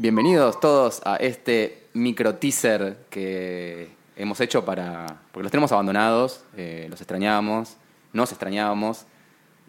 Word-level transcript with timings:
Bienvenidos 0.00 0.58
todos 0.60 1.02
a 1.04 1.16
este 1.16 1.88
micro 1.92 2.36
teaser 2.36 3.04
que 3.10 3.90
hemos 4.16 4.40
hecho 4.40 4.64
para. 4.64 5.04
porque 5.30 5.42
los 5.42 5.52
tenemos 5.52 5.72
abandonados, 5.72 6.42
eh, 6.56 6.86
los 6.88 7.02
extrañábamos, 7.02 7.76
nos 8.14 8.30
extrañábamos 8.30 9.04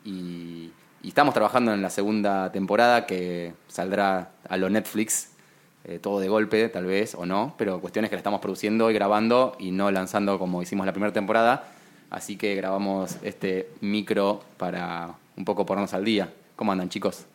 y, 0.06 0.72
estamos 1.04 1.34
trabajando 1.34 1.74
en 1.74 1.82
la 1.82 1.90
segunda 1.90 2.50
temporada 2.54 3.06
que 3.06 3.52
saldrá 3.68 4.32
a 4.48 4.56
lo 4.56 4.70
Netflix, 4.70 5.32
eh, 5.84 6.00
todo 6.00 6.22
de 6.22 6.30
golpe 6.30 6.70
tal 6.70 6.86
vez 6.86 7.14
o 7.14 7.26
no, 7.26 7.54
pero 7.58 7.82
cuestiones 7.82 8.10
que 8.10 8.16
la 8.16 8.22
estamos 8.22 8.40
produciendo 8.40 8.90
y 8.90 8.94
grabando 8.94 9.58
y 9.60 9.72
no 9.72 9.92
lanzando 9.92 10.40
como 10.40 10.62
hicimos 10.62 10.86
la 10.86 10.94
primera 10.94 11.12
temporada. 11.12 11.66
Así 12.10 12.38
que 12.38 12.56
grabamos 12.56 13.18
este 13.22 13.70
micro 13.82 14.42
para 14.56 15.14
un 15.36 15.44
poco 15.44 15.66
ponernos 15.66 15.94
al 15.94 16.06
día. 16.06 16.34
¿Cómo 16.56 16.72
andan 16.72 16.88
chicos? 16.88 17.26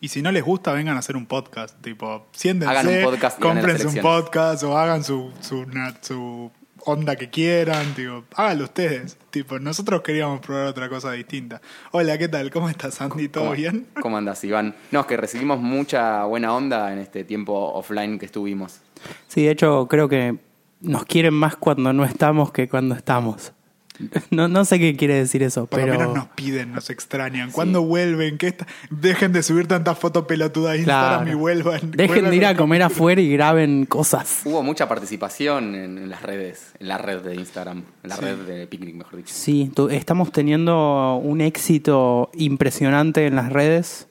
Y 0.00 0.08
si 0.08 0.22
no 0.22 0.30
les 0.30 0.44
gusta, 0.44 0.72
vengan 0.72 0.96
a 0.96 0.98
hacer 1.00 1.16
un 1.16 1.26
podcast. 1.26 1.80
Tipo, 1.80 2.26
siéntense, 2.32 2.70
Hagan 2.70 2.86
un 2.88 3.02
podcast 3.04 3.40
cómprense 3.40 3.86
un 3.86 3.96
podcast 3.96 4.62
o 4.62 4.76
hagan 4.76 5.02
su, 5.02 5.32
su, 5.40 5.66
su 6.02 6.50
onda 6.84 7.16
que 7.16 7.30
quieran. 7.30 7.94
Tipo, 7.94 8.24
háganlo 8.34 8.64
ustedes. 8.64 9.16
Tipo, 9.30 9.58
nosotros 9.58 10.02
queríamos 10.02 10.40
probar 10.40 10.66
otra 10.66 10.88
cosa 10.90 11.12
distinta. 11.12 11.60
Hola, 11.92 12.18
¿qué 12.18 12.28
tal? 12.28 12.50
¿Cómo 12.50 12.68
estás, 12.68 13.00
Andy? 13.00 13.28
¿Todo 13.28 13.44
¿Cómo- 13.44 13.56
bien? 13.56 13.86
¿Cómo 14.00 14.18
andas, 14.18 14.44
Iván? 14.44 14.74
No, 14.90 15.00
es 15.00 15.06
que 15.06 15.16
recibimos 15.16 15.60
mucha 15.60 16.24
buena 16.24 16.54
onda 16.54 16.92
en 16.92 16.98
este 16.98 17.24
tiempo 17.24 17.54
offline 17.72 18.18
que 18.18 18.26
estuvimos. 18.26 18.80
Sí, 19.28 19.44
de 19.44 19.50
hecho 19.52 19.86
creo 19.88 20.08
que 20.08 20.36
nos 20.80 21.04
quieren 21.06 21.32
más 21.34 21.56
cuando 21.56 21.92
no 21.94 22.04
estamos 22.04 22.52
que 22.52 22.68
cuando 22.68 22.94
estamos. 22.94 23.52
No, 24.30 24.48
no 24.48 24.64
sé 24.64 24.78
qué 24.78 24.96
quiere 24.96 25.14
decir 25.14 25.42
eso, 25.42 25.66
Por 25.66 25.80
lo 25.80 25.86
pero 25.86 25.98
menos 25.98 26.14
nos 26.14 26.26
piden, 26.28 26.72
nos 26.72 26.90
extrañan. 26.90 27.50
¿Cuándo 27.50 27.82
vuelven? 27.82 28.38
¿Qué 28.38 28.48
está? 28.48 28.66
Dejen 28.90 29.32
de 29.32 29.42
subir 29.42 29.66
tantas 29.66 29.98
fotos 29.98 30.24
pelotudas 30.26 30.72
a 30.72 30.76
Instagram 30.76 31.22
Claro. 31.24 31.30
y 31.30 31.34
vuelvan. 31.34 31.80
dejen 31.92 32.06
vuelvan 32.08 32.30
de 32.30 32.36
ir 32.36 32.46
a 32.46 32.56
comer 32.56 32.82
afuera 32.82 33.20
y 33.20 33.30
graben 33.32 33.86
cosas. 33.86 34.42
Hubo 34.44 34.62
mucha 34.62 34.88
participación 34.88 35.74
en, 35.74 35.98
en 35.98 36.08
las 36.10 36.22
redes, 36.22 36.72
en 36.78 36.88
la 36.88 36.98
red 36.98 37.20
de 37.22 37.34
Instagram, 37.36 37.84
en 38.02 38.08
la 38.08 38.16
Sí. 38.16 38.22
red 38.22 38.36
de 38.38 38.66
Picnic, 38.66 38.94
mejor 38.96 39.16
dicho. 39.16 39.32
Sí, 39.34 39.70
estamos 39.90 40.32
teniendo 40.32 41.16
un 41.16 41.40
éxito 41.40 42.30
impresionante 42.34 43.26
en 43.26 43.36
las 43.36 43.52
redes. 43.52 44.08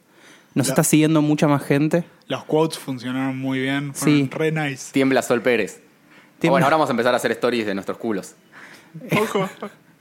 Nos 0.54 0.68
La- 0.68 0.72
está 0.72 0.84
siguiendo 0.84 1.22
mucha 1.22 1.48
más 1.48 1.64
gente. 1.64 2.06
Los 2.28 2.44
quotes 2.46 2.80
funcionaron 2.80 3.38
muy 3.38 3.60
bien. 3.60 3.94
Fueron 3.94 4.20
Sí. 4.22 4.30
re 4.32 4.52
nice. 4.52 4.92
Tiembla 4.94 5.22
Sol 5.22 5.42
Pérez. 5.42 5.82
Tiembla- 6.40 6.52
Bueno, 6.52 6.66
ahora 6.66 6.76
vamos 6.78 6.90
a 6.90 6.94
empezar 6.94 7.14
a 7.14 7.18
hacer 7.18 7.32
stories 7.32 7.66
de 7.66 7.74
nuestros 7.76 7.98
culos. 7.98 8.36
Ojo, 9.22 9.50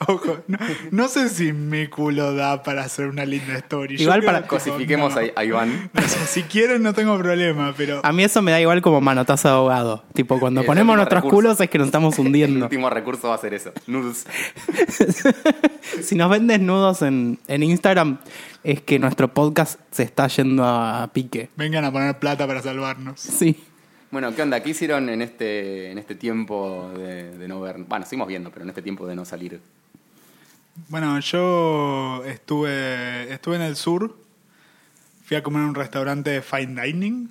ojo. 0.07 0.37
No, 0.49 0.59
no 0.91 1.09
sé 1.09 1.29
si 1.31 1.53
mi 1.53 1.87
culo 1.87 2.35
da 2.35 2.63
para 2.63 2.83
hacer 2.85 3.07
una 3.09 3.25
linda 3.25 3.55
story. 3.59 3.95
Igual 4.01 4.23
para- 4.23 4.43
que 4.43 4.49
Cosifiquemos 4.49 5.15
no. 5.15 5.21
a, 5.21 5.25
a 5.41 5.45
Iván. 5.45 5.91
O 5.97 6.01
sea, 6.03 6.27
si 6.27 6.43
quieren 6.43 6.83
no 6.83 6.93
tengo 6.93 7.17
problema, 7.19 7.73
pero 7.77 8.01
A 8.05 8.13
mí 8.13 8.23
eso 8.25 8.43
me 8.43 8.51
da 8.51 8.61
igual 8.61 8.83
como 8.83 9.01
manotazo 9.01 9.49
de 9.49 9.55
ahogado. 9.55 10.05
Tipo, 10.13 10.39
cuando 10.41 10.61
Es 10.61 10.65
el 10.65 10.67
ponemos 10.69 10.97
nuestros 10.97 11.23
recurso. 11.23 11.35
culos 11.37 11.61
es 11.61 11.71
que 11.71 11.79
nos 11.79 11.87
estamos 11.87 12.19
El 12.19 12.27
hundiendo. 12.27 12.65
último 12.67 12.91
recurso 12.91 13.29
va 13.29 13.37
a 13.37 13.39
ser 13.39 13.55
eso. 13.55 13.73
Nudes. 13.87 14.27
si 16.03 16.15
nos 16.17 16.31
ven 16.31 16.47
desnudos 16.47 17.03
en, 17.03 17.39
en 17.49 17.63
Instagram, 17.63 18.19
es 18.63 18.81
que 18.83 18.99
nuestro 18.99 19.33
podcast 19.33 19.81
se 19.91 20.03
está 20.03 20.27
yendo 20.29 20.65
a 20.65 21.09
pique. 21.13 21.51
vengan 21.57 21.85
a 21.85 21.93
poner 21.93 22.19
plata 22.19 22.47
para 22.47 22.63
salvarnos. 22.63 23.21
Sí. 23.21 23.63
Bueno, 24.15 24.33
¿qué 24.33 24.43
onda? 24.43 24.61
¿Qué 24.63 24.71
hicieron 24.71 25.09
en 25.09 25.23
este, 25.23 25.91
en 25.91 25.99
este 25.99 26.15
tiempo 26.15 26.89
de, 26.97 27.37
de 27.37 27.49
no 27.49 27.61
ver? 27.61 27.79
Bueno, 27.89 28.05
seguimos 28.05 28.29
viendo, 28.29 28.49
pero 28.53 28.63
en 28.63 28.69
este 28.69 28.81
tiempo 28.81 29.09
de 29.09 29.17
no 29.17 29.25
salir. 29.25 29.61
Bueno, 30.89 31.19
yo 31.19 32.23
estuve, 32.25 33.33
estuve 33.33 33.57
en 33.57 33.63
el 33.63 33.75
sur, 33.75 34.17
fui 35.25 35.37
a 35.37 35.43
comer 35.43 35.63
en 35.63 35.71
un 35.71 35.75
restaurante 35.75 36.31
de 36.31 36.43
fine 36.43 36.81
dining 36.81 37.29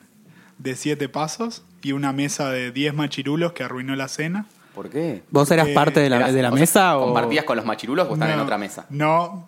de 0.58 0.76
siete 0.76 1.08
pasos 1.08 1.64
y 1.82 1.94
una 1.94 2.12
mesa 2.12 2.52
de 2.52 2.74
10 2.74 2.94
machirulos 2.96 3.54
que 3.54 3.64
arruinó 3.64 3.96
la 3.96 4.10
cena. 4.10 4.46
¿Por 4.76 4.90
qué? 4.90 5.24
¿Vos 5.32 5.50
eras 5.52 5.68
Porque 5.68 5.76
parte 5.76 6.00
de 6.02 6.10
la, 6.10 6.18
Eras- 6.18 6.34
de 6.34 6.42
la 6.42 6.50
o 6.50 6.52
sea, 6.52 6.60
mesa 6.60 6.98
o...? 6.98 7.06
¿Compartías 7.06 7.46
con 7.46 7.56
los 7.56 7.66
machirulos 7.66 8.10
o 8.10 8.14
están 8.16 8.30
en 8.30 8.36
No, 8.36 8.44
otra 8.44 8.58
mesa? 8.58 8.88
No, 8.90 9.48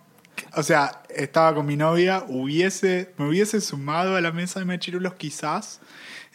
o 0.56 0.63
sea, 0.63 1.01
estaba 1.09 1.53
con 1.53 1.66
mi 1.66 1.75
novia, 1.75 2.24
hubiese, 2.29 3.12
me 3.18 3.28
hubiese 3.28 3.59
sumado 3.59 4.16
a 4.16 4.22
la 4.22 4.31
mesa 4.31 4.59
de 4.59 4.66
machirulos 4.66 5.16
quizás. 5.16 5.81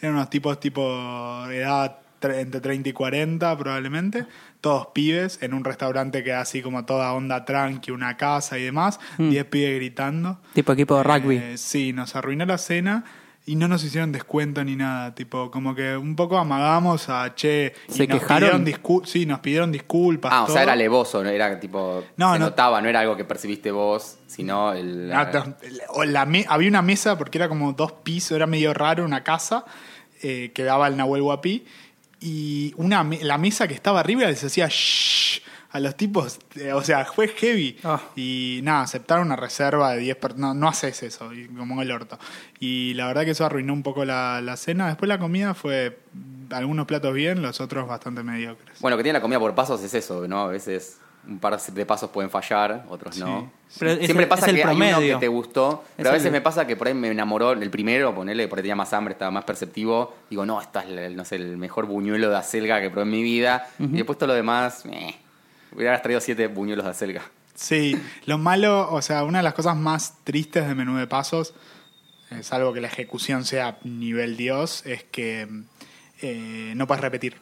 Eran 0.01 0.15
unos 0.15 0.29
tipos 0.29 0.59
tipo 0.59 1.45
de 1.47 1.57
edad 1.59 1.97
tre- 2.19 2.39
entre 2.39 2.59
30 2.61 2.89
y 2.89 2.93
40 2.93 3.57
probablemente, 3.57 4.25
todos 4.61 4.87
pibes, 4.93 5.39
en 5.41 5.53
un 5.53 5.63
restaurante 5.63 6.23
que 6.23 6.29
era 6.31 6.41
así 6.41 6.61
como 6.61 6.85
toda 6.85 7.13
onda 7.13 7.45
tranqui, 7.45 7.91
una 7.91 8.17
casa 8.17 8.57
y 8.57 8.63
demás, 8.63 8.99
10 9.17 9.45
pibes 9.45 9.75
gritando. 9.75 10.39
Tipo 10.53 10.73
equipo 10.73 10.97
de 10.97 11.03
rugby. 11.03 11.37
Eh, 11.37 11.57
sí, 11.57 11.93
nos 11.93 12.15
arruinó 12.15 12.45
la 12.45 12.57
cena 12.57 13.03
y 13.43 13.55
no 13.55 13.67
nos 13.67 13.83
hicieron 13.83 14.11
descuento 14.11 14.63
ni 14.63 14.75
nada. 14.75 15.15
Tipo, 15.15 15.49
como 15.49 15.73
que 15.73 15.97
un 15.97 16.15
poco 16.15 16.37
amagamos 16.37 17.09
a 17.09 17.33
che. 17.33 17.73
y 17.89 17.91
¿Se 17.91 18.05
nos 18.07 18.19
quejaron? 18.19 18.63
pidieron 18.63 19.01
sí, 19.05 19.25
nos 19.25 19.39
pidieron 19.39 19.71
disculpas. 19.71 20.31
Ah, 20.31 20.43
o 20.43 20.47
sea, 20.47 20.61
era 20.61 20.73
alevoso, 20.73 21.23
no 21.23 21.29
era 21.29 21.59
tipo. 21.59 22.03
No, 22.17 22.33
se 22.33 22.39
no. 22.39 22.45
notaba, 22.45 22.79
no 22.83 22.87
era 22.87 22.99
algo 22.99 23.17
que 23.17 23.25
percibiste 23.25 23.71
vos, 23.71 24.19
sino 24.27 24.73
el. 24.73 25.11
Ah, 25.11 25.31
no, 25.33 25.55
o 25.89 26.03
la 26.03 26.27
me- 26.27 26.45
había 26.47 26.69
una 26.69 26.83
mesa 26.83 27.17
porque 27.17 27.39
era 27.39 27.49
como 27.49 27.73
dos 27.73 27.91
pisos, 27.93 28.33
era 28.33 28.45
medio 28.45 28.75
raro, 28.75 29.03
una 29.03 29.23
casa 29.23 29.65
eh, 30.21 30.51
que 30.53 30.63
daba 30.63 30.85
al 30.85 30.97
Nahuel 30.97 31.21
Huapi. 31.21 31.65
Y 32.19 32.73
una, 32.77 33.03
la 33.21 33.37
mesa 33.37 33.67
que 33.67 33.73
estaba 33.73 33.99
arriba 33.99 34.25
les 34.25 34.43
hacía 34.43 34.67
shh 34.69 35.41
a 35.71 35.79
los 35.79 35.95
tipos. 35.95 36.39
eh, 36.55 36.73
o 36.73 36.83
sea, 36.83 37.05
fue 37.05 37.29
heavy. 37.29 37.77
Ah. 37.83 38.01
Y 38.15 38.59
nada, 38.63 38.81
aceptaron 38.83 39.27
una 39.27 39.35
reserva 39.35 39.93
de 39.93 39.99
10 39.99 40.17
personas. 40.17 40.53
No, 40.53 40.53
no 40.53 40.67
haces 40.67 41.01
eso, 41.03 41.33
y 41.33 41.47
como 41.47 41.81
el 41.81 41.91
orto. 41.91 42.19
Y 42.59 42.93
la 42.95 43.07
verdad 43.07 43.23
que 43.23 43.31
eso 43.31 43.45
arruinó 43.45 43.73
un 43.73 43.83
poco 43.83 44.05
la, 44.05 44.41
la 44.41 44.57
cena. 44.57 44.87
Después 44.87 45.07
la 45.07 45.17
comida 45.17 45.53
fue 45.53 45.99
algunos 46.51 46.85
platos 46.85 47.13
bien, 47.13 47.41
los 47.41 47.61
otros 47.61 47.87
bastante 47.87 48.21
mediocres. 48.21 48.79
Bueno, 48.81 48.97
que 48.97 49.03
tiene 49.03 49.19
la 49.19 49.21
comida 49.21 49.39
por 49.39 49.55
pasos 49.55 49.81
es 49.81 49.93
eso, 49.93 50.27
¿no? 50.27 50.41
A 50.41 50.47
veces 50.47 50.99
un 51.27 51.39
par 51.39 51.59
de 51.59 51.85
pasos 51.85 52.09
pueden 52.09 52.29
fallar, 52.29 52.85
otros 52.89 53.17
no. 53.17 53.51
Pero 53.79 53.95
Siempre 54.03 54.27
pasa 54.27 54.45
es 54.45 54.49
el 54.49 54.55
que 54.55 54.63
hay 54.63 54.75
uno 54.75 54.99
que 54.99 55.15
te 55.19 55.27
gustó, 55.27 55.83
pero 55.95 56.09
Es 56.09 56.11
a 56.11 56.13
veces 56.13 56.25
el- 56.27 56.31
me 56.33 56.41
pasa 56.41 56.65
que 56.67 56.75
por 56.75 56.87
ahí 56.87 56.93
me 56.93 57.07
enamoró 57.09 57.51
el 57.53 57.69
primero, 57.69 58.13
ponele, 58.13 58.47
por 58.47 58.57
ahí 58.59 58.63
tenía 58.63 58.75
más 58.75 58.91
hambre, 58.93 59.13
estaba 59.13 59.31
más 59.31 59.43
perceptivo. 59.45 60.13
Digo, 60.29 60.45
no, 60.45 60.59
esta 60.59 60.81
es 60.81 60.89
el, 60.89 61.15
no 61.15 61.23
sé, 61.23 61.35
el 61.37 61.57
mejor 61.57 61.85
buñuelo 61.85 62.29
de 62.29 62.37
acelga 62.37 62.81
que 62.81 62.89
probé 62.89 63.03
en 63.03 63.11
mi 63.11 63.23
vida. 63.23 63.67
Y 63.79 63.87
después 63.87 64.17
todo 64.17 64.27
lo 64.27 64.33
demás, 64.33 64.83
eh, 64.91 65.15
hubieras 65.73 66.01
traído 66.01 66.19
siete 66.21 66.47
buñuelos 66.47 66.83
de 66.85 66.91
acelga. 66.91 67.21
Sí, 67.53 67.95
lo 68.25 68.37
malo, 68.37 68.91
o 68.91 69.01
sea, 69.01 69.23
una 69.23 69.39
de 69.39 69.43
las 69.43 69.53
cosas 69.53 69.77
más 69.77 70.15
tristes 70.23 70.67
de 70.67 70.73
menú 70.73 70.97
de 70.97 71.05
pasos, 71.07 71.53
eh, 72.31 72.43
salvo 72.43 72.73
que 72.73 72.81
la 72.81 72.87
ejecución 72.87 73.45
sea 73.45 73.77
nivel 73.83 74.37
Dios, 74.37 74.85
es 74.85 75.03
que 75.03 75.47
eh, 76.21 76.73
no 76.75 76.87
puedes 76.87 77.01
repetir. 77.01 77.37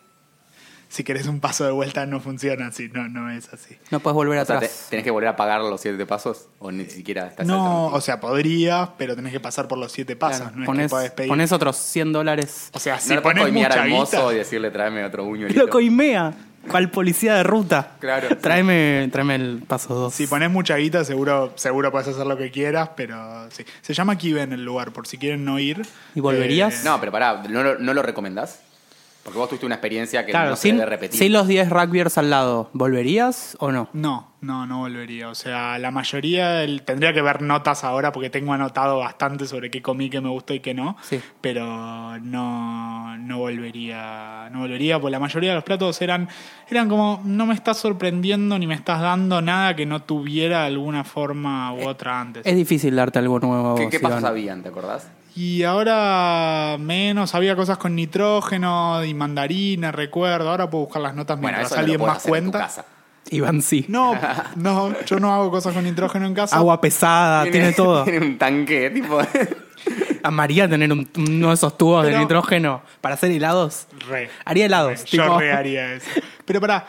Si 0.91 1.03
querés 1.03 1.27
un 1.27 1.39
paso 1.39 1.63
de 1.65 1.71
vuelta 1.71 2.07
no 2.07 2.19
funciona 2.19 2.65
así, 2.67 2.89
no, 2.91 3.07
no 3.07 3.29
es 3.29 3.47
así. 3.53 3.77
No 3.91 3.99
puedes 3.99 4.15
volver 4.15 4.39
O 4.39 4.45
sea, 4.45 4.55
atrás. 4.57 4.87
¿tenés 4.89 5.03
que 5.05 5.11
volver 5.11 5.29
a 5.29 5.35
pagar 5.35 5.61
los 5.61 5.79
siete 5.79 6.03
pasos? 6.07 6.47
¿O 6.57 6.71
ni 6.71 6.85
siquiera 6.85 7.27
estás 7.27 7.45
No, 7.45 7.85
o 7.87 8.01
sea, 8.01 8.19
podría, 8.19 8.89
pero 8.97 9.15
tenés 9.15 9.31
que 9.31 9.39
pasar 9.39 9.67
por 9.67 9.77
los 9.77 9.91
siete 9.91 10.15
pasos, 10.15 10.41
Claro, 10.47 10.55
no 10.55 10.63
es 10.63 10.65
pones, 10.65 10.85
que 10.87 10.89
podés 10.89 11.11
pedir. 11.11 11.29
pones 11.29 11.51
otros 11.51 11.77
100 11.77 12.11
dólares. 12.11 12.69
o 12.73 12.79
sea, 12.79 12.95
No 12.95 13.01
si 13.01 13.07
puedes 13.09 13.21
pones 13.21 13.53
mucha 13.53 13.83
al 13.83 13.89
mozo 13.89 14.33
y 14.33 14.37
decirle 14.37 14.71
tráeme 14.71 15.05
otro 15.05 15.25
buñuelito. 15.25 15.59
Lo 15.63 15.69
coimea. 15.69 16.33
¿Cuál 16.69 16.89
policía 16.91 17.35
de 17.35 17.43
ruta? 17.43 17.91
Claro. 17.99 18.35
Tráeme, 18.37 19.07
tráeme 19.11 19.35
el 19.35 19.63
paso 19.65 19.93
2. 19.93 20.13
si 20.13 20.27
pones 20.27 20.49
mucha 20.51 20.75
guita, 20.75 21.05
seguro, 21.05 21.53
seguro 21.55 21.89
puedes 21.91 22.07
hacer 22.09 22.25
lo 22.27 22.35
que 22.35 22.51
quieras, 22.51 22.89
pero 22.97 23.47
sí. 23.51 23.63
Se 23.81 23.93
llama 23.93 24.17
Kiven 24.17 24.51
el 24.53 24.65
lugar, 24.65 24.91
por 24.91 25.07
si 25.07 25.17
quieren 25.17 25.45
no 25.45 25.57
ir. 25.59 25.81
¿Y 26.15 26.19
volverías? 26.19 26.73
Eh, 26.81 26.81
No, 26.83 26.99
pero 26.99 27.11
pará, 27.13 27.43
¿no, 27.47 27.63
lo- 27.63 27.77
no 27.79 27.93
lo 27.93 28.01
recomendás? 28.01 28.59
Porque 29.29 29.37
vos 29.39 29.49
tuviste 29.49 29.65
una 29.67 29.75
experiencia 29.75 30.25
que 30.25 30.31
Claro, 30.31 30.49
no 30.49 30.55
se 30.55 30.63
sin, 30.63 30.77
debe 30.77 30.89
repetir. 30.89 31.19
sin 31.19 31.31
los 31.33 31.47
10 31.47 31.69
rugbyers 31.69 32.17
al 32.17 32.31
lado, 32.31 32.69
¿volverías 32.73 33.55
o 33.59 33.71
no? 33.71 33.87
No, 33.93 34.31
no, 34.41 34.65
no 34.65 34.79
volvería. 34.79 35.29
O 35.29 35.35
sea, 35.35 35.77
la 35.77 35.91
mayoría 35.91 36.63
el- 36.63 36.81
tendría 36.81 37.13
que 37.13 37.21
ver 37.21 37.43
notas 37.43 37.83
ahora 37.83 38.11
porque 38.11 38.31
tengo 38.31 38.53
anotado 38.53 38.97
bastante 38.97 39.45
sobre 39.45 39.69
qué 39.69 39.83
comí, 39.83 40.09
qué 40.09 40.19
me 40.19 40.29
gustó 40.29 40.55
y 40.55 40.61
qué 40.61 40.73
no. 40.73 40.97
Sí. 41.03 41.21
Pero 41.41 42.17
no, 42.19 43.17
no 43.17 43.37
volvería. 43.37 44.49
No 44.51 44.59
volvería, 44.61 44.99
porque 44.99 45.11
la 45.11 45.19
mayoría 45.19 45.49
de 45.51 45.55
los 45.55 45.63
platos 45.63 46.01
eran, 46.01 46.27
eran 46.69 46.89
como, 46.89 47.21
no 47.23 47.45
me 47.45 47.53
estás 47.53 47.77
sorprendiendo 47.77 48.57
ni 48.57 48.65
me 48.65 48.73
estás 48.73 48.99
dando 49.01 49.41
nada 49.41 49.75
que 49.75 49.85
no 49.85 50.01
tuviera 50.01 50.65
alguna 50.65 51.03
forma 51.03 51.71
u 51.73 51.87
otra 51.87 52.19
antes. 52.19 52.45
Es 52.45 52.55
difícil 52.55 52.95
darte 52.95 53.19
algo 53.19 53.39
nuevo. 53.39 53.75
¿Qué, 53.75 53.89
qué 53.89 53.99
pasos 53.99 54.23
habían, 54.23 54.63
te 54.63 54.69
acordás? 54.69 55.07
Y 55.41 55.63
ahora 55.63 56.75
menos, 56.79 57.33
había 57.33 57.55
cosas 57.55 57.77
con 57.77 57.95
nitrógeno 57.95 59.05
y 59.05 59.13
mandarina, 59.13 59.89
recuerdo. 59.89 60.49
Ahora 60.49 60.69
puedo 60.69 60.83
buscar 60.83 61.01
las 61.01 61.15
notas 61.15 61.39
Bueno, 61.39 61.59
mientras 61.59 61.67
eso 61.71 61.75
no 61.75 61.81
lo 61.87 61.93
alguien 61.93 62.07
más 62.07 62.17
hacer 62.17 62.35
en 62.35 62.43
tu 62.45 62.51
cuenta. 62.51 62.59
casa. 62.67 62.85
Iván 63.31 63.61
sí. 63.61 63.85
No, 63.87 64.17
no, 64.57 64.99
yo 65.05 65.17
no 65.21 65.33
hago 65.33 65.49
cosas 65.49 65.73
con 65.73 65.85
nitrógeno 65.85 66.25
en 66.25 66.33
casa. 66.33 66.57
Agua 66.57 66.81
pesada, 66.81 67.49
tiene 67.49 67.71
todo. 67.71 68.03
Tiene 68.05 68.25
un 68.25 68.37
tanque, 68.37 68.89
tipo. 68.89 69.17
A 70.23 70.29
María 70.31 70.67
tener 70.67 70.91
un- 70.91 71.09
uno 71.15 71.47
de 71.47 71.53
esos 71.53 71.77
tubos 71.77 72.05
de 72.05 72.17
nitrógeno 72.17 72.81
para 72.99 73.15
hacer 73.15 73.31
helados. 73.31 73.87
Re. 74.09 74.29
Haría 74.43 74.65
helados. 74.65 74.91
Re. 74.99 75.05
tipo- 75.05 75.23
Yo 75.25 75.39
re 75.39 75.53
haría 75.53 75.93
eso. 75.93 76.09
Pero 76.45 76.59
pará, 76.59 76.85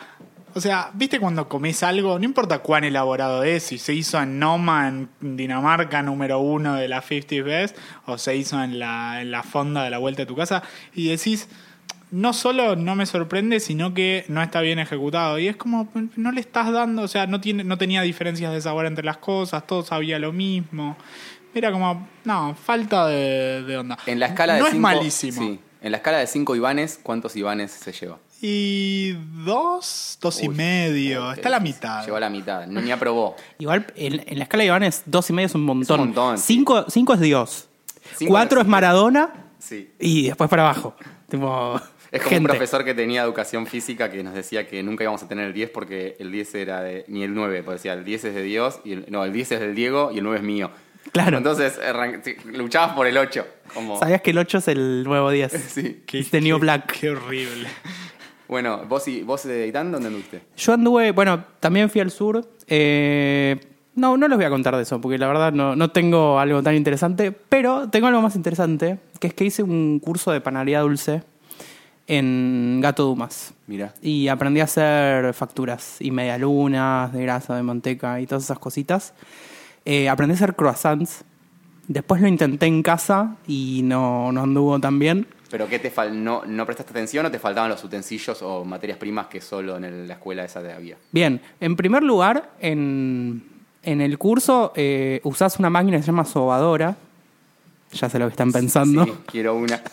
O 0.55 0.61
sea, 0.61 0.91
¿viste 0.95 1.21
cuando 1.21 1.49
comes 1.49 1.83
algo? 1.83 2.19
No 2.19 2.25
importa 2.25 2.59
cuán 2.59 2.85
elaborado 2.85 3.43
es, 3.45 3.65
si 3.65 3.79
se 3.79 3.95
hizo 3.95 4.21
en 4.21 4.39
Noma, 4.39 4.89
en 4.89 5.09
Dinamarca, 5.37 6.03
número 6.03 6.41
uno 6.41 6.75
de 6.75 6.89
la 6.89 7.03
50 7.03 7.45
Best, 7.45 7.77
o 8.07 8.19
se 8.19 8.37
hizo 8.37 8.63
en 8.63 8.79
la, 8.79 9.21
en 9.23 9.31
la 9.31 9.43
fonda 9.43 9.85
de 9.85 9.91
la 9.91 9.99
vuelta 9.99 10.23
de 10.23 10.27
tu 10.27 10.37
casa, 10.37 10.63
y 10.95 11.09
decís, 11.09 11.49
no 12.11 12.33
solo 12.33 12.77
no 12.77 12.97
me 12.97 13.07
sorprende, 13.07 13.61
sino 13.61 13.95
que 13.95 14.25
no 14.29 14.43
está 14.43 14.61
bien 14.61 14.79
ejecutado. 14.79 15.39
Y 15.39 15.49
es 15.49 15.57
como, 15.57 15.89
no 16.17 16.33
le 16.33 16.41
estás 16.41 16.73
dando, 16.73 17.03
o 17.03 17.09
sea, 17.09 17.27
no, 17.27 17.41
tiene, 17.41 17.65
no 17.65 17.79
tenía 17.79 18.03
diferencias 18.03 18.53
de 18.53 18.61
sabor 18.61 18.87
entre 18.87 19.05
las 19.05 19.19
cosas, 19.19 19.67
todo 19.67 19.83
sabía 19.83 20.19
lo 20.19 20.33
mismo. 20.33 20.97
Era 21.55 21.73
como, 21.73 22.09
no, 22.25 22.55
falta 22.55 23.07
de, 23.07 23.63
de 23.63 23.77
onda. 23.77 23.99
En 24.07 24.21
la 24.21 24.27
escala 24.27 24.55
de 24.55 24.61
no 24.61 24.67
cinco, 24.67 24.77
es 24.77 24.81
malísimo. 24.81 25.43
sí. 25.43 25.61
En 25.83 25.93
la 25.93 25.99
escala 25.99 26.19
de 26.19 26.27
5 26.27 26.57
Ivanes, 26.57 27.01
¿cuántos 27.03 27.37
Ivanes 27.37 27.71
se 27.71 27.93
lleva? 27.93 28.19
Y 28.43 29.13
dos, 29.45 30.19
dos 30.21 30.43
y 30.43 30.49
medio. 30.49 31.33
Está 31.33 31.49
a 31.49 31.53
la 31.53 31.61
mitad. 31.61 32.05
Llegó 32.05 32.17
a 32.17 32.21
la 32.21 32.31
mitad. 32.31 32.67
No, 32.67 32.81
ni 32.81 32.91
aprobó. 32.91 33.37
Igual 33.59 33.87
en, 33.97 34.23
en 34.27 34.39
la 34.39 34.45
escala 34.45 34.63
de 34.63 34.67
Iván 34.69 34.83
es 34.83 35.03
dos 35.07 35.29
y 35.29 35.33
medio 35.33 35.47
es 35.47 35.55
un 35.55 35.63
montón. 35.65 35.83
Es 35.83 35.91
un 36.01 36.07
montón. 36.07 36.39
Cinco, 36.39 36.85
cinco 36.89 37.15
es 37.15 37.21
Dios. 37.21 37.69
Cinco 38.17 38.31
Cuatro 38.33 38.61
es- 38.61 38.67
Maradona 38.67 39.47
Sí. 39.59 39.91
y 39.99 40.29
después 40.29 40.49
para 40.49 40.63
abajo. 40.63 40.97
Tipo, 41.29 41.79
Es 42.11 42.23
como 42.23 42.31
gente. 42.31 42.41
un 42.51 42.57
profesor 42.57 42.85
que 42.85 42.95
tenía 42.95 43.23
educación 43.23 43.67
física 43.67 44.11
que 44.11 44.23
nos 44.25 44.35
decía 44.35 44.67
que 44.67 44.83
nunca 44.83 45.05
íbamos 45.05 45.23
a 45.23 45.29
tener 45.29 45.47
el 45.47 45.53
10 45.53 45.71
porque 45.71 46.17
el 46.19 46.33
10 46.33 46.55
era 46.57 46.81
de. 46.81 47.05
ni 47.09 47.23
el 47.23 47.35
9, 47.35 47.63
pues 47.63 47.77
decía 47.81 47.93
el 47.93 48.05
10 48.05 48.25
es 48.25 48.35
de 48.35 48.43
Dios, 48.43 48.81
y 48.85 48.95
el, 48.95 49.07
no, 49.11 49.25
el 49.25 49.33
10 49.33 49.53
es 49.53 49.61
del 49.61 49.75
Diego 49.77 50.11
y 50.13 50.19
el 50.19 50.25
9 50.25 50.39
es 50.39 50.43
mío. 50.45 50.71
Claro. 51.13 51.39
Entonces 51.39 51.79
luchabas 52.47 52.95
por 52.97 53.07
el 53.07 53.17
8. 53.17 53.47
Como, 53.75 53.99
¿Sabías 53.99 54.23
que 54.23 54.31
el 54.31 54.39
8 54.39 54.59
es 54.59 54.69
el 54.69 55.05
nuevo 55.05 55.31
10? 55.31 55.53
Sí. 55.69 56.03
Qué- 56.07 56.19
It's 56.19 56.31
the 56.31 56.41
new 56.41 56.59
black. 56.59 56.99
Qué 56.99 57.11
horrible. 57.11 57.69
Bueno, 58.51 58.81
vos, 58.89 59.07
y, 59.07 59.23
vos 59.23 59.45
de 59.45 59.69
Itán, 59.69 59.93
¿dónde 59.93 60.09
anduviste? 60.09 60.43
Yo 60.57 60.73
anduve, 60.73 61.13
bueno, 61.13 61.45
también 61.61 61.89
fui 61.89 62.01
al 62.01 62.11
sur. 62.11 62.45
eh, 62.67 63.61
no, 63.95 64.17
no 64.17 64.27
les 64.27 64.37
voy 64.37 64.45
a 64.45 64.51
contar 64.51 64.75
de 64.75 64.83
eso, 64.83 65.01
porque 65.01 65.19
la 65.19 65.29
verdad 65.29 65.53
no, 65.53 65.77
no 65.77 65.91
tengo 65.93 66.41
algo 66.41 66.61
tan 66.61 66.75
interesante, 66.75 67.31
pero 67.31 67.89
tengo 67.91 68.09
algo 68.09 68.21
más 68.21 68.35
interesante, 68.35 68.99
que 69.21 69.29
es 69.29 69.35
que 69.35 69.45
hice 69.45 69.63
un 69.63 70.01
curso 70.01 70.33
de 70.33 70.41
panadería 70.41 70.81
dulce 70.81 71.23
en 72.09 72.81
Gato 72.83 73.05
Dumas. 73.05 73.55
Mira. 73.69 73.95
Y 74.03 74.27
aprendí 74.27 74.59
a 74.59 74.65
hacer 74.65 75.33
facturas 75.33 75.99
y 76.01 76.11
medialunas 76.11 77.13
de 77.13 77.23
grasa, 77.23 77.55
de 77.55 77.63
manteca 77.63 78.21
y 78.21 78.27
todas 78.27 78.43
esas 78.43 78.59
cositas. 78.59 79.15
Eh, 79.85 80.09
aprendí 80.09 80.33
a 80.33 80.35
hacer 80.35 80.57
croissants. 80.57 81.25
Después 81.87 82.21
lo 82.21 82.27
intenté 82.27 82.67
en 82.67 82.83
casa 82.83 83.37
y 83.47 83.83
no, 83.85 84.33
no 84.33 84.43
anduvo 84.43 84.81
tan 84.81 84.99
bien. 84.99 85.29
¿Pero 85.51 85.67
qué 85.69 85.79
te 85.81 85.91
fal 85.91 86.23
no, 86.23 86.43
no 86.47 86.65
prestaste 86.65 86.93
atención 86.93 87.27
o 87.27 87.31
te 87.31 87.39
faltaban 87.41 87.69
los 87.71 87.83
utensilios 87.83 88.41
o 88.43 88.65
materias 88.65 88.97
primas 88.99 89.27
que 89.27 89.41
solo 89.41 89.77
en 89.77 89.85
el- 89.85 90.07
la 90.09 90.15
escuela 90.15 90.45
esa 90.45 90.63
te 90.63 90.73
había? 90.73 90.97
Bien, 91.11 91.41
en 91.61 91.75
primer 91.77 92.03
lugar, 92.05 92.51
en, 92.61 93.43
en 93.83 94.01
el 94.01 94.17
curso 94.17 94.73
eh, 94.77 95.21
usás 95.25 95.59
una 95.59 95.69
máquina 95.69 95.97
que 95.97 96.03
se 96.05 96.07
llama 96.09 96.25
sobadora. 96.25 96.97
Ya 97.93 98.09
sé 98.09 98.21
lo 98.21 98.27
que 98.27 98.31
están 98.31 98.53
pensando. 98.53 99.05
Sí, 99.05 99.13
quiero 99.27 99.57
una. 99.57 99.81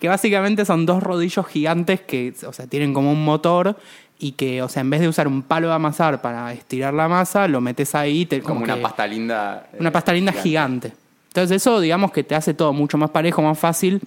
Que 0.00 0.08
básicamente 0.08 0.64
son 0.66 0.84
dos 0.84 1.02
rodillos 1.02 1.46
gigantes 1.46 2.00
que, 2.00 2.34
o 2.46 2.52
sea, 2.52 2.66
tienen 2.66 2.92
como 2.92 3.10
un 3.12 3.24
motor 3.24 3.76
y 4.18 4.32
que, 4.32 4.60
o 4.60 4.68
sea, 4.68 4.82
en 4.82 4.90
vez 4.90 5.00
de 5.00 5.08
usar 5.08 5.26
un 5.28 5.42
palo 5.42 5.68
de 5.68 5.74
amasar 5.74 6.20
para 6.20 6.52
estirar 6.52 6.92
la 6.92 7.08
masa, 7.08 7.48
lo 7.48 7.60
metes 7.62 7.94
ahí 7.94 8.22
y 8.22 8.26
te, 8.26 8.40
como 8.42 8.60
una 8.60 8.74
que- 8.74 8.80
pasta 8.82 9.06
linda. 9.06 9.68
eh, 9.72 9.76
Una 9.80 9.90
pasta 9.92 10.12
linda 10.12 10.32
gigante. 10.32 10.92
Entonces 11.34 11.62
eso, 11.62 11.80
digamos 11.80 12.12
que 12.12 12.22
te 12.22 12.36
hace 12.36 12.54
todo 12.54 12.72
mucho 12.72 12.96
más 12.96 13.10
parejo, 13.10 13.42
más 13.42 13.58
fácil 13.58 14.00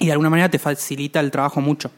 y 0.00 0.06
de 0.06 0.12
alguna 0.12 0.28
manera 0.28 0.48
te 0.48 0.58
facilita 0.58 1.20
el 1.20 1.30
trabajo 1.30 1.60
mucho. 1.60 1.92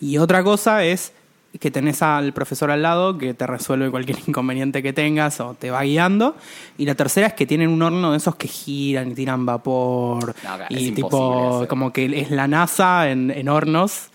Y 0.00 0.16
otra 0.18 0.44
cosa 0.44 0.84
es 0.84 1.12
que 1.58 1.72
tenés 1.72 2.00
al 2.00 2.32
profesor 2.32 2.70
al 2.70 2.82
lado 2.82 3.18
que 3.18 3.34
te 3.34 3.48
resuelve 3.48 3.90
cualquier 3.90 4.18
inconveniente 4.28 4.80
que 4.80 4.92
tengas 4.92 5.40
o 5.40 5.54
te 5.54 5.72
va 5.72 5.82
guiando. 5.82 6.36
Y 6.78 6.86
la 6.86 6.94
tercera 6.94 7.26
es 7.26 7.32
que 7.32 7.46
tienen 7.46 7.68
un 7.68 7.82
horno 7.82 8.12
de 8.12 8.18
esos 8.18 8.36
que 8.36 8.46
giran 8.46 9.10
y 9.10 9.14
tiran 9.16 9.44
vapor. 9.44 10.36
No, 10.44 10.58
y 10.68 10.92
tipo, 10.92 11.56
hacer. 11.56 11.66
como 11.66 11.92
que 11.92 12.20
es 12.20 12.30
la 12.30 12.46
NASA 12.46 13.10
en, 13.10 13.32
en 13.32 13.48
hornos. 13.48 14.10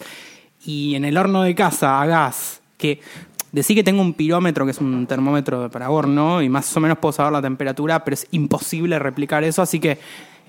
Y 0.65 0.95
en 0.95 1.03
el 1.03 1.17
horno 1.17 1.43
de 1.43 1.53
casa 1.53 2.01
a 2.01 2.05
gas, 2.05 2.61
que 2.77 3.01
decí 3.55 3.73
que 3.73 3.83
tengo 3.83 4.01
un 4.01 4.13
pirómetro, 4.13 4.65
que 4.65 4.71
es 4.71 4.79
un 4.79 5.07
termómetro 5.07 5.69
para 5.71 5.89
horno, 5.89 6.41
y 6.41 6.49
más 6.49 6.75
o 6.75 6.81
menos 6.81 6.97
puedo 6.97 7.13
saber 7.13 7.31
la 7.31 7.41
temperatura, 7.41 8.03
pero 8.03 8.15
es 8.15 8.27
imposible 8.31 8.99
replicar 8.99 9.45
eso, 9.45 9.61
así 9.61 9.79
que 9.79 9.97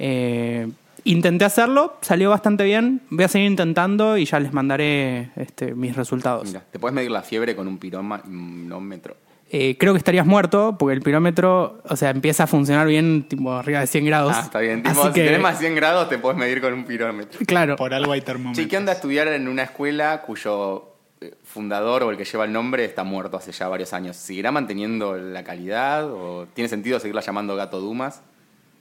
eh, 0.01 0.69
intenté 1.05 1.45
hacerlo, 1.45 1.99
salió 2.01 2.31
bastante 2.31 2.65
bien, 2.65 3.03
voy 3.11 3.25
a 3.25 3.29
seguir 3.29 3.49
intentando 3.49 4.19
y 4.19 4.25
ya 4.25 4.41
les 4.41 4.53
mandaré 4.53 5.31
este, 5.37 5.73
mis 5.73 5.95
resultados. 5.95 6.49
Mira, 6.49 6.65
te 6.69 6.81
puedes 6.81 6.97
medir 6.97 7.13
la 7.13 7.23
fiebre 7.23 7.55
con 7.55 7.69
un 7.69 7.79
pirómetro. 7.79 9.17
Eh, 9.53 9.77
creo 9.79 9.93
que 9.93 9.99
estarías 9.99 10.27
muerto, 10.27 10.75
porque 10.77 10.95
el 10.95 11.03
pirómetro, 11.03 11.81
o 11.89 11.95
sea, 11.95 12.11
empieza 12.11 12.43
a 12.43 12.47
funcionar 12.49 12.89
bien, 12.89 13.29
tipo 13.29 13.53
arriba 13.53 13.79
de 13.79 13.87
100 13.87 14.05
grados. 14.05 14.33
Ah, 14.35 14.41
está 14.43 14.59
bien. 14.59 14.83
Así 14.85 15.01
si 15.01 15.13
que, 15.13 15.25
tenés 15.27 15.41
más 15.41 15.61
de 15.61 15.67
100 15.67 15.77
grados, 15.77 16.09
te 16.09 16.19
puedes 16.19 16.37
medir 16.37 16.61
con 16.61 16.73
un 16.73 16.85
pirómetro. 16.85 17.39
Claro. 17.47 17.77
Por 17.77 17.95
algo 17.95 18.11
hay 18.11 18.23
termómetros. 18.23 18.67
¿qué 18.67 18.77
onda 18.77 18.95
estudiar 18.95 19.29
en 19.29 19.47
una 19.47 19.63
escuela 19.63 20.23
cuyo 20.23 20.96
fundador 21.45 22.03
o 22.03 22.11
el 22.11 22.17
que 22.17 22.25
lleva 22.25 22.45
el 22.45 22.53
nombre 22.53 22.85
está 22.85 23.05
muerto 23.05 23.37
hace 23.37 23.53
ya 23.53 23.69
varios 23.69 23.93
años? 23.93 24.17
¿Seguirá 24.17 24.53
manteniendo 24.53 25.17
la 25.17 25.45
calidad 25.45 26.11
o 26.11 26.47
tiene 26.55 26.69
sentido 26.69 27.01
seguirla 27.01 27.21
llamando 27.21 27.57
Gato 27.57 27.81
Dumas? 27.81 28.23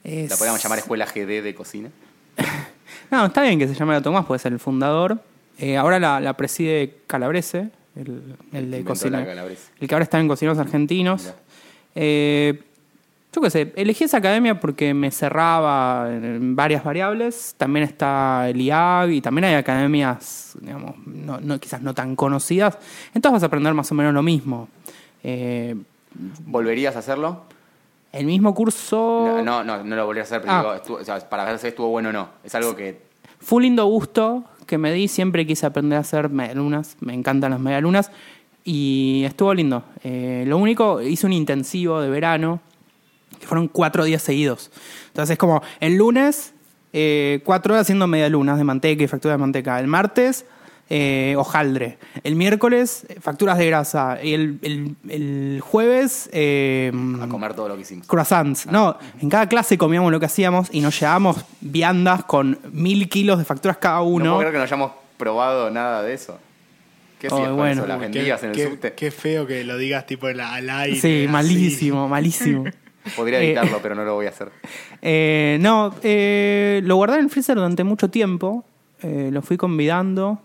¿La 0.03 0.35
podríamos 0.35 0.61
llamar 0.61 0.79
Escuela 0.79 1.05
GD 1.05 1.43
de 1.43 1.55
Cocina? 1.55 1.89
No, 3.11 3.25
está 3.25 3.43
bien 3.43 3.59
que 3.59 3.67
se 3.67 3.73
llame 3.73 3.93
la 3.93 4.01
Tomás, 4.01 4.25
puede 4.25 4.39
ser 4.39 4.51
el 4.53 4.59
fundador. 4.59 5.19
Eh, 5.57 5.77
ahora 5.77 5.99
la, 5.99 6.19
la 6.19 6.35
preside 6.35 6.97
Calabrese, 7.07 7.69
el, 7.95 8.35
el 8.51 8.71
de 8.71 8.83
cocina. 8.83 9.21
El 9.79 9.87
que 9.87 9.95
ahora 9.95 10.03
está 10.03 10.19
en 10.19 10.27
Cocineros 10.27 10.57
Argentinos. 10.59 11.33
Eh, 11.93 12.61
yo 13.35 13.41
qué 13.41 13.49
sé, 13.49 13.73
elegí 13.75 14.05
esa 14.05 14.17
academia 14.17 14.59
porque 14.59 14.93
me 14.93 15.11
cerraba 15.11 16.07
en 16.09 16.55
varias 16.55 16.83
variables. 16.83 17.53
También 17.57 17.83
está 17.85 18.49
el 18.49 18.61
IAG 18.61 19.11
y 19.11 19.21
también 19.21 19.45
hay 19.45 19.53
academias, 19.55 20.57
digamos, 20.61 20.95
no, 21.05 21.39
no- 21.41 21.59
quizás 21.59 21.81
no 21.81 21.93
tan 21.93 22.15
conocidas. 22.15 22.77
Entonces 23.13 23.33
vas 23.33 23.43
a 23.43 23.47
aprender 23.47 23.73
más 23.73 23.91
o 23.91 23.95
menos 23.95 24.13
lo 24.13 24.23
mismo. 24.23 24.67
Eh, 25.23 25.75
¿Volverías 26.45 26.95
a 26.95 26.99
hacerlo? 26.99 27.41
el 28.13 28.25
mismo 28.27 28.55
curso... 28.55 29.25
No, 29.27 29.43
no, 29.43 29.63
no, 29.65 29.83
no 29.83 29.95
lo 29.97 30.05
volverías 30.05 30.31
a 30.31 30.35
hacer, 30.37 30.41
pero 30.47 30.53
Ah. 30.53 30.59
digo, 30.61 30.73
estuvo- 30.75 30.97
o 30.99 31.03
sea, 31.03 31.19
para 31.29 31.43
ver 31.43 31.59
si 31.59 31.67
estuvo 31.67 31.89
bueno 31.89 32.09
o 32.09 32.13
no. 32.13 32.29
Es 32.45 32.55
algo 32.55 32.73
que 32.73 33.01
Fue 33.41 33.57
un 33.57 33.63
lindo 33.63 33.85
gusto 33.87 34.45
que 34.65 34.77
me 34.77 34.93
di. 34.93 35.09
Siempre 35.09 35.45
quise 35.45 35.65
aprender 35.65 35.97
a 35.97 35.99
hacer 36.01 36.29
medialunas. 36.29 36.95
Me 37.01 37.13
encantan 37.13 37.51
las 37.51 37.59
medialunas. 37.59 38.11
Y 38.63 39.23
estuvo 39.25 39.53
lindo. 39.53 39.83
Eh, 40.05 40.45
lo 40.47 40.57
único, 40.57 41.01
hice 41.01 41.25
un 41.27 41.33
intensivo 41.33 41.99
de 41.99 42.09
verano, 42.09 42.61
que 43.39 43.47
fueron 43.47 43.67
cuatro 43.67 44.03
días 44.03 44.21
seguidos. 44.21 44.71
Entonces 45.07 45.33
es 45.33 45.37
como, 45.37 45.61
el 45.79 45.95
lunes, 45.95 46.53
eh, 46.93 47.41
cuatro 47.43 47.73
horas 47.73 47.83
haciendo 47.85 48.07
medialunas 48.07 48.57
de 48.57 48.63
manteca 48.63 49.03
y 49.03 49.07
facturas 49.07 49.35
de 49.37 49.41
manteca. 49.41 49.79
El 49.79 49.87
martes, 49.87 50.45
eh, 50.89 51.33
hojaldre. 51.37 51.97
El 52.23 52.35
miércoles, 52.35 53.05
eh, 53.09 53.17
facturas 53.19 53.57
de 53.57 53.65
grasa. 53.65 54.19
Y 54.23 54.33
el, 54.33 54.59
el- 54.61 54.95
el 55.09 55.61
jueves, 55.61 56.29
eh, 56.31 56.91
a 57.21 57.27
comer 57.27 57.53
todo 57.55 57.67
lo 57.69 57.75
que 57.75 57.81
hicimos. 57.81 58.05
croissants. 58.07 58.67
No, 58.67 58.97
en 59.19 59.29
cada 59.29 59.47
clase 59.49 59.77
comíamos 59.77 60.11
lo 60.11 60.19
que 60.19 60.27
hacíamos 60.27 60.69
y 60.71 60.81
nos 60.81 60.99
llevábamos 60.99 61.37
viandas 61.61 62.23
con 62.25 62.59
mil 62.71 63.09
kilos 63.09 63.39
de 63.39 63.45
facturas 63.45 63.77
cada 63.77 63.97
No 63.97 64.03
uno. 64.05 64.23
puedo 64.25 64.37
creer 64.39 64.51
que 64.53 64.57
no 64.59 64.63
hayamos 64.63 64.91
probado 65.17 65.69
nada 65.71 66.03
de 66.03 66.13
eso. 66.13 66.37
¿Qué 67.19 67.27
Oh, 67.31 67.37
con 67.43 67.55
bueno. 67.55 67.81
eso? 67.81 67.87
¿Las 67.87 67.99
vendías 67.99 68.43
en 68.43 68.49
el 68.51 68.55
qué, 68.55 68.67
subte? 68.69 68.93
qué 68.93 69.09
feo 69.09 69.47
que 69.47 69.63
lo 69.63 69.77
digas 69.77 70.05
tipo 70.05 70.29
en 70.29 70.37
la- 70.37 70.53
al 70.53 70.69
aire. 70.69 70.99
sí, 70.99 71.23
así. 71.23 71.27
malísimo, 71.31 72.07
malísimo. 72.07 72.65
Podría 73.15 73.39
Eh, 73.41 73.47
editarlo, 73.47 73.79
pero 73.81 73.95
no 73.95 74.03
lo 74.05 74.13
voy 74.15 74.25
a 74.25 74.29
hacer. 74.29 74.49
Eh, 75.01 75.57
no, 75.61 75.93
eh, 76.03 76.81
lo 76.83 76.95
guardé 76.95 77.17
en 77.17 77.23
el 77.25 77.29
freezer 77.29 77.55
durante 77.55 77.83
mucho 77.83 78.09
tiempo. 78.09 78.63
eh, 79.01 79.29
lo 79.31 79.41
fui 79.41 79.57
convidando. 79.57 80.41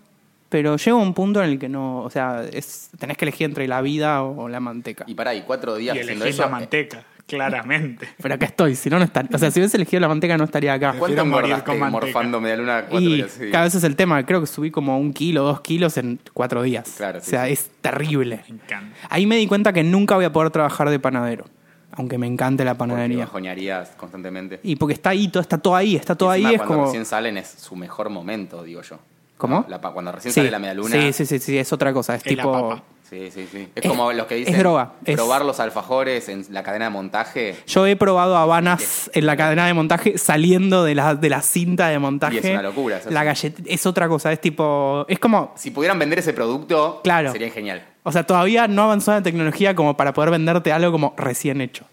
Pero 0.49 0.75
llega 0.75 0.97
un 0.97 1.13
punto 1.13 1.41
en 1.41 1.49
el 1.51 1.59
que 1.59 1.69
no. 1.69 1.99
O 2.01 2.09
sea, 2.09 2.43
es, 2.51 2.89
tenés 2.99 3.15
que 3.17 3.23
elegir 3.23 3.45
entre 3.45 3.67
la 3.69 3.81
vida 3.81 4.21
o 4.23 4.49
la 4.49 4.59
manteca. 4.59 5.05
Y 5.07 5.13
pará, 5.15 5.33
y 5.33 5.43
cuatro 5.43 5.77
Y 5.79 5.83
días 5.83 5.97
haciendo 5.97 6.25
elegís 6.25 6.35
eso. 6.35 6.43
la 6.43 6.49
manteca, 6.49 7.03
claramente. 7.25 8.09
Pero 8.21 8.35
acá 8.35 8.47
estoy, 8.47 8.75
si 8.75 8.89
no, 8.89 8.97
no 8.99 9.05
estaría. 9.05 9.29
O 9.33 9.37
sea, 9.39 9.49
si 9.49 9.61
hubiese 9.61 9.77
elegido 9.77 10.01
la 10.01 10.09
manteca, 10.09 10.37
no 10.37 10.43
estaría 10.43 10.73
acá. 10.73 10.93
¿Cuánto 10.99 11.21
engordaste 11.21 11.63
con 11.63 11.79
manteca. 11.79 12.05
morfando 12.05 12.41
media 12.41 12.57
luna 12.57 12.81
cuatro 12.89 12.99
Y 13.09 13.15
días? 13.15 13.31
Sí. 13.31 13.49
cada 13.49 13.63
vez 13.63 13.75
es 13.75 13.83
el 13.85 13.95
tema. 13.95 14.25
Creo 14.25 14.41
que 14.41 14.47
subí 14.47 14.71
como 14.71 14.99
un 14.99 15.13
kilo, 15.13 15.43
dos 15.43 15.61
kilos 15.61 15.95
en 15.95 16.19
cuatro 16.33 16.63
días. 16.63 16.95
Claro, 16.97 17.19
o 17.19 17.21
sea, 17.21 17.45
sí. 17.45 17.53
es 17.53 17.71
terrible. 17.79 18.41
Me 18.49 18.55
encanta. 18.55 18.93
Ahí 19.09 19.25
me 19.25 19.37
di 19.37 19.47
cuenta 19.47 19.71
que 19.71 19.83
nunca 19.83 20.15
voy 20.15 20.25
a 20.25 20.33
poder 20.33 20.51
trabajar 20.51 20.89
de 20.89 20.99
panadero. 20.99 21.45
Aunque 21.93 22.17
me 22.17 22.27
encante 22.27 22.63
la 22.63 22.75
Porque 22.75 22.91
panadería. 22.91 23.25
bajoñarías 23.25 23.89
constantemente. 23.97 24.59
Y 24.63 24.75
porque 24.77 24.93
está 24.93 25.09
ahí, 25.11 25.27
todo, 25.27 25.41
está 25.41 25.57
todo 25.57 25.75
ahí, 25.75 25.95
está 25.95 26.15
todo 26.15 26.35
Y 26.35 26.45
ahí. 26.45 26.53
Es 26.55 26.59
cuando 26.59 26.75
como. 26.75 26.85
recién 26.85 27.05
salen 27.05 27.37
es 27.37 27.49
su 27.49 27.75
mejor 27.75 28.09
momento, 28.09 28.63
digo 28.63 28.81
yo. 28.81 28.97
¿Cómo? 29.37 29.65
La 29.67 29.79
cuando 29.79 30.11
recién 30.11 30.33
Sí, 30.33 30.39
sale 30.39 30.51
la 30.51 30.59
media 30.59 30.75
luna. 30.75 30.91
sí, 30.95 31.13
sí, 31.13 31.25
sí, 31.25 31.39
sí, 31.39 31.57
es 31.57 31.73
otra 31.73 31.91
cosa. 31.93 32.15
Es 32.15 32.23
tipo. 32.23 32.79
Sí, 33.09 33.29
sí, 33.29 33.45
sí. 33.51 33.67
Es, 33.75 33.83
Es- 33.83 33.89
como 33.89 34.13
los 34.13 34.25
que 34.25 34.35
dicen 34.35 34.53
es 34.53 34.59
droga, 34.61 34.93
es- 35.03 35.15
probar 35.17 35.43
los 35.43 35.59
alfajores 35.59 36.29
en 36.29 36.45
la 36.51 36.63
cadena 36.63 36.85
de 36.85 36.91
montaje. 36.91 37.57
Yo 37.67 37.85
he 37.85 37.97
probado 37.97 38.37
habanas 38.37 39.11
en 39.13 39.25
la 39.25 39.35
cadena 39.35 39.65
de 39.67 39.73
montaje 39.73 40.17
saliendo 40.17 40.85
de 40.85 40.95
la, 40.95 41.15
de 41.15 41.29
la 41.29 41.41
cinta 41.41 41.89
de 41.89 41.99
montaje. 41.99 42.35
Y 42.35 42.37
es 42.37 42.45
una 42.45 42.61
locura, 42.61 42.97
es 42.99 43.07
La 43.07 43.25
galleta 43.25 43.61
es 43.65 43.85
otra 43.85 44.07
cosa, 44.07 44.31
es 44.31 44.39
tipo. 44.39 45.05
Es 45.09 45.19
como. 45.19 45.51
Si 45.57 45.71
pudieran 45.71 45.99
vender 45.99 46.19
ese 46.19 46.31
producto, 46.31 47.01
Claro. 47.03 47.33
sería 47.33 47.49
genial. 47.49 47.83
O 48.03 48.11
sea, 48.11 48.23
todavía 48.25 48.67
no 48.67 48.83
avanzó 48.83 49.11
la 49.11 49.21
tecnología 49.21 49.75
como 49.75 49.95
para 49.95 50.13
poder 50.13 50.31
venderte 50.31 50.71
algo 50.71 50.91
como 50.91 51.13
recién 51.17 51.61
hecho. 51.61 51.85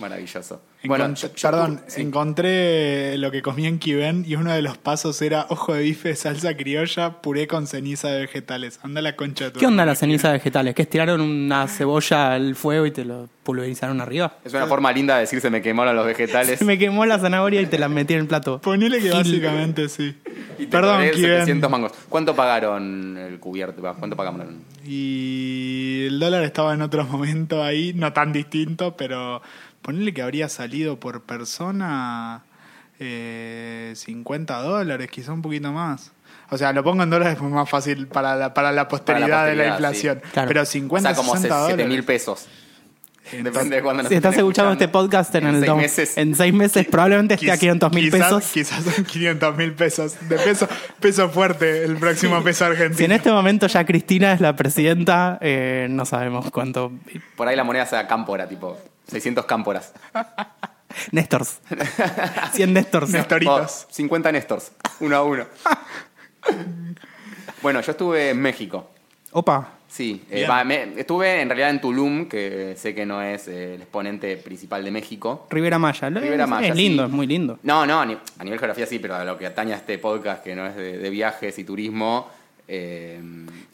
Maravilloso. 0.00 0.60
Bueno, 0.84 1.12
perdón, 1.42 1.80
sí. 1.88 2.02
encontré 2.02 3.18
lo 3.18 3.32
que 3.32 3.42
comí 3.42 3.66
en 3.66 3.80
Kiven 3.80 4.24
y 4.26 4.36
uno 4.36 4.52
de 4.52 4.62
los 4.62 4.78
pasos 4.78 5.20
era 5.22 5.46
ojo 5.48 5.74
de 5.74 5.82
bife, 5.82 6.14
salsa 6.14 6.56
criolla, 6.56 7.20
puré 7.20 7.48
con 7.48 7.66
ceniza 7.66 8.08
de 8.08 8.20
vegetales. 8.20 8.78
Anda 8.84 9.02
la 9.02 9.16
concha 9.16 9.46
de 9.46 9.50
tu 9.50 9.58
¿Qué 9.58 9.66
onda 9.66 9.82
hermana, 9.82 9.92
las 9.92 9.98
cenizas 9.98 10.32
vegetales? 10.32 10.76
¿Que 10.76 10.82
estiraron 10.82 11.20
una 11.20 11.66
cebolla 11.66 12.32
al 12.32 12.54
fuego 12.54 12.86
y 12.86 12.92
te 12.92 13.04
lo 13.04 13.28
pulverizaron 13.42 14.00
arriba? 14.00 14.36
Es 14.44 14.54
una 14.54 14.66
forma 14.66 14.92
linda 14.92 15.16
de 15.16 15.22
decir 15.22 15.40
se 15.40 15.50
me 15.50 15.60
quemaron 15.62 15.96
los 15.96 16.06
vegetales. 16.06 16.58
Se 16.60 16.64
me 16.64 16.78
quemó 16.78 17.04
la 17.06 17.18
zanahoria 17.18 17.60
y 17.60 17.66
te 17.66 17.78
la 17.78 17.88
metí 17.88 18.14
en 18.14 18.20
el 18.20 18.26
plato. 18.26 18.60
Ponele 18.60 19.00
que 19.00 19.10
básicamente 19.10 19.88
sí. 19.88 20.14
Y 20.58 20.66
te 20.66 20.68
Perdón, 20.68 21.02
Kiven. 21.12 21.38
700 21.40 21.70
mangos. 21.70 21.92
¿Cuánto 22.08 22.36
pagaron 22.36 23.16
el 23.18 23.40
cubierto? 23.40 23.82
¿Cuánto 23.98 24.16
pagaron? 24.16 24.62
Y 24.84 26.06
el 26.06 26.18
dólar 26.18 26.44
estaba 26.44 26.72
en 26.72 26.82
otro 26.82 27.04
momento 27.04 27.62
ahí, 27.62 27.92
no 27.94 28.12
tan 28.12 28.32
distinto, 28.32 28.96
pero 28.96 29.42
ponele 29.82 30.12
que 30.14 30.22
habría 30.22 30.48
salido 30.48 30.98
por 31.00 31.22
persona 31.22 32.42
eh, 32.98 33.92
50 33.94 34.58
dólares, 34.62 35.08
quizá 35.10 35.32
un 35.32 35.42
poquito 35.42 35.72
más. 35.72 36.12
O 36.50 36.56
sea, 36.56 36.72
lo 36.72 36.82
pongo 36.82 37.02
en 37.02 37.10
dólares 37.10 37.36
es 37.36 37.42
más 37.42 37.68
fácil 37.68 38.06
para 38.06 38.34
la, 38.34 38.54
para 38.54 38.72
la 38.72 38.88
posteridad 38.88 39.46
de 39.46 39.54
la 39.54 39.64
posteridad, 39.64 39.74
inflación. 39.74 40.20
sí. 40.24 40.30
Claro. 40.32 40.48
Pero 40.48 40.62
O 40.62 40.64
50, 40.64 41.08
sea, 41.10 41.16
como 41.16 41.32
60 41.34 41.54
7 41.56 41.70
dólares. 41.72 41.88
mil 41.88 42.04
pesos. 42.04 42.46
Depende 43.30 43.76
de 43.76 43.82
nos 43.82 44.08
Si 44.08 44.14
estás 44.14 44.34
escuchando 44.38 44.72
este 44.72 44.88
podcast 44.88 45.34
en, 45.34 45.46
el 45.48 45.60
seis 45.60 45.74
meses. 45.76 46.16
en 46.16 46.34
seis 46.34 46.54
meses, 46.54 46.86
probablemente 46.90 47.34
esté 47.34 47.50
a 47.50 47.56
Quiz- 47.56 47.60
500 47.60 47.92
mil 47.92 48.10
pesos. 48.10 48.44
Quizás 48.54 48.82
son 48.84 49.04
500 49.04 49.56
mil 49.58 49.72
pesos. 49.74 50.16
De 50.30 50.36
peso, 50.38 50.66
peso 50.98 51.28
fuerte, 51.28 51.84
el 51.84 51.98
próximo 51.98 52.42
peso 52.42 52.64
argentino. 52.64 52.96
Si 52.96 53.04
en 53.04 53.12
este 53.12 53.30
momento 53.30 53.66
ya 53.66 53.84
Cristina 53.84 54.32
es 54.32 54.40
la 54.40 54.56
presidenta, 54.56 55.36
eh, 55.42 55.88
no 55.90 56.06
sabemos 56.06 56.50
cuánto. 56.50 56.90
Por 57.36 57.48
ahí 57.48 57.54
la 57.56 57.64
moneda 57.64 57.84
sea 57.84 58.06
cámpora, 58.06 58.48
tipo 58.48 58.78
600 59.08 59.44
cámporas. 59.46 59.92
Nestors. 61.12 61.60
100 62.52 62.72
Nestors. 62.72 63.10
Néstor. 63.10 63.28
Toritos. 63.28 63.86
Oh, 63.88 63.92
50 63.92 64.32
Nestors, 64.32 64.72
uno 65.00 65.16
a 65.16 65.22
uno. 65.22 65.46
bueno, 67.62 67.80
yo 67.80 67.90
estuve 67.92 68.30
en 68.30 68.40
México. 68.40 68.90
Opa. 69.32 69.72
Sí, 69.88 70.22
eh, 70.30 70.36
Bien. 70.36 70.50
va, 70.50 70.64
me- 70.64 71.00
estuve 71.00 71.40
en 71.40 71.48
realidad 71.48 71.70
en 71.70 71.80
Tulum, 71.80 72.28
que 72.28 72.74
sé 72.76 72.94
que 72.94 73.06
no 73.06 73.22
es 73.22 73.48
eh, 73.48 73.74
el 73.74 73.82
exponente 73.82 74.36
principal 74.36 74.84
de 74.84 74.90
México. 74.90 75.46
Rivera 75.50 75.78
Maya. 75.78 76.10
Lo- 76.10 76.20
Rivera 76.20 76.44
es, 76.44 76.50
Maya, 76.50 76.68
es 76.68 76.76
lindo, 76.76 77.04
sí. 77.04 77.08
es 77.10 77.14
muy 77.14 77.26
lindo. 77.26 77.58
No, 77.62 77.86
no, 77.86 78.00
a 78.00 78.06
ni- 78.06 78.18
a 78.38 78.44
nivel 78.44 78.58
geografía 78.58 78.86
sí, 78.86 78.98
pero 78.98 79.14
a 79.16 79.24
lo 79.24 79.38
que 79.38 79.46
atañe 79.46 79.72
a 79.72 79.76
este 79.76 79.98
podcast, 79.98 80.44
que 80.44 80.54
no 80.54 80.66
es 80.66 80.76
de, 80.76 80.98
de 80.98 81.10
viajes 81.10 81.58
y 81.58 81.64
turismo. 81.64 82.28
eh, 82.66 83.18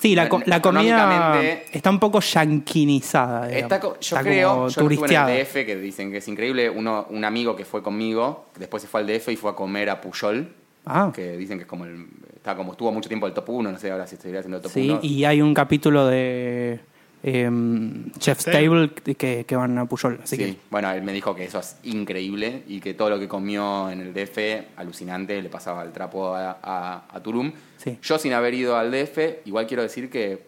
Sí, 0.05 0.15
la, 0.15 0.29
co- 0.29 0.43
la 0.45 0.61
comida 0.61 1.41
está 1.73 1.89
un 1.89 1.99
poco 1.99 2.21
yanquinizada. 2.21 3.51
Está 3.51 3.81
yo 3.81 3.97
Está 3.99 4.21
creo, 4.23 4.69
yo 4.69 4.83
estuve 4.83 5.15
en 5.15 5.29
el 5.31 5.45
DF, 5.47 5.53
que 5.65 5.77
dicen 5.77 6.11
que 6.11 6.19
es 6.19 6.29
increíble, 6.29 6.69
uno, 6.69 7.07
un 7.09 7.25
amigo 7.25 7.57
que 7.57 7.65
fue 7.65 7.83
conmigo, 7.83 8.47
después 8.59 8.83
se 8.83 8.89
fue 8.89 9.01
al 9.01 9.07
DF 9.07 9.29
y 9.31 9.37
fue 9.37 9.51
a 9.53 9.55
comer 9.55 9.89
a 9.89 10.03
Puyol, 10.03 10.53
Ah. 10.85 11.11
que 11.15 11.39
dicen 11.39 11.57
que 11.57 11.63
es 11.63 11.69
como 11.69 11.87
el, 11.87 12.07
está 12.37 12.55
como 12.55 12.73
estuvo 12.73 12.93
mucho 12.93 13.09
tiempo 13.09 13.27
el 13.27 13.33
top 13.33 13.49
1, 13.49 13.73
no 13.73 13.79
sé 13.79 13.91
ahora 13.91 14.07
si 14.07 14.17
seguirá 14.17 14.43
siendo 14.43 14.59
el 14.59 14.63
top 14.63 14.73
Sí, 14.73 14.91
1. 14.91 15.01
y 15.03 15.25
hay 15.25 15.41
un 15.41 15.55
capítulo 15.55 16.07
de 16.07 16.81
em, 17.27 18.11
Chef's 18.19 18.45
Table. 18.45 18.89
Table 18.89 19.15
que, 19.17 19.45
que 19.47 19.57
van 19.57 19.79
a 19.79 19.87
Puyol. 19.87 20.21
Así 20.23 20.37
Sí, 20.37 20.43
que 20.45 20.57
bueno, 20.71 20.91
él 20.93 21.03
me 21.03 21.13
dijo 21.13 21.35
que 21.35 21.45
eso 21.45 21.59
es 21.59 21.77
increíble 21.85 22.63
y 22.69 22.81
que 22.81 22.93
todo 22.95 23.09
lo 23.11 23.19
que 23.19 23.27
comió 23.27 23.91
en 23.91 24.01
el 24.01 24.13
DF, 24.13 24.39
alucinante, 24.77 25.41
le 25.41 25.49
pasaba 25.49 25.83
el 25.83 25.91
trapo 25.93 26.35
a, 26.35 26.59
a- 26.63 27.05
a 27.11 27.23
Tulum. 27.23 27.51
Sí. 27.79 27.99
Yo 28.03 28.19
sin 28.19 28.33
haber 28.35 28.53
ido 28.55 28.77
al 28.77 28.91
DF, 28.91 29.41
igual 29.47 29.67
quiero 29.67 29.83
decir 29.83 30.11
que 30.11 30.43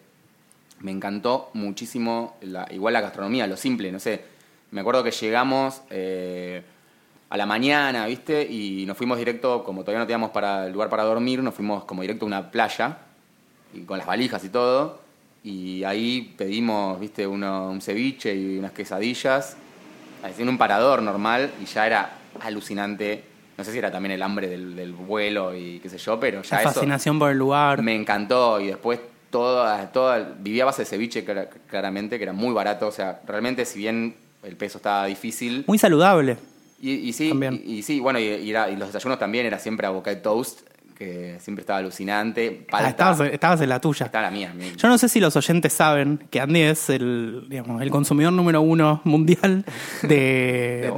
me 0.81 0.91
encantó 0.91 1.49
muchísimo, 1.55 2.37
la, 2.43 2.69
igual 2.71 2.93
la 2.93 3.01
gastronomía, 3.01 3.47
lo 3.47 3.57
simple, 3.57 3.91
no 3.91 3.99
sé. 3.99 4.23
Me 4.71 4.83
acuerdo 4.83 5.03
que 5.03 5.11
llegamos 5.13 5.81
eh, 5.89 6.63
a 7.31 7.37
la 7.39 7.47
mañana, 7.47 8.07
¿viste? 8.07 8.43
Y 8.43 8.85
nos 8.87 8.97
fuimos 8.99 9.17
directo, 9.17 9.65
como 9.65 9.81
todavía 9.83 10.01
no 10.01 10.07
teníamos 10.07 10.31
para, 10.31 10.69
lugar 10.69 10.91
para 10.91 11.05
dormir, 11.05 11.43
nos 11.43 11.55
fuimos 11.55 11.85
como 11.85 12.03
directo 12.03 12.27
a 12.27 12.29
una 12.29 12.51
playa, 12.51 12.99
y 13.73 13.81
con 13.81 13.97
las 13.97 14.07
valijas 14.07 14.45
y 14.45 14.51
todo. 14.51 15.06
Y 15.47 15.85
ahí 15.85 16.35
pedimos, 16.37 16.99
¿viste? 16.99 17.25
Uno, 17.25 17.71
un 17.71 17.81
ceviche 17.81 18.35
y 18.35 18.59
unas 18.59 18.73
quesadillas, 18.73 19.57
en 20.37 20.49
un 20.49 20.59
parador 20.59 21.01
normal, 21.03 21.53
y 21.63 21.67
ya 21.67 21.87
era 21.87 22.19
alucinante. 22.41 23.23
No 23.57 23.63
sé 23.63 23.71
si 23.71 23.79
era 23.79 23.93
también 23.93 24.11
el 24.11 24.23
hambre 24.25 24.49
del, 24.49 24.75
del 24.75 24.93
vuelo 24.93 25.55
y 25.55 25.79
qué 25.79 25.89
sé 25.89 25.99
yo, 25.99 26.19
pero 26.19 26.43
ya 26.43 26.57
la 26.57 26.63
eso 26.63 26.73
fascinación 26.73 27.21
por 27.21 27.31
el 27.31 27.39
lugar. 27.39 27.81
me 27.81 27.95
encantó 27.95 28.61
y 28.61 28.67
después 28.67 28.99
toda, 29.31 29.93
toda, 29.93 30.35
vivía 30.41 30.65
a 30.65 30.67
base 30.67 30.83
de 30.83 30.87
ceviche 30.87 31.25
clara- 31.25 31.49
claramente, 31.69 32.17
que 32.19 32.25
era 32.25 32.33
muy 32.33 32.53
barato, 32.53 32.89
o 32.89 32.93
sea, 32.93 33.21
realmente 33.25 33.65
si 33.65 33.79
bien 33.79 34.17
el 34.43 34.57
peso 34.57 34.79
estaba 34.79 35.07
difícil, 35.07 35.63
Muy 35.69 35.79
saludable. 35.79 36.39
y, 36.83 36.91
y 36.91 37.13
sí, 37.13 37.33
y, 37.65 37.75
y 37.77 37.83
sí, 37.85 38.01
bueno, 38.01 38.19
y, 38.19 38.25
y 38.25 38.51
era- 38.51 38.69
y 38.69 38.75
los 38.77 38.89
desayunos 38.89 39.21
también 39.21 39.47
era 39.47 39.61
siempre 39.61 39.87
avocado 39.87 40.17
toast, 40.19 40.63
que 40.97 41.37
siempre 41.41 41.61
estaba 41.61 41.79
alucinante, 41.81 42.67
Ah, 42.73 42.89
estabas, 42.89 43.21
estabas 43.21 43.61
en 43.61 43.69
la 43.69 43.81
tuya. 43.81 44.07
estaba 44.07 44.23
la 44.25 44.31
mía, 44.31 44.55
Yo 44.77 44.89
no 44.89 44.97
sé 44.97 45.09
si 45.11 45.21
los 45.21 45.37
oyentes 45.37 45.73
saben 45.75 46.27
que 46.31 46.41
Andy 46.41 46.63
es 46.63 46.89
el, 46.89 47.45
digamos, 47.51 47.83
el 47.83 47.91
consumidor 47.91 48.33
número 48.33 48.63
uno 48.63 49.03
mundial 49.05 49.65
de, 50.03 50.93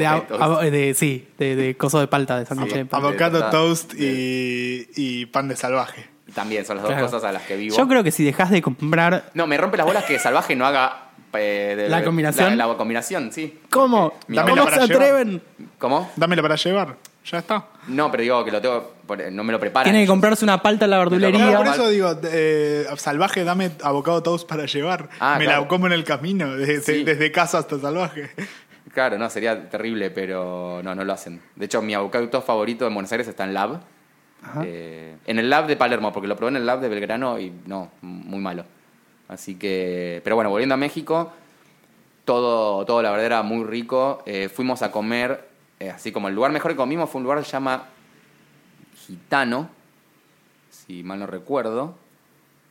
De 0.70 0.94
sí, 0.94 1.28
de, 1.38 1.56
de 1.56 1.76
coso 1.76 1.98
de 2.00 2.06
palta, 2.06 2.38
de 2.38 2.46
sándwich 2.46 2.72
Sí. 2.72 2.86
Avocado 2.90 3.40
de- 3.42 3.50
toast 3.50 3.94
y, 3.98 4.88
y 4.96 5.26
pan 5.26 5.48
de 5.48 5.56
salvaje. 5.56 6.06
también 6.34 6.64
son 6.64 6.76
las 6.76 6.84
dos 6.84 6.92
Claro. 6.92 7.06
cosas 7.06 7.24
a 7.24 7.32
las 7.32 7.42
que 7.42 7.56
vivo. 7.56 7.76
Yo 7.76 7.88
creo 7.88 8.04
que 8.04 8.10
si 8.12 8.22
dejas 8.24 8.50
de 8.50 8.62
comprar. 8.62 9.30
No, 9.34 9.46
me 9.46 9.56
rompe 9.56 9.76
las 9.78 9.86
bolas 9.86 10.04
que 10.04 10.18
Salvaje 10.18 10.54
no 10.54 10.66
haga... 10.66 11.08
eh, 11.32 11.74
de- 11.76 11.88
¿La 11.88 12.04
combinación? 12.04 12.56
La, 12.56 12.66
la 12.66 12.76
combinación, 12.76 13.32
sí. 13.32 13.58
¿Cómo? 13.70 14.10
¿Cómo 14.10 14.20
Dámela 14.28 14.64
se 14.64 14.70
llevar. 14.70 14.82
atreven? 14.84 15.42
¿Cómo? 15.78 16.10
Dámelo 16.16 16.42
para 16.42 16.54
llevar. 16.56 16.96
Ya 17.30 17.38
está. 17.38 17.66
No, 17.88 18.10
pero 18.10 18.22
digo 18.22 18.44
que 18.44 18.50
lo 18.52 18.60
tengo... 18.60 18.97
No 19.30 19.44
me 19.44 19.52
lo 19.52 19.60
preparan. 19.60 19.84
Tiene 19.84 19.98
que 19.98 20.02
ellos. 20.04 20.12
comprarse 20.12 20.44
una 20.44 20.60
palta 20.62 20.84
en 20.84 20.90
la 20.90 20.98
verdulería. 20.98 21.56
por 21.56 21.66
eso 21.66 21.88
digo, 21.88 22.14
eh, 22.24 22.86
salvaje, 22.96 23.44
dame 23.44 23.70
avocado 23.82 24.22
toast 24.22 24.48
para 24.48 24.66
llevar. 24.66 25.08
Ah, 25.20 25.36
Me 25.38 25.44
claro. 25.46 25.62
la 25.62 25.68
como 25.68 25.86
en 25.86 25.92
el 25.92 26.04
camino, 26.04 26.56
desde, 26.56 26.80
Sí. 26.80 27.04
desde 27.04 27.32
casa 27.32 27.58
hasta 27.58 27.78
salvaje. 27.78 28.30
Claro, 28.92 29.18
no, 29.18 29.28
sería 29.30 29.68
terrible, 29.68 30.10
pero 30.10 30.80
no, 30.82 30.94
no 30.94 31.04
lo 31.04 31.12
hacen. 31.12 31.40
De 31.56 31.66
hecho, 31.66 31.80
mi 31.82 31.94
avocado 31.94 32.42
favorito 32.42 32.86
en 32.86 32.94
Buenos 32.94 33.12
Aires 33.12 33.28
está 33.28 33.44
en 33.44 33.54
Lab. 33.54 33.80
Eh, 34.64 35.16
en 35.26 35.38
el 35.38 35.50
Lab 35.50 35.66
de 35.66 35.76
Palermo, 35.76 36.12
porque 36.12 36.28
lo 36.28 36.36
probé 36.36 36.50
en 36.50 36.56
el 36.56 36.66
Lab 36.66 36.80
de 36.80 36.88
Belgrano 36.88 37.38
y 37.38 37.52
no, 37.66 37.90
muy 38.02 38.38
malo. 38.38 38.64
Así 39.28 39.56
que, 39.56 40.20
pero 40.24 40.36
bueno, 40.36 40.48
volviendo 40.50 40.74
a 40.74 40.78
México, 40.78 41.32
todo, 42.24 42.84
todo 42.86 43.02
la 43.02 43.10
verdad 43.10 43.26
era 43.26 43.42
muy 43.42 43.64
rico. 43.64 44.22
Eh, 44.26 44.48
fuimos 44.48 44.82
a 44.82 44.90
comer, 44.90 45.48
eh, 45.80 45.90
así 45.90 46.12
como 46.12 46.28
el 46.28 46.34
lugar 46.34 46.50
mejor 46.52 46.70
que 46.72 46.76
comimos 46.76 47.10
fue 47.10 47.18
un 47.18 47.24
lugar 47.24 47.38
que 47.40 47.44
se 47.44 47.52
llama 47.52 47.84
Gitano, 49.08 49.70
si 50.70 51.02
mal 51.02 51.18
no 51.18 51.26
recuerdo. 51.26 51.96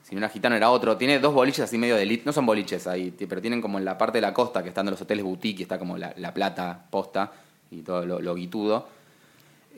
Si 0.04 0.14
no 0.16 0.20
era 0.20 0.30
gitano, 0.30 0.56
era 0.56 0.70
otro. 0.70 0.96
Tiene 0.96 1.18
dos 1.20 1.34
boliches 1.34 1.66
así 1.66 1.80
medio 1.80 1.96
de 1.96 2.04
elite. 2.04 2.24
No 2.26 2.32
son 2.32 2.46
boliches 2.46 2.86
ahí, 2.86 3.12
pero 3.28 3.42
tienen 3.42 3.60
como 3.60 3.80
en 3.80 3.86
la 3.86 3.98
parte 3.98 4.20
de 4.20 4.22
la 4.22 4.34
costa, 4.34 4.62
que 4.62 4.70
están 4.70 4.86
los 4.86 5.02
hoteles 5.02 5.26
boutique, 5.26 5.60
y 5.60 5.64
está 5.64 5.80
como 5.80 5.98
la, 5.98 6.14
la 6.16 6.34
plata 6.34 6.86
posta 6.90 7.32
y 7.72 7.82
todo 7.82 8.06
lo, 8.06 8.22
lo 8.22 8.36
guitudo. 8.36 8.88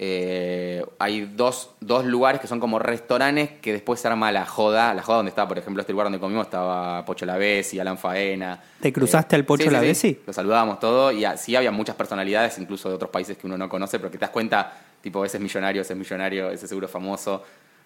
Eh, 0.01 0.85
hay 0.97 1.29
dos, 1.35 1.71
dos 1.81 2.05
lugares 2.05 2.39
que 2.39 2.47
son 2.47 2.61
como 2.61 2.79
restaurantes 2.79 3.49
que 3.61 3.73
después 3.73 3.99
se 3.99 4.07
arma 4.07 4.31
la 4.31 4.45
joda. 4.45 4.93
La 4.93 5.01
joda 5.01 5.17
donde 5.17 5.29
estaba, 5.29 5.47
por 5.47 5.57
ejemplo, 5.57 5.81
este 5.81 5.93
lugar 5.93 6.05
donde 6.05 6.19
comimos 6.19 6.45
estaba 6.45 7.03
Pocho 7.05 7.25
Lavesi, 7.25 7.79
Alan 7.79 7.97
Faena. 7.97 8.61
¿Te 8.79 8.93
cruzaste 8.93 9.35
al 9.35 9.45
Pocho 9.45 9.63
sí, 9.63 9.69
sí, 9.69 9.69
sí. 9.69 9.73
Lavesi? 9.73 10.19
Lo 10.27 10.33
saludábamos 10.33 10.79
todo 10.79 11.11
y 11.11 11.25
así 11.25 11.55
había 11.55 11.71
muchas 11.71 11.95
personalidades, 11.95 12.57
incluso 12.59 12.87
de 12.87 12.95
otros 12.95 13.09
países 13.09 13.37
que 13.37 13.47
uno 13.47 13.57
no 13.57 13.67
conoce, 13.67 13.99
pero 13.99 14.09
que 14.11 14.17
te 14.17 14.21
das 14.21 14.29
cuenta, 14.29 14.71
tipo, 15.01 15.23
ese 15.25 15.37
es 15.37 15.43
millonario, 15.43 15.81
ese 15.81 15.93
es 15.93 15.99
millonario, 15.99 16.49
ese 16.51 16.67
seguro 16.67 16.87
famoso, 16.87 17.43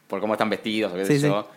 por 0.07 0.19
cómo 0.19 0.33
están 0.33 0.49
vestidos 0.49 0.91
o 0.91 0.95
qué 0.95 1.05
sé 1.05 1.13
Sí, 1.15 1.19
sí. 1.21 1.27
yo. 1.27 1.47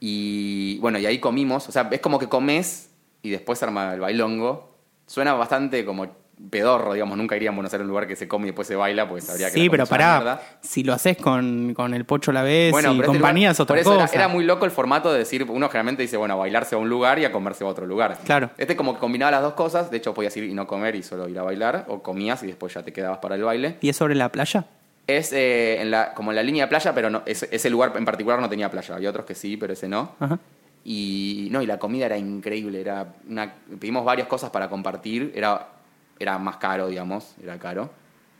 Y 0.00 0.78
bueno, 0.78 0.98
y 0.98 1.06
ahí 1.06 1.18
comimos, 1.18 1.68
o 1.68 1.72
sea, 1.72 1.88
es 1.90 2.00
como 2.00 2.18
que 2.18 2.28
comes 2.28 2.90
y 3.22 3.30
después 3.30 3.58
se 3.58 3.66
arma 3.66 3.92
el 3.94 4.00
bailongo. 4.00 4.74
Suena 5.06 5.34
bastante 5.34 5.84
como 5.84 6.06
pedorro, 6.48 6.94
digamos, 6.94 7.18
nunca 7.18 7.36
iría 7.36 7.50
a 7.50 7.52
Buenos 7.52 7.72
Aires 7.72 7.82
a 7.82 7.84
un 7.84 7.88
lugar 7.88 8.06
que 8.06 8.16
se 8.16 8.26
come 8.26 8.44
y 8.44 8.46
después 8.46 8.66
se 8.66 8.76
baila, 8.76 9.08
pues 9.08 9.28
habría 9.28 9.48
que 9.48 9.54
Sí, 9.54 9.68
pero 9.68 9.86
pará. 9.86 10.40
Si 10.60 10.82
lo 10.82 10.92
haces 10.92 11.16
con, 11.16 11.74
con 11.74 11.92
el 11.92 12.04
Pocho 12.04 12.32
la 12.32 12.42
vez 12.42 12.72
Bueno, 12.72 12.92
y 12.92 13.00
este 13.00 13.06
compañía 13.06 13.50
es 13.50 13.60
otra 13.60 13.74
por 13.74 13.78
eso 13.80 13.90
cosa. 13.90 14.04
Era, 14.04 14.24
era 14.24 14.28
muy 14.28 14.44
loco 14.44 14.64
el 14.64 14.70
formato 14.70 15.12
de 15.12 15.18
decir, 15.18 15.44
uno 15.48 15.68
generalmente 15.68 16.02
dice, 16.02 16.16
bueno, 16.16 16.34
a 16.34 16.36
bailarse 16.36 16.74
a 16.74 16.78
un 16.78 16.88
lugar 16.88 17.18
y 17.18 17.24
a 17.24 17.32
comerse 17.32 17.64
a 17.64 17.66
otro 17.66 17.86
lugar. 17.86 18.18
Claro. 18.24 18.50
Este 18.56 18.76
como 18.76 18.94
que 18.94 19.00
combinaba 19.00 19.30
las 19.32 19.42
dos 19.42 19.54
cosas, 19.54 19.90
de 19.90 19.98
hecho 19.98 20.14
podías 20.14 20.36
ir 20.36 20.44
y 20.44 20.54
no 20.54 20.66
comer 20.66 20.94
y 20.94 21.02
solo 21.02 21.28
ir 21.28 21.38
a 21.38 21.42
bailar, 21.42 21.84
o 21.88 22.02
comías 22.02 22.42
y 22.42 22.46
después 22.46 22.72
ya 22.72 22.82
te 22.82 22.92
quedabas 22.92 23.18
para 23.18 23.34
el 23.34 23.42
baile. 23.42 23.76
¿Y 23.80 23.88
es 23.88 23.96
sobre 23.96 24.14
la 24.14 24.30
playa? 24.30 24.64
Es 25.06 25.32
eh, 25.32 25.80
en 25.80 25.90
la, 25.90 26.14
como 26.14 26.30
en 26.30 26.36
la 26.36 26.42
línea 26.42 26.64
de 26.64 26.68
playa, 26.68 26.94
pero 26.94 27.10
no, 27.10 27.22
ese, 27.26 27.48
ese 27.50 27.68
lugar 27.68 27.92
en 27.96 28.04
particular 28.04 28.40
no 28.40 28.48
tenía 28.48 28.70
playa. 28.70 28.94
Había 28.94 29.10
otros 29.10 29.26
que 29.26 29.34
sí, 29.34 29.56
pero 29.56 29.72
ese 29.72 29.88
no. 29.88 30.14
Ajá. 30.20 30.38
Y 30.84 31.48
no, 31.50 31.60
y 31.60 31.66
la 31.66 31.78
comida 31.78 32.06
era 32.06 32.16
increíble. 32.16 32.80
Era 32.80 33.14
una, 33.28 33.52
pedimos 33.78 34.04
varias 34.04 34.28
cosas 34.28 34.50
para 34.50 34.68
compartir. 34.68 35.32
Era, 35.34 35.66
era 36.20 36.38
más 36.38 36.58
caro, 36.58 36.86
digamos. 36.86 37.34
Era 37.42 37.58
caro. 37.58 37.90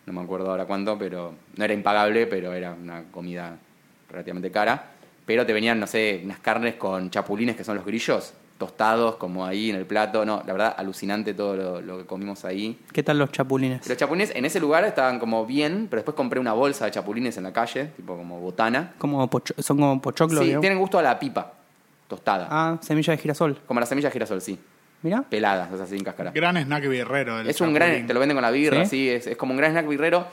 No 0.07 0.13
me 0.13 0.21
acuerdo 0.21 0.51
ahora 0.51 0.67
cuánto, 0.67 0.97
pero 0.99 1.35
no 1.57 1.65
era 1.65 1.73
impagable, 1.75 2.27
pero 2.27 2.53
era 2.53 2.73
una 2.73 3.05
comida 3.11 3.57
relativamente 4.11 4.51
cara. 4.53 4.85
Pero 5.27 5.47
te 5.47 5.53
venían, 5.53 5.81
no 5.81 5.87
sé, 5.87 6.21
unas 6.25 6.39
carnes 6.41 6.75
con 6.75 7.11
chapulines, 7.11 7.57
que 7.57 7.65
son 7.65 7.77
los 7.77 7.85
grillos, 7.87 8.35
tostados 8.59 9.17
como 9.17 9.47
ahí 9.47 9.71
en 9.71 9.77
el 9.77 9.87
plato. 9.87 10.25
No, 10.27 10.43
la 10.47 10.53
verdad, 10.53 10.75
alucinante 10.77 11.33
todo 11.33 11.57
lo, 11.57 11.81
lo 11.81 11.99
que 11.99 12.05
comimos 12.07 12.45
ahí. 12.45 12.79
¿Qué 12.93 13.03
tal 13.03 13.19
los 13.19 13.31
chapulines? 13.33 13.89
Los 13.89 13.97
chapulines 13.97 14.33
en 14.35 14.45
ese 14.45 14.61
lugar 14.61 14.85
estaban 14.85 15.19
como 15.19 15.47
bien, 15.47 15.87
pero 15.89 16.01
después 16.01 16.15
compré 16.17 16.39
una 16.41 16.53
bolsa 16.53 16.85
de 16.87 16.91
chapulines 16.91 17.37
en 17.39 17.45
la 17.45 17.53
calle, 17.53 17.87
tipo 17.97 18.17
como 18.17 18.41
botana. 18.41 18.93
Como 18.99 19.27
son 19.59 19.79
como 19.79 20.03
pochoclos, 20.03 20.41
Sí, 20.41 20.47
digamos? 20.47 20.61
tienen 20.63 20.79
gusto 20.79 20.99
a 20.99 21.03
la 21.03 21.19
pipa, 21.19 21.53
tostada. 22.09 22.49
Ah, 22.51 22.79
semilla 22.83 23.13
de 23.13 23.19
girasol. 23.19 23.59
Como 23.67 23.79
la 23.81 23.87
semilla 23.87 24.09
de 24.09 24.13
girasol, 24.13 24.41
sí. 24.43 24.59
Mira. 25.03 25.23
Peladas, 25.23 25.73
o 25.73 25.77
sea, 25.77 25.87
sin 25.87 26.05
cáscara. 26.05 26.31
Gran 26.33 26.57
snack 26.57 26.89
birrero. 26.89 27.41
el 27.41 27.49
Es 27.49 27.61
un 27.61 27.73
gran, 27.73 28.07
te 28.07 28.13
lo 28.15 28.21
venden 28.21 28.37
con 28.37 28.43
la 28.43 28.51
birra, 28.51 28.85
¿Sí? 28.85 28.91
sí, 28.91 29.11
es, 29.11 29.27
es 29.27 29.37
como 29.37 29.53
un 29.53 29.59
gran 29.59 29.73
snack 29.73 29.89
birrero. 29.89 30.27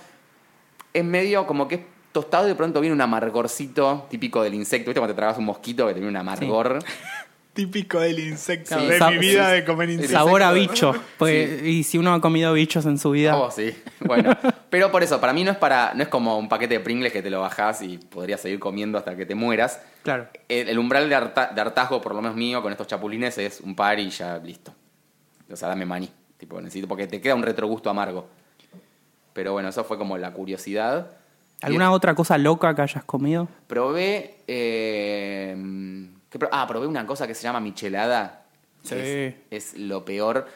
Es 0.94 1.06
medio 1.06 1.48
como 1.48 1.68
que 1.68 1.76
es 1.76 1.82
tostado 2.12 2.46
y 2.46 2.50
de 2.50 2.56
pronto 2.56 2.82
viene 2.82 2.94
un 2.94 3.02
amargorcito 3.02 4.08
típico 4.10 4.42
del 4.42 4.56
insecto. 4.56 4.90
¿Viste 4.90 5.00
cuando 5.00 5.14
te 5.14 5.18
tragas 5.18 5.38
un 5.38 5.46
mosquito 5.46 5.88
que 5.88 5.94
tiene 5.94 6.08
un 6.08 6.18
amargor? 6.18 6.80
Típico 7.58 8.00
del 8.00 8.20
insecto 8.20 8.80
Sí. 8.80 8.86
de 8.86 9.00
mi 9.12 9.18
vida 9.18 9.50
sí. 9.50 9.56
de 9.56 9.66
comer 9.66 9.90
insectos. 9.90 10.14
Sabor 10.14 10.44
a 10.44 10.52
bicho. 10.54 10.94
Pues, 11.18 11.64
Y 11.64 11.84
si 11.84 11.98
uno 11.98 12.14
ha 12.14 12.22
comido 12.22 12.54
bichos 12.54 12.86
en 12.86 12.98
su 13.00 13.12
vida. 13.12 13.36
Oh, 13.36 13.50
sí. 13.52 13.76
Bueno, 14.00 14.38
pero 14.70 14.92
por 14.92 15.02
eso, 15.04 15.20
para 15.20 15.34
mí 15.34 15.44
no 15.44 15.52
es 15.52 15.58
para 15.58 15.94
no 15.96 16.04
es 16.04 16.08
como 16.10 16.38
un 16.38 16.48
paquete 16.48 16.76
de 16.76 16.80
Pringles 16.80 17.12
que 17.12 17.22
te 17.24 17.30
lo 17.30 17.42
bajás 17.42 17.82
y 17.82 17.98
podrías 17.98 18.40
seguir 18.42 18.60
comiendo 18.60 18.98
hasta 18.98 19.16
que 19.18 19.26
te 19.26 19.34
mueras. 19.36 19.82
Claro. 20.04 20.28
El, 20.48 20.70
el 20.70 20.78
umbral 20.80 21.10
de, 21.10 21.16
harta- 21.16 21.52
de 21.54 21.60
hartazgo, 21.62 22.00
por 22.02 22.14
lo 22.16 22.22
menos 22.22 22.38
mío, 22.38 22.62
con 22.62 22.72
estos 22.72 22.88
chapulines 22.88 23.38
es 23.40 23.60
un 23.62 23.76
par 23.76 24.00
y 24.00 24.10
ya 24.10 24.38
listo. 24.38 24.74
O 25.52 25.56
sea, 25.56 25.68
dame 25.70 25.86
maní. 25.86 26.10
Tipo, 26.38 26.62
necesito, 26.62 26.88
porque 26.88 27.08
te 27.08 27.20
queda 27.20 27.34
un 27.34 27.42
retrogusto 27.44 27.90
amargo. 27.90 28.28
Pero 29.34 29.54
bueno, 29.54 29.70
eso 29.70 29.84
fue 29.84 29.98
como 29.98 30.18
la 30.18 30.32
curiosidad. 30.32 31.12
¿Alguna 31.62 31.92
otra 31.92 32.14
cosa 32.14 32.38
loca 32.38 32.76
que 32.76 32.84
hayas 32.84 33.04
comido? 33.04 33.48
Probé. 33.66 34.36
eh, 34.48 35.56
¿qué 36.29 36.39
pro- 36.39 36.50
ah, 36.51 36.65
probé 36.67 36.88
una 36.88 37.05
cosa 37.05 37.27
que 37.27 37.34
se 37.36 37.43
llama 37.43 37.60
michelada. 37.60 38.46
Sí. 38.84 38.96
Es, 38.96 39.36
es 39.51 39.77
lo 39.79 40.03
peor. 40.05 40.48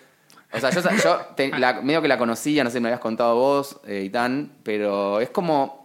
O 0.53 0.59
sea, 0.59 0.69
yo, 0.69 0.81
yo 1.03 1.19
te- 1.35 1.57
la- 1.57 1.81
medio 1.81 2.01
que 2.01 2.07
la 2.07 2.17
conocía, 2.17 2.63
no 2.63 2.69
sé, 2.69 2.79
me 2.79 2.89
habías 2.89 2.99
contado 2.99 3.35
vos, 3.35 3.79
eh, 3.85 4.01
Itán, 4.03 4.51
pero 4.63 5.19
es 5.21 5.29
como. 5.29 5.81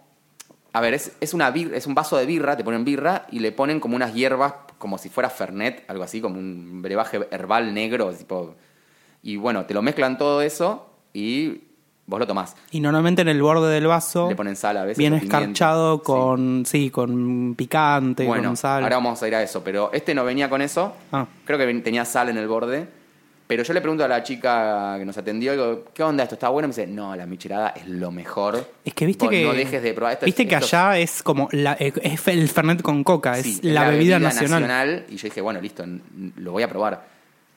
A 0.73 0.81
ver, 0.81 0.93
es, 0.93 1.13
es, 1.21 1.33
una 1.33 1.49
bir- 1.51 1.73
es 1.73 1.87
un 1.87 1.95
vaso 1.95 2.17
de 2.17 2.25
birra, 2.25 2.55
te 2.55 2.63
ponen 2.63 2.85
birra 2.85 3.25
y 3.31 3.39
le 3.39 3.51
ponen 3.51 3.79
como 3.79 3.95
unas 3.95 4.13
hierbas, 4.13 4.53
como 4.77 4.97
si 4.97 5.09
fuera 5.09 5.29
Fernet, 5.29 5.83
algo 5.89 6.03
así, 6.03 6.21
como 6.21 6.37
un 6.37 6.81
brebaje 6.81 7.27
herbal 7.31 7.73
negro, 7.73 8.13
tipo. 8.13 8.55
Y 9.23 9.37
bueno, 9.37 9.65
te 9.65 9.73
lo 9.73 9.81
mezclan 9.81 10.17
todo 10.17 10.41
eso 10.41 10.89
y 11.13 11.61
vos 12.07 12.19
lo 12.19 12.25
tomás. 12.25 12.55
Y 12.71 12.79
normalmente 12.79 13.21
en 13.21 13.27
el 13.27 13.41
borde 13.41 13.71
del 13.71 13.85
vaso 13.85 14.29
Le 14.29 14.35
ponen 14.35 14.55
sal 14.55 14.77
a 14.77 14.83
veces. 14.83 14.97
viene 14.97 15.17
escarchado 15.17 16.01
con, 16.01 16.65
sí. 16.65 16.89
con 16.89 17.53
picante, 17.55 18.25
Bueno, 18.25 18.49
con 18.49 18.57
sal. 18.57 18.81
ahora 18.83 18.95
vamos 18.95 19.21
a 19.21 19.27
ir 19.27 19.35
a 19.35 19.43
eso, 19.43 19.63
pero 19.63 19.91
este 19.93 20.15
no 20.15 20.25
venía 20.25 20.49
con 20.49 20.61
eso. 20.61 20.93
Ah. 21.11 21.27
Creo 21.45 21.59
que 21.59 21.71
tenía 21.81 22.05
sal 22.05 22.29
en 22.29 22.37
el 22.37 22.47
borde. 22.47 22.97
Pero 23.47 23.63
yo 23.63 23.73
le 23.73 23.79
pregunto 23.79 24.03
a 24.03 24.09
la 24.09 24.23
chica 24.23 24.97
que 24.99 25.05
nos 25.05 25.17
atendió, 25.17 25.53
digo, 25.53 25.85
¿qué 25.93 26.03
onda 26.03 26.23
esto? 26.23 26.35
¿Está 26.35 26.49
bueno? 26.49 26.65
Y 26.65 26.67
me 26.67 26.75
dice, 26.75 26.85
no, 26.85 27.15
la 27.15 27.25
michelada 27.25 27.69
es 27.69 27.87
lo 27.87 28.11
mejor. 28.11 28.73
Es 28.83 28.93
que 28.93 29.05
viste 29.05 29.23
Vos 29.23 29.31
que. 29.31 29.45
No 29.45 29.53
dejes 29.53 29.81
de 29.81 29.93
probar 29.93 30.13
esto. 30.13 30.25
Viste 30.25 30.45
que 30.45 30.55
allá 30.57 30.97
es 30.97 31.23
como. 31.23 31.47
La, 31.53 31.77
eh, 31.79 31.93
es 32.01 32.27
el 32.27 32.49
Fernet 32.49 32.81
con 32.81 33.05
coca, 33.05 33.35
sí, 33.35 33.53
es 33.53 33.63
la, 33.63 33.89
bebida, 33.89 34.19
nacional. 34.19 35.05
Y 35.07 35.15
yo 35.15 35.29
dije, 35.29 35.39
bueno, 35.39 35.61
listo, 35.61 35.85
lo 36.35 36.51
voy 36.51 36.63
a 36.63 36.67
probar. 36.67 37.07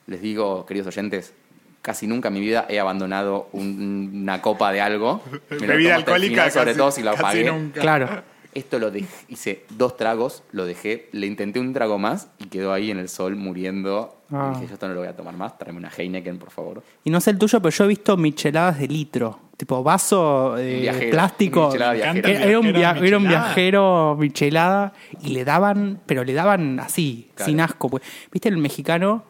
Les 0.07 0.23
digo, 0.23 0.65
queridos 0.65 0.87
oyentes, 0.87 1.35
casi 1.83 2.07
nunca 2.07 2.29
en 2.29 2.35
mi 2.35 2.41
vida 2.41 2.67
he 2.69 2.79
abandonado 2.81 3.49
un- 3.53 4.11
una 4.23 4.43
copa 4.43 4.71
de 4.73 4.81
algo. 4.81 5.23
Me 5.51 5.57
Bebida 5.67 5.67
tomo 5.67 5.73
hasta 5.77 5.87
el 5.87 5.93
alcohólica 5.95 6.31
final, 6.35 6.51
sobre 6.53 6.67
casi- 6.67 6.79
todo 6.79 6.91
si 6.91 7.03
lo 7.03 7.11
casi 7.13 7.21
apagué. 7.23 7.45
nunca. 7.53 7.81
Claro. 7.81 8.31
Esto 8.53 8.81
lo 8.81 8.91
dejé, 8.91 9.07
hice 9.29 9.65
dos 9.77 9.97
tragos, 9.97 10.43
lo 10.51 10.67
dejé, 10.67 11.09
le 11.13 11.29
intenté 11.29 11.61
un 11.61 11.73
trago 11.73 11.99
más 11.99 12.31
y 12.41 12.47
quedó 12.47 12.73
ahí 12.73 12.91
en 12.91 12.99
el 12.99 13.09
sol 13.09 13.37
muriendo. 13.37 14.17
Ah. 14.33 14.51
Y 14.51 14.55
dije, 14.57 14.67
yo 14.67 14.75
esto 14.75 14.89
no 14.89 14.95
lo 14.95 15.01
voy 15.01 15.09
a 15.09 15.15
tomar 15.15 15.37
más, 15.37 15.57
tráeme 15.57 15.79
una 15.79 15.89
Heineken, 15.97 16.37
por 16.39 16.51
favor. 16.51 16.83
Y 17.05 17.11
no 17.11 17.21
sé 17.21 17.31
el 17.31 17.39
tuyo, 17.39 17.61
pero 17.63 17.71
yo 17.71 17.85
he 17.85 17.87
visto 17.89 18.17
micheladas 18.17 18.81
de 18.81 18.89
litro. 18.89 19.39
Tipo 19.57 19.85
vaso 19.85 20.57
eh, 20.59 20.81
viajero, 20.81 21.11
plástico. 21.13 21.67
michelada 21.69 21.93
viajera. 21.93 22.29
Era, 22.31 22.45
era 22.45 22.59
un 22.59 22.73
Viajera 22.73 22.93
via- 22.95 23.07
era 23.09 23.17
un 23.19 23.23
michelada. 23.23 23.45
viajero 23.47 24.17
michelada 24.19 24.93
y 25.23 25.29
le 25.29 25.45
daban, 25.45 26.01
pero 26.07 26.25
le 26.25 26.33
daban 26.33 26.81
así, 26.81 27.31
Claro. 27.37 27.51
sin 27.51 27.61
asco. 27.61 27.89
Pues, 27.89 28.03
Viste, 28.33 28.49
el 28.49 28.57
mexicano 28.57 29.25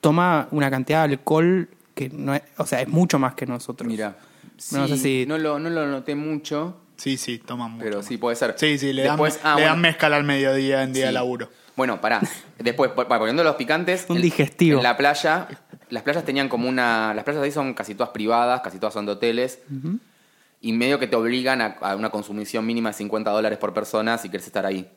toma 0.00 0.48
una 0.50 0.70
cantidad 0.70 1.06
de 1.06 1.14
alcohol 1.14 1.68
que 1.94 2.08
no 2.10 2.34
es, 2.34 2.42
o 2.56 2.66
sea, 2.66 2.80
es 2.80 2.88
mucho 2.88 3.18
más 3.18 3.34
que 3.34 3.46
nosotros. 3.46 3.88
Mira, 3.88 4.16
No 4.72 4.88
sé 4.88 4.96
si- 4.96 5.26
no, 5.26 5.38
lo, 5.38 5.58
no 5.58 5.70
lo 5.70 5.86
noté 5.86 6.14
mucho, 6.14 6.80
Sí, 6.96 7.16
sí, 7.16 7.38
toman 7.38 7.72
mucho. 7.72 7.84
pero 7.84 8.02
sí 8.02 8.16
puede 8.18 8.36
ser. 8.36 8.54
Sí, 8.58 8.76
sí, 8.78 8.92
le, 8.92 9.02
Después, 9.02 9.34
dan, 9.42 9.42
ah, 9.44 9.48
le 9.54 9.62
bueno, 9.62 9.68
dan 9.70 9.80
mezcal 9.80 10.12
al 10.14 10.24
mediodía 10.24 10.82
en 10.82 10.92
día 10.92 11.06
de 11.06 11.12
laburo. 11.12 11.48
Bueno, 11.76 12.00
pará. 12.00 12.20
Después, 12.58 12.90
po- 12.90 13.06
poniendo 13.06 13.44
los 13.44 13.54
picantes. 13.54 14.06
Un 14.08 14.20
digestivo. 14.20 14.78
En 14.78 14.82
la 14.82 14.96
playa, 14.96 15.46
las 15.90 16.02
playas 16.02 16.24
tenían 16.24 16.48
como 16.48 16.68
una. 16.68 17.14
Las 17.14 17.22
playas 17.22 17.40
ahí 17.40 17.52
son 17.52 17.72
casi 17.74 17.94
todas 17.94 18.10
privadas, 18.10 18.62
casi 18.62 18.78
todas 18.80 18.94
son 18.94 19.06
de 19.06 19.12
hoteles. 19.12 19.60
Y 20.60 20.72
medio 20.72 20.98
que 20.98 21.06
te 21.06 21.14
obligan 21.14 21.60
a, 21.60 21.76
a 21.80 21.94
una 21.94 22.10
consumición 22.10 22.66
mínima 22.66 22.88
de 22.90 22.94
50 22.94 23.30
dólares 23.30 23.58
por 23.58 23.72
persona 23.72 24.18
si 24.18 24.28
quieres 24.28 24.46
estar 24.48 24.66
ahí. 24.66 24.90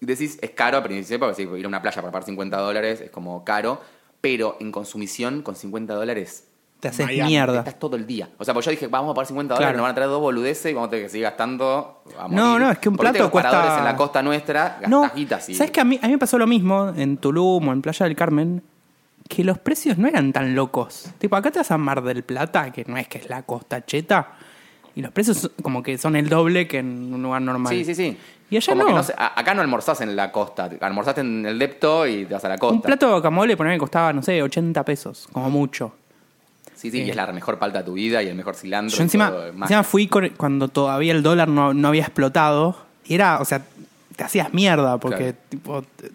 Y 0.00 0.06
decís, 0.06 0.36
es 0.42 0.50
caro 0.50 0.78
al 0.78 0.82
principio, 0.82 1.20
porque 1.28 1.36
si 1.36 1.42
ir 1.48 1.64
a 1.64 1.68
una 1.68 1.80
playa 1.80 2.00
para 2.02 2.10
pagar 2.10 2.24
50 2.26 2.56
dólares 2.58 3.00
es 3.02 3.10
como 3.12 3.44
caro. 3.44 3.80
Pero 4.20 4.56
en 4.60 4.70
consumición, 4.72 5.42
con 5.42 5.56
50 5.56 5.94
dólares, 5.94 6.46
Te 6.80 6.88
haces 6.88 7.06
Miami, 7.06 7.30
mierda. 7.30 7.58
estás 7.60 7.78
todo 7.78 7.96
el 7.96 8.06
día. 8.06 8.28
O 8.38 8.44
sea, 8.44 8.54
pues 8.54 8.64
yo 8.66 8.70
dije, 8.70 8.86
vamos 8.86 9.10
a 9.10 9.14
pagar 9.14 9.26
50 9.26 9.54
dólares, 9.54 9.66
Claro. 9.72 9.76
nos 9.78 9.82
van 9.84 9.92
a 9.92 9.94
traer 9.94 10.10
dos 10.10 10.20
boludeces 10.20 10.70
y 10.70 10.74
vamos 10.74 10.88
a 10.88 10.90
tener 10.90 11.04
que 11.06 11.10
seguir 11.10 11.24
gastando. 11.24 12.02
No, 12.30 12.58
no, 12.58 12.70
es 12.70 12.78
que 12.78 12.88
un 12.88 12.96
plato 12.96 13.18
los 13.18 13.30
cuesta- 13.30 13.78
en 13.78 13.84
la 13.84 13.96
costa 13.96 14.22
nuestra, 14.22 14.78
gastás 14.80 14.88
No, 14.90 15.10
sí. 15.40 15.54
¿sabes 15.54 15.70
que 15.70 15.80
a 15.80 15.84
mí, 15.84 15.98
a 16.02 16.06
mí 16.06 16.12
me 16.12 16.18
pasó 16.18 16.38
lo 16.38 16.46
mismo 16.46 16.92
en 16.96 17.16
Tulum 17.18 17.68
o 17.68 17.72
en 17.72 17.82
Playa 17.82 18.06
del 18.06 18.16
Carmen? 18.16 18.62
Que 19.28 19.44
los 19.44 19.58
precios 19.58 19.96
no 19.98 20.08
eran 20.08 20.32
tan 20.32 20.54
locos. 20.54 21.10
Tipo, 21.18 21.36
acá 21.36 21.50
te 21.50 21.58
vas 21.60 21.70
a 21.70 21.78
Mar 21.78 22.02
del 22.02 22.24
Plata, 22.24 22.72
que 22.72 22.84
no 22.86 22.96
es 22.96 23.06
que 23.08 23.18
es 23.18 23.28
la 23.28 23.42
costa 23.42 23.84
cheta, 23.84 24.32
y 25.00 25.02
los 25.02 25.12
precios 25.12 25.38
son- 25.38 25.52
como 25.62 25.82
que 25.82 25.98
son 25.98 26.14
el 26.14 26.28
doble 26.28 26.68
que 26.68 26.78
en 26.78 27.12
un 27.14 27.22
lugar 27.22 27.42
normal. 27.42 27.72
Sí, 27.72 27.84
sí, 27.84 27.94
sí. 27.94 28.16
Y 28.50 28.56
allá 28.56 28.72
Como 28.72 28.82
no. 28.82 28.88
que 28.88 28.94
no 28.94 29.02
sé, 29.02 29.14
a- 29.16 29.38
acá 29.40 29.54
no 29.54 29.62
almorzás 29.62 30.00
en 30.00 30.14
la 30.16 30.30
costa, 30.30 30.68
almorzaste 30.80 31.20
en 31.22 31.46
el 31.46 31.58
depto 31.58 32.06
y 32.06 32.24
te 32.26 32.34
vas 32.34 32.44
a 32.44 32.48
la 32.48 32.58
costa. 32.58 32.74
Un 32.74 32.82
plato 32.82 33.06
de 33.06 33.12
guacamole, 33.12 33.56
poner 33.56 33.74
que 33.74 33.78
costaba, 33.78 34.12
no 34.12 34.22
sé, 34.22 34.42
80 34.42 34.84
pesos, 34.84 35.28
como 35.32 35.48
mucho. 35.50 35.94
Sí, 36.74 36.90
sí, 36.90 37.02
y 37.02 37.10
es 37.10 37.16
la 37.16 37.26
mejor 37.32 37.58
palta 37.58 37.78
de 37.80 37.84
tu 37.84 37.92
vida 37.94 38.22
y 38.22 38.28
el 38.28 38.34
mejor 38.34 38.54
cilantro. 38.56 38.96
Yo 38.96 39.02
y 39.02 39.04
encima, 39.04 39.30
todo, 39.30 39.52
más. 39.52 39.70
encima 39.70 39.82
fui 39.84 40.06
con- 40.08 40.30
cuando 40.30 40.68
todavía 40.68 41.12
el 41.12 41.22
dólar 41.22 41.48
no, 41.48 41.74
no 41.74 41.88
había 41.88 42.02
explotado. 42.02 42.76
Y 43.04 43.14
era, 43.14 43.38
o 43.40 43.44
sea, 43.44 43.62
te 44.16 44.24
hacías 44.24 44.52
mierda 44.54 44.98
porque 44.98 45.16
Claro. 45.34 45.38
tipo, 45.48 45.82
te- 45.96 46.10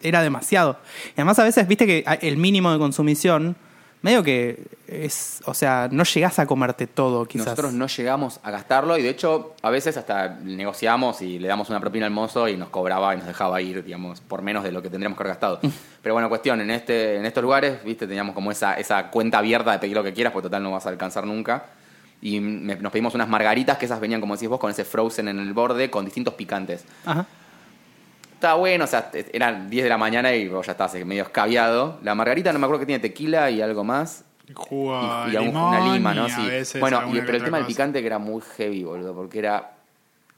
era 0.00 0.22
demasiado. 0.22 0.78
Y 1.08 1.12
además 1.16 1.38
a 1.38 1.44
veces, 1.44 1.66
viste 1.68 1.86
que 1.86 2.04
el 2.20 2.36
mínimo 2.36 2.72
de 2.72 2.78
consumición, 2.78 3.56
medio 4.02 4.22
que 4.22 4.62
es, 4.86 5.40
o 5.44 5.54
sea, 5.54 5.88
no 5.90 6.04
llegás 6.04 6.38
a 6.38 6.46
comerte 6.46 6.86
todo 6.86 7.26
quizás. 7.26 7.46
Nosotros 7.48 7.72
no 7.72 7.86
llegamos 7.88 8.40
a 8.42 8.50
gastarlo 8.50 8.96
y 8.96 9.02
de 9.02 9.08
hecho 9.10 9.54
a 9.62 9.70
veces 9.70 9.96
hasta 9.96 10.28
negociamos 10.42 11.20
y 11.22 11.38
le 11.38 11.48
damos 11.48 11.68
una 11.70 11.80
propina 11.80 12.06
al 12.06 12.12
mozo 12.12 12.48
y 12.48 12.56
nos 12.56 12.68
cobraba 12.70 13.14
y 13.14 13.18
nos 13.18 13.26
dejaba 13.26 13.60
ir, 13.60 13.84
digamos, 13.84 14.20
por 14.20 14.42
menos 14.42 14.62
de 14.64 14.72
lo 14.72 14.80
que 14.82 14.88
tendríamos 14.88 15.16
que 15.18 15.22
haber 15.24 15.32
gastado. 15.32 15.58
Mm. 15.62 15.68
Pero 16.02 16.14
bueno, 16.14 16.28
cuestión, 16.28 16.60
en 16.60 16.70
este 16.70 17.16
en 17.16 17.26
estos 17.26 17.42
lugares, 17.42 17.82
viste, 17.84 18.06
teníamos 18.06 18.34
como 18.34 18.50
esa, 18.52 18.74
esa 18.74 19.10
cuenta 19.10 19.38
abierta 19.38 19.72
de 19.72 19.78
pedir 19.78 19.96
lo 19.96 20.04
que 20.04 20.12
quieras, 20.12 20.32
porque 20.32 20.44
total 20.46 20.62
no 20.62 20.70
vas 20.70 20.86
a 20.86 20.90
alcanzar 20.90 21.26
nunca. 21.26 21.64
Y 22.20 22.40
me- 22.40 22.74
nos 22.76 22.90
pedimos 22.90 23.14
unas 23.14 23.28
margaritas 23.28 23.78
que 23.78 23.84
esas 23.86 24.00
venían, 24.00 24.20
como 24.20 24.34
decís 24.34 24.48
vos, 24.48 24.58
con 24.58 24.70
ese 24.70 24.84
frozen 24.84 25.28
en 25.28 25.38
el 25.38 25.52
borde, 25.52 25.88
con 25.90 26.04
distintos 26.04 26.34
picantes. 26.34 26.84
Ajá. 27.04 27.26
Estaba 28.38 28.54
bueno, 28.54 28.84
o 28.84 28.86
sea, 28.86 29.10
eran 29.32 29.68
10 29.68 29.82
de 29.82 29.88
la 29.90 29.98
mañana 29.98 30.32
y 30.32 30.46
vos 30.46 30.64
ya 30.64 30.70
estabas 30.70 30.94
medio 31.04 31.24
escabiado. 31.24 31.98
La 32.04 32.14
margarita 32.14 32.52
no 32.52 32.60
me 32.60 32.66
acuerdo 32.66 32.78
que 32.78 32.86
tiene 32.86 33.00
tequila 33.00 33.50
y 33.50 33.60
algo 33.60 33.82
más. 33.82 34.24
Jugo 34.54 34.92
Y, 35.26 35.32
y 35.32 35.36
algún- 35.36 35.46
limón 35.48 35.74
una 35.74 35.92
lima, 35.92 36.14
¿no? 36.14 36.28
y 36.28 36.64
Sí. 36.64 36.78
Bueno, 36.78 37.02
y, 37.12 37.20
pero 37.22 37.38
el 37.38 37.42
tema 37.44 37.56
del 37.58 37.66
picante 37.66 38.00
que 38.00 38.06
era 38.06 38.18
muy 38.20 38.40
heavy, 38.56 38.84
boludo, 38.84 39.12
porque 39.12 39.40
era... 39.40 39.72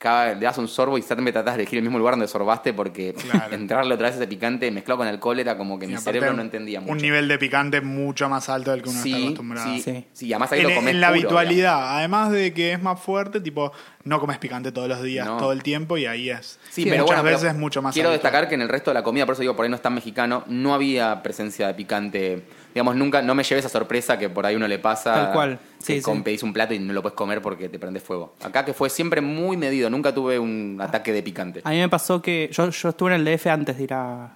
Cada, 0.01 0.33
le 0.33 0.41
das 0.41 0.57
un 0.57 0.67
sorbo 0.67 0.97
y 0.97 1.03
siempre 1.03 1.31
tratás 1.31 1.57
de 1.57 1.61
elegir 1.61 1.77
el 1.77 1.83
mismo 1.83 1.99
lugar 1.99 2.15
donde 2.15 2.27
sorbaste 2.27 2.73
porque 2.73 3.13
Claro. 3.31 3.55
entrarle 3.55 3.93
otra 3.95 4.07
vez 4.07 4.17
ese 4.17 4.27
picante 4.27 4.71
mezclado 4.71 4.97
con 4.97 5.07
alcohol 5.07 5.39
era 5.39 5.59
como 5.59 5.79
que 5.79 5.87
mi 5.87 5.99
cerebro 5.99 6.33
no 6.33 6.41
entendía 6.41 6.81
mucho. 6.81 6.93
Un 6.93 6.99
nivel 7.03 7.29
de 7.29 7.37
picante 7.37 7.83
mucho 7.83 8.27
más 8.31 8.49
alto 8.49 8.71
del 8.71 8.83
que 8.83 8.89
uno 8.89 8.97
está 8.99 9.11
sí, 9.11 9.25
acostumbrado. 9.25 9.75
sí, 9.75 9.83
Sí. 9.83 10.07
sí, 10.15 10.33
además 10.33 10.53
ahí 10.53 10.61
En, 10.61 10.69
lo 10.71 10.75
comés 10.75 10.95
en 10.95 11.01
la 11.03 11.09
puro, 11.09 11.19
habitualidad, 11.19 11.99
además 11.99 12.33
de 12.33 12.55
que 12.55 12.73
es 12.73 12.83
más 12.83 12.99
fuerte, 12.99 13.41
tipo, 13.41 13.73
no 14.05 14.19
comes 14.21 14.39
picante 14.39 14.73
todos 14.73 14.89
los 14.89 15.03
días, 15.03 15.27
No. 15.27 15.37
todo 15.37 15.53
el 15.53 15.63
tiempo, 15.63 15.99
y 15.99 16.07
ahí 16.07 16.31
es. 16.31 16.59
Sí, 16.71 16.85
pero 16.85 17.03
muchas 17.03 17.07
bueno, 17.07 17.23
pero 17.23 17.37
veces 17.37 17.51
es 17.53 17.59
mucho 17.59 17.83
más 17.83 17.93
Quiero 17.93 18.09
destacar 18.11 18.49
que 18.49 18.55
en 18.55 18.63
el 18.63 18.71
resto 18.71 18.91
de 18.91 18.95
la 18.95 19.03
comida, 19.03 19.27
por 19.27 19.35
eso 19.35 19.43
digo, 19.43 19.55
por 19.55 19.65
ahí 19.67 19.69
no 19.71 19.77
es 19.77 19.83
tan 19.83 19.95
mexicano, 19.95 20.45
no 20.47 20.73
había 20.73 21.23
presencia 21.23 21.67
de 21.67 21.75
picante. 21.75 22.43
Digamos, 22.75 22.95
nunca, 22.97 23.21
no 23.23 23.35
me 23.35 23.43
llevé 23.43 23.59
esa 23.59 23.69
sorpresa 23.69 24.19
que 24.19 24.29
por 24.29 24.47
ahí 24.47 24.55
uno 24.57 24.69
le 24.69 24.79
pasa. 24.79 25.13
Tal 25.15 25.33
cual. 25.33 25.59
Que 25.85 25.97
Sí, 25.97 26.03
com- 26.03 26.19
sí. 26.19 26.23
pedís 26.23 26.43
un 26.43 26.53
plato 26.53 26.73
y 26.75 26.79
no 26.79 26.93
lo 26.93 27.03
puedes 27.03 27.17
comer 27.17 27.41
porque 27.43 27.69
te 27.69 27.79
prende 27.79 28.01
fuego. 28.01 28.35
Acá 28.43 28.65
que 28.65 28.73
fue 28.75 28.91
siempre 28.91 29.21
muy 29.21 29.57
medido, 29.57 29.89
nunca 29.91 30.15
tuve 30.15 30.39
un 30.39 30.79
ataque 30.81 31.13
de 31.13 31.23
picante. 31.23 31.61
A 31.65 31.71
mí 31.71 31.79
me 31.79 31.89
pasó 31.89 32.21
que 32.23 32.49
yo, 32.53 32.71
yo 32.71 32.89
estuve 32.91 33.15
en 33.15 33.21
el 33.21 33.25
DF 33.37 33.47
antes 33.49 33.77
de 33.77 33.83
ir 33.85 33.95
a, 33.95 34.31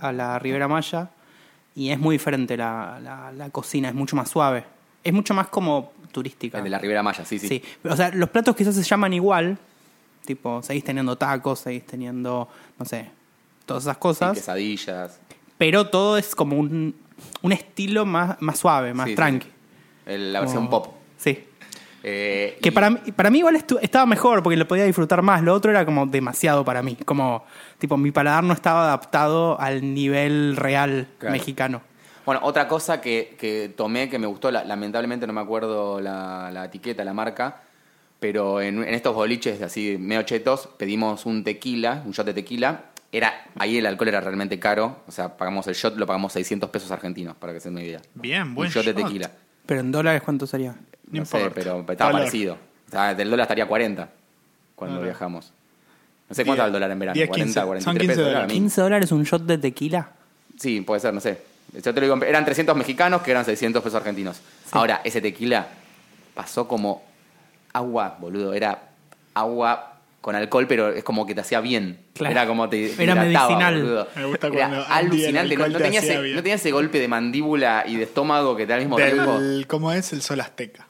a 0.00 0.12
la 0.12 0.38
Ribera 0.38 0.68
Maya 0.68 1.08
y 1.74 1.90
es 1.90 1.98
muy 1.98 2.14
diferente 2.16 2.56
la, 2.56 2.98
la- 3.02 3.32
la 3.32 3.50
cocina, 3.50 3.88
es 3.88 3.94
mucho 3.94 4.14
más 4.16 4.28
suave. 4.30 4.64
Es 5.02 5.12
mucho 5.12 5.32
más 5.34 5.48
como 5.48 5.92
turística. 6.12 6.58
El 6.58 6.64
de 6.64 6.70
la 6.70 6.78
Ribera 6.78 7.02
Maya, 7.02 7.24
sí, 7.24 7.38
sí. 7.38 7.48
Sí, 7.48 7.62
o 7.88 7.96
sea, 7.96 8.10
los 8.10 8.28
platos 8.28 8.54
quizás 8.54 8.74
se 8.74 8.82
llaman 8.82 9.12
igual, 9.14 9.56
tipo, 10.26 10.62
seguís 10.62 10.84
teniendo 10.84 11.16
tacos, 11.16 11.60
seguís 11.60 11.86
teniendo, 11.86 12.48
no 12.78 12.84
sé, 12.84 13.10
todas 13.64 13.84
esas 13.84 13.96
Sí, 13.96 14.00
cosas, 14.00 14.34
quesadillas. 14.36 15.18
pero 15.56 15.88
todo 15.88 16.18
es 16.18 16.34
como 16.34 16.56
un, 16.58 16.94
un 17.42 17.52
estilo 17.52 18.04
más, 18.06 18.36
más 18.40 18.58
suave, 18.58 18.94
más 18.94 19.04
Sí, 19.06 19.12
sí, 19.12 19.16
tranqui. 19.16 19.46
sí. 19.46 19.52
El- 20.06 20.32
la 20.32 20.40
versión 20.40 20.68
pop. 20.70 20.94
Sí. 21.16 21.44
Eh, 22.02 22.58
Que 22.62 22.70
y- 22.70 22.72
para, 22.72 22.90
mí- 22.90 22.98
para 23.14 23.28
mí 23.30 23.38
igual 23.38 23.56
estu- 23.56 23.78
estaba 23.82 24.06
mejor 24.06 24.42
porque 24.42 24.56
lo 24.56 24.66
podía 24.66 24.84
disfrutar 24.84 25.20
más. 25.22 25.42
Lo 25.42 25.52
otro 25.54 25.70
era 25.70 25.84
como 25.84 26.06
demasiado 26.06 26.64
para 26.64 26.82
mí. 26.82 26.96
Como, 27.04 27.44
tipo, 27.78 27.96
mi 27.98 28.10
paladar 28.10 28.42
no 28.42 28.54
estaba 28.54 28.84
adaptado 28.84 29.60
al 29.60 29.94
nivel 29.94 30.56
real 30.56 31.08
Claro. 31.18 31.32
mexicano. 31.32 31.82
Bueno, 32.24 32.40
otra 32.44 32.68
cosa 32.68 33.00
que, 33.00 33.36
que 33.38 33.72
tomé 33.76 34.08
que 34.08 34.18
me 34.18 34.26
gustó, 34.26 34.50
la- 34.50 34.64
lamentablemente 34.64 35.26
no 35.26 35.32
me 35.32 35.40
acuerdo 35.40 36.00
la, 36.00 36.50
la 36.52 36.64
etiqueta, 36.66 37.04
la 37.04 37.12
marca, 37.12 37.62
pero 38.18 38.60
en, 38.60 38.82
en 38.82 38.94
estos 38.94 39.14
boliches 39.14 39.60
así 39.62 39.96
medio 39.98 40.22
chetos 40.22 40.68
pedimos 40.78 41.26
un 41.26 41.44
tequila, 41.44 42.02
un 42.06 42.12
shot 42.12 42.26
de 42.26 42.34
tequila. 42.34 42.84
Era, 43.12 43.44
ahí 43.56 43.78
el 43.78 43.86
alcohol 43.86 44.08
era 44.08 44.20
realmente 44.20 44.58
caro, 44.60 44.98
o 45.06 45.10
sea, 45.10 45.36
pagamos 45.36 45.66
el 45.66 45.74
shot, 45.74 45.96
lo 45.96 46.06
pagamos 46.06 46.32
600 46.32 46.70
pesos 46.70 46.90
argentinos, 46.92 47.36
para 47.36 47.52
que 47.52 47.58
se 47.60 47.68
den 47.68 47.76
una 47.78 47.84
idea. 47.84 48.00
Bien, 48.14 48.54
buen 48.54 48.68
un 48.68 48.72
shot, 48.72 48.84
de 48.84 48.92
shot. 48.92 49.02
tequila. 49.04 49.30
Pero 49.66 49.80
en 49.80 49.90
dólares, 49.90 50.22
¿cuánto 50.24 50.46
sería? 50.46 50.72
No, 51.10 51.20
No 51.20 51.24
sé, 51.24 51.50
pero 51.52 51.80
estaba 51.80 52.12
Valor. 52.12 52.20
parecido. 52.20 52.54
O 52.86 52.90
sea, 52.90 53.14
del 53.14 53.28
dólar 53.30 53.44
estaría 53.44 53.66
40 53.66 54.08
cuando 54.76 55.00
viajamos. 55.02 55.52
No 56.28 56.34
sé 56.36 56.44
cuánto 56.44 56.62
va 56.62 56.66
el 56.68 56.72
dólar 56.72 56.90
en 56.92 56.98
verano. 57.00 57.14
10, 57.14 57.28
40, 57.28 57.44
15. 57.46 57.66
43 57.66 57.84
Son 57.84 57.96
15 57.98 58.06
pesos. 58.08 58.24
dólares. 58.24 58.44
a 58.44 58.60
mí. 58.60 58.66
¿15 58.68 58.74
dólares 58.82 59.12
un 59.12 59.24
shot 59.24 59.42
de 59.42 59.58
tequila? 59.58 60.10
Sí, 60.56 60.80
puede 60.82 61.00
ser, 61.00 61.12
no 61.12 61.20
sé. 61.20 61.38
Yo 61.72 61.94
te 61.94 62.00
lo 62.00 62.14
digo, 62.14 62.24
eran 62.24 62.44
300 62.44 62.76
mexicanos 62.76 63.22
que 63.22 63.30
eran 63.32 63.44
600 63.44 63.82
pesos 63.82 63.96
argentinos. 63.96 64.40
Ahora, 64.70 65.00
ese 65.04 65.20
tequila 65.20 65.66
pasó 66.34 66.68
como 66.68 67.02
agua, 67.72 68.16
boludo. 68.20 68.54
Era 68.54 68.78
agua 69.34 69.89
con 70.20 70.34
alcohol, 70.36 70.66
pero 70.66 70.88
es 70.92 71.02
como 71.02 71.24
que 71.26 71.34
te 71.34 71.40
hacía 71.40 71.60
bien. 71.60 72.00
Claro. 72.14 72.32
Era 72.32 72.46
como 72.46 72.68
te 72.68 72.88
te 72.90 73.02
Era 73.02 73.12
hidrataba, 73.14 73.48
medicinal. 73.48 73.82
boludo. 73.82 74.08
Me 74.16 74.24
gusta 74.26 74.46
Era 74.48 74.82
alucinante. 74.84 75.56
No, 75.56 75.68
no 75.68 75.78
te 75.78 75.84
tenía 75.84 76.00
ese, 76.00 76.18
no 76.18 76.42
tenía 76.42 76.54
ese 76.56 76.70
golpe 76.72 76.98
de 76.98 77.08
mandíbula 77.08 77.84
y 77.86 77.96
de 77.96 78.02
estómago 78.04 78.56
que 78.56 78.64
te 78.64 78.68
da 78.70 78.74
al 78.76 78.82
mismo 78.82 78.96
tiempo. 78.96 79.38
Del, 79.40 79.66
¿Cómo 79.66 79.92
es 79.92 80.12
el 80.12 80.22
sol 80.22 80.40
azteca? 80.40 80.88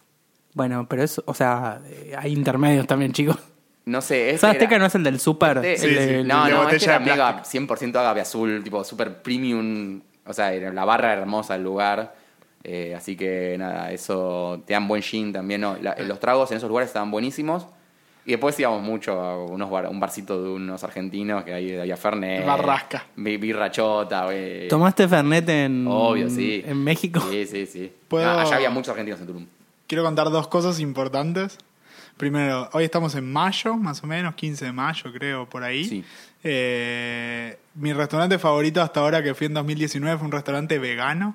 Bueno, 0.54 0.86
pero 0.88 1.04
eso, 1.04 1.22
o 1.26 1.34
sea, 1.34 1.80
eh, 1.88 2.12
hay 2.18 2.32
intermedios 2.32 2.86
también, 2.86 3.12
chicos. 3.12 3.36
No 3.84 4.00
sé. 4.00 4.36
¿Sabes 4.36 4.56
Azteca 4.56 4.74
era- 4.74 4.80
no 4.80 4.86
es 4.86 4.94
el 4.96 5.04
del 5.04 5.20
super? 5.20 5.58
este- 5.64 5.86
el 5.86 5.94
de- 5.94 6.06
sí. 6.08 6.14
el- 6.14 6.28
no, 6.28 6.48
no, 6.48 6.68
este 6.68 6.84
era 6.84 6.98
de 6.98 7.04
mega 7.04 7.32
plástico. 7.34 7.74
100% 7.74 7.96
agave 7.98 8.20
azul, 8.20 8.60
tipo 8.64 8.82
super 8.84 9.22
premium. 9.22 10.00
O 10.26 10.32
sea, 10.32 10.52
era 10.52 10.72
la 10.72 10.84
barra 10.84 11.12
hermosa 11.12 11.54
del 11.54 11.62
lugar. 11.62 12.14
Eh, 12.62 12.94
así 12.94 13.16
que 13.16 13.56
nada, 13.58 13.90
eso 13.90 14.62
te 14.66 14.74
dan 14.74 14.86
buen 14.86 15.02
gin 15.02 15.32
también. 15.32 15.60
¿no? 15.62 15.76
La- 15.80 15.96
los 16.00 16.20
tragos 16.20 16.50
en 16.50 16.58
esos 16.58 16.68
lugares 16.68 16.88
estaban 16.88 17.10
buenísimos. 17.10 17.66
Y 18.30 18.34
después 18.34 18.56
íbamos 18.60 18.80
mucho 18.82 19.20
a 19.20 19.44
unos 19.44 19.68
bar- 19.68 19.88
un 19.88 19.98
barcito 19.98 20.40
de 20.40 20.50
unos 20.50 20.84
argentinos 20.84 21.42
que 21.42 21.52
ahí 21.52 21.76
había 21.76 21.96
Fernet. 21.96 22.46
Barrasca. 22.46 23.04
bi- 23.16 23.38
Birra 23.38 23.72
chota, 23.72 24.26
güey. 24.26 24.68
¿Tomaste 24.68 25.08
Fernet 25.08 25.48
en, 25.48 25.84
Obvio, 25.88 26.30
sí. 26.30 26.62
en 26.64 26.78
México? 26.84 27.20
Sí, 27.28 27.44
sí, 27.44 27.66
sí. 27.66 27.92
¿Puedo- 28.06 28.32
No, 28.32 28.38
allá 28.38 28.54
había 28.54 28.70
muchos 28.70 28.90
argentinos 28.90 29.18
en 29.20 29.26
Tulum. 29.26 29.46
Quiero 29.88 30.04
contar 30.04 30.30
dos 30.30 30.46
cosas 30.46 30.78
importantes. 30.78 31.58
Primero, 32.16 32.68
hoy 32.72 32.84
estamos 32.84 33.16
en 33.16 33.32
mayo, 33.32 33.74
más 33.74 34.04
o 34.04 34.06
menos, 34.06 34.36
15 34.36 34.66
de 34.66 34.72
mayo 34.72 35.10
creo, 35.12 35.48
por 35.48 35.64
ahí. 35.64 35.84
Sí. 35.84 36.04
Eh, 36.44 37.58
mi 37.74 37.92
restaurante 37.92 38.38
favorito 38.38 38.80
hasta 38.80 39.00
ahora 39.00 39.24
que 39.24 39.34
fui 39.34 39.48
en 39.48 39.54
2019 39.54 40.18
fue 40.18 40.26
un 40.26 40.32
restaurante 40.32 40.78
vegano. 40.78 41.34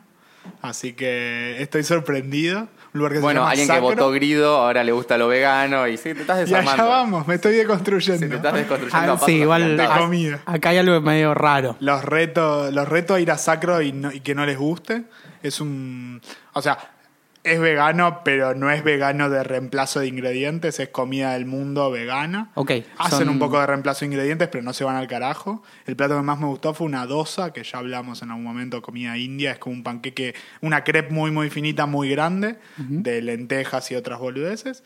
Así 0.62 0.94
que 0.94 1.58
estoy 1.62 1.84
sorprendido. 1.84 2.70
Lugar 2.96 3.12
que 3.12 3.18
se 3.18 3.22
Bueno, 3.24 3.42
llama 3.42 3.52
alguien 3.52 3.68
que 3.68 3.74
Sacro. 3.74 3.90
votó 3.90 4.12
grido, 4.12 4.56
ahora 4.58 4.84
le 4.84 4.92
gusta 4.94 5.18
lo 5.18 5.28
vegano 5.28 5.88
y 5.88 5.98
sí, 5.98 6.14
te 6.14 6.22
estás 6.22 6.38
Y 6.38 6.42
allá 6.54 6.60
desarmando. 6.62 6.88
vamos, 6.90 7.28
me 7.28 7.36
estoy 7.36 7.52
Sí, 7.54 7.58
deconstruyendo. 7.60 8.28
te 8.30 8.36
estás 8.38 8.54
desconstruyendo 8.54 9.12
Ah, 9.12 9.16
a 9.22 9.26
sí, 9.26 9.32
igual. 9.34 9.76
De 9.78 9.86
comida. 9.86 10.40
acá 10.46 10.70
hay 10.70 10.78
algo 10.78 11.02
medio 11.02 11.34
raro. 11.34 11.76
Los 11.82 12.04
retos, 12.06 12.74
los 12.74 12.88
retos 12.88 13.18
a 13.18 13.20
ir 13.20 13.32
a 13.32 13.38
sacro 13.38 13.82
y, 13.82 13.92
no- 13.92 14.12
y 14.12 14.22
que 14.22 14.34
no 14.34 14.46
les 14.46 14.58
guste. 14.58 15.04
Es 15.44 15.60
un. 15.60 16.22
O 16.54 16.62
sea, 16.62 16.78
es 17.46 17.60
vegano, 17.60 18.22
pero 18.26 18.56
no 18.56 18.70
es 18.72 18.84
vegano 18.84 19.30
de 19.30 19.44
reemplazo 19.44 20.00
de 20.00 20.08
ingredientes, 20.08 20.80
es 20.80 20.90
comida 20.90 21.34
del 21.34 21.46
mundo 21.46 21.92
vegana. 21.92 22.52
Ok, 22.56 22.72
Hacen 22.98 23.20
son- 23.20 23.30
un 23.30 23.40
poco 23.40 23.60
de 23.60 23.68
reemplazo 23.68 24.02
de 24.02 24.08
ingredientes, 24.08 24.48
pero 24.50 24.64
no 24.64 24.74
se 24.74 24.84
van 24.84 24.96
al 24.96 25.08
carajo. 25.08 25.64
El 25.86 25.96
plato 25.96 26.16
que 26.16 26.22
más 26.24 26.40
me 26.40 26.48
gustó 26.48 26.74
fue 26.74 26.88
una 26.88 27.06
dosa, 27.06 27.54
que 27.54 27.64
ya 27.64 27.78
hablamos 27.78 28.22
en 28.22 28.30
algún 28.32 28.44
momento, 28.44 28.82
comida 28.82 29.18
india. 29.18 29.52
Es 29.52 29.60
como 29.60 29.76
un 29.76 29.84
panqueque, 29.84 30.34
una 30.62 30.84
crepe 30.84 31.14
muy, 31.14 31.32
muy 31.32 31.50
finita, 31.50 31.86
muy 31.86 32.10
grande, 32.10 32.58
de 32.78 33.22
lentejas 33.22 33.90
y 33.92 33.96
otras 33.96 34.20
boludeces. 34.20 34.84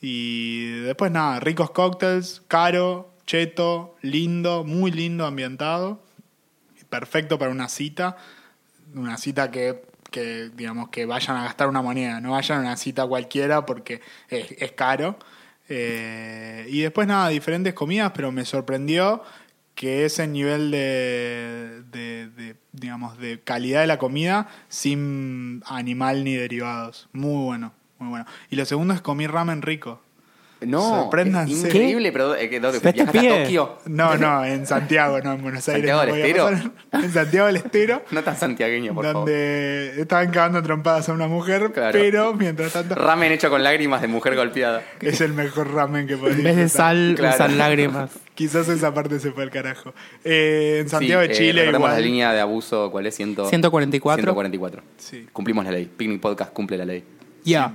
Y 0.00 0.80
después 0.82 1.12
nada, 1.12 1.40
ricos 1.40 1.70
cócteles, 1.70 2.42
caro, 2.48 3.14
cheto, 3.26 3.96
lindo, 4.02 4.64
muy 4.64 4.90
lindo, 4.90 5.26
ambientado. 5.26 6.02
Perfecto 6.88 7.38
para 7.38 7.50
una 7.52 7.68
cita. 7.68 8.16
Una 8.94 9.16
cita 9.16 9.50
que, 9.52 9.82
que, 10.10 10.50
digamos, 10.50 10.88
que 10.90 11.06
vayan 11.06 11.36
a 11.36 11.44
gastar 11.44 11.68
una 11.68 11.82
moneda. 11.82 12.20
No 12.20 12.32
vayan 12.32 12.58
a 12.58 12.60
una 12.62 12.76
cita 12.76 13.06
cualquiera 13.06 13.64
porque 13.64 14.00
es, 14.28 14.72
caro. 14.72 15.18
Eh, 15.68 16.66
y 16.68 16.80
después 16.80 17.06
nada, 17.06 17.28
diferentes 17.28 17.74
comidas, 17.74 18.12
pero 18.14 18.32
me 18.32 18.44
sorprendió 18.44 19.22
que 19.74 20.04
ese 20.04 20.26
nivel 20.26 20.70
de, 20.70 21.82
de, 21.90 22.28
de, 22.28 22.56
digamos, 22.72 23.18
de 23.18 23.40
calidad 23.40 23.80
de 23.80 23.86
la 23.86 23.98
comida 23.98 24.48
sin 24.68 25.62
animal 25.66 26.24
ni 26.24 26.34
derivados. 26.34 27.08
Muy 27.12 27.44
bueno, 27.44 27.72
muy 27.98 28.10
bueno. 28.10 28.26
Y 28.50 28.56
lo 28.56 28.64
segundo 28.66 28.92
es 28.92 29.00
comí 29.00 29.26
ramen 29.26 29.62
rico. 29.62 30.02
No, 30.62 31.04
Sorpréndanse. 31.04 31.54
es 31.54 31.64
increíble, 31.64 32.12
pero 32.12 32.34
eh, 32.36 32.50
que 32.50 32.60
¿dónde 32.60 32.76
Este 32.78 32.92
viajas 32.92 33.14
a. 33.16 33.42
Tokio? 33.44 33.78
No, 33.86 34.16
no, 34.16 34.44
en 34.44 34.66
Santiago, 34.66 35.18
no 35.22 35.32
en 35.32 35.42
Buenos 35.42 35.66
Aires. 35.68 35.90
¿Santiago 35.90 36.00
del 36.14 36.24
Estero? 36.26 36.72
En 36.92 37.12
Santiago 37.12 37.46
del 37.46 37.56
Estero. 37.56 38.02
No 38.10 38.22
tan 38.22 38.36
santiagueño, 38.36 38.94
por 38.94 39.04
favor. 39.06 39.20
donde 39.20 39.94
estaban 40.00 40.30
cagando 40.30 40.62
trompadas 40.62 41.08
a 41.08 41.12
una 41.14 41.28
mujer, 41.28 41.70
Claro. 41.72 41.92
pero 41.98 42.34
mientras 42.34 42.72
tanto 42.74 42.94
Ramen 42.94 43.32
hecho 43.32 43.48
con 43.48 43.62
lágrimas 43.62 44.02
de 44.02 44.08
mujer 44.08 44.36
golpeada. 44.36 44.82
es 45.00 45.20
el 45.22 45.32
mejor 45.32 45.72
ramen 45.72 46.06
que 46.06 46.16
podés 46.16 46.36
En 46.38 46.44
vez 46.44 46.56
de 46.56 46.68
sal, 46.68 47.14
Claro. 47.16 47.34
usan 47.36 47.56
lágrimas. 47.58 48.10
Quizás 48.34 48.68
esa 48.68 48.92
parte 48.94 49.18
se 49.20 49.32
fue 49.32 49.42
al 49.44 49.50
carajo. 49.50 49.92
Eh, 50.24 50.78
en 50.82 50.88
Santiago 50.88 51.22
Sí, 51.22 51.28
de 51.28 51.34
eh, 51.34 51.36
Chile 51.36 51.52
recordemos 51.62 51.88
igual. 51.88 52.00
la 52.02 52.06
línea 52.06 52.32
de 52.32 52.40
abuso, 52.40 52.90
¿cuál 52.90 53.06
es? 53.06 53.14
Ciento- 53.14 53.48
144. 53.48 54.22
144. 54.22 54.82
Sí. 54.98 55.26
Cumplimos 55.32 55.64
la 55.64 55.70
ley. 55.72 55.90
Picnic 55.96 56.20
Podcast 56.20 56.52
cumple 56.52 56.76
la 56.78 56.84
ley. 56.84 57.04
Ya. 57.44 57.72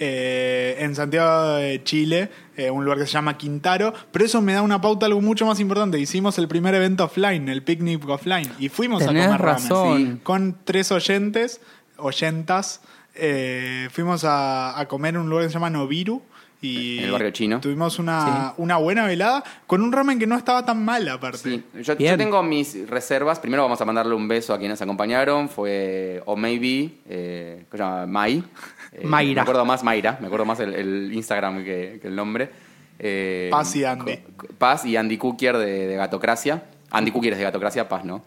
Eh, 0.00 0.76
en 0.80 0.94
Santiago 0.94 1.54
de 1.56 1.82
Chile, 1.84 2.30
eh, 2.56 2.70
un 2.70 2.84
lugar 2.84 2.98
que 2.98 3.06
se 3.06 3.12
llama 3.12 3.36
Quintaro, 3.38 3.92
pero 4.10 4.24
eso 4.24 4.40
me 4.42 4.52
da 4.52 4.62
una 4.62 4.80
pauta 4.80 5.06
algo 5.06 5.20
mucho 5.20 5.46
más 5.46 5.60
importante. 5.60 5.98
Hicimos 5.98 6.38
el 6.38 6.48
primer 6.48 6.74
evento 6.74 7.04
offline, 7.04 7.48
el 7.48 7.62
picnic 7.62 8.08
offline, 8.08 8.50
y 8.58 8.68
fuimos 8.68 9.04
Tenés 9.04 9.24
a 9.24 9.26
comer 9.26 9.40
ramen. 9.40 9.54
razón. 9.62 10.12
Sí. 10.14 10.20
Con 10.22 10.56
tres 10.64 10.90
oyentes, 10.92 11.60
oyentas, 11.98 12.80
eh, 13.14 13.88
fuimos 13.92 14.24
a, 14.24 14.78
a 14.78 14.88
comer 14.88 15.14
en 15.14 15.20
un 15.22 15.28
lugar 15.30 15.44
que 15.44 15.50
se 15.50 15.54
llama 15.54 15.70
Noviru. 15.70 16.22
Y 16.64 16.98
En 16.98 17.06
el 17.06 17.10
barrio 17.10 17.30
chino. 17.32 17.60
Tuvimos 17.60 17.98
una, 17.98 18.54
una 18.56 18.76
buena 18.76 19.04
velada 19.04 19.42
con 19.66 19.82
un 19.82 19.90
ramen 19.90 20.20
que 20.20 20.28
no 20.28 20.36
estaba 20.36 20.64
tan 20.64 20.84
mal, 20.84 21.08
aparte. 21.08 21.38
Sí, 21.38 21.64
yo, 21.82 21.98
yo 21.98 22.16
tengo 22.16 22.40
mis 22.44 22.88
reservas. 22.88 23.40
Primero 23.40 23.64
vamos 23.64 23.80
a 23.80 23.84
mandarle 23.84 24.14
un 24.14 24.28
beso 24.28 24.54
a 24.54 24.58
quienes 24.60 24.80
acompañaron. 24.80 25.48
Fue 25.48 26.22
O 26.24 26.36
Maybe, 26.36 26.98
eh, 27.08 27.64
¿cómo 27.68 27.78
se 27.78 27.90
llama? 27.90 28.06
Mai. 28.06 28.44
Eh, 28.92 29.06
Mayra. 29.06 29.34
Me 29.36 29.40
acuerdo 29.42 29.64
más 29.64 29.82
Mayra, 29.82 30.18
me 30.20 30.26
acuerdo 30.26 30.44
más 30.44 30.60
el, 30.60 30.74
el 30.74 31.12
Instagram 31.12 31.64
que, 31.64 31.98
que 32.00 32.08
el 32.08 32.16
nombre. 32.16 32.50
Eh, 32.98 33.48
Paz 33.50 33.74
y 33.76 33.84
Andy. 33.84 34.18
Paz 34.58 34.84
y 34.84 34.96
Andy 34.96 35.18
Cookier 35.18 35.56
de, 35.56 35.86
de 35.86 35.96
Gatocracia. 35.96 36.64
Andy 36.90 37.10
Cookier 37.10 37.32
es 37.32 37.38
de 37.38 37.44
Gatocracia, 37.44 37.88
Paz 37.88 38.04
no. 38.04 38.22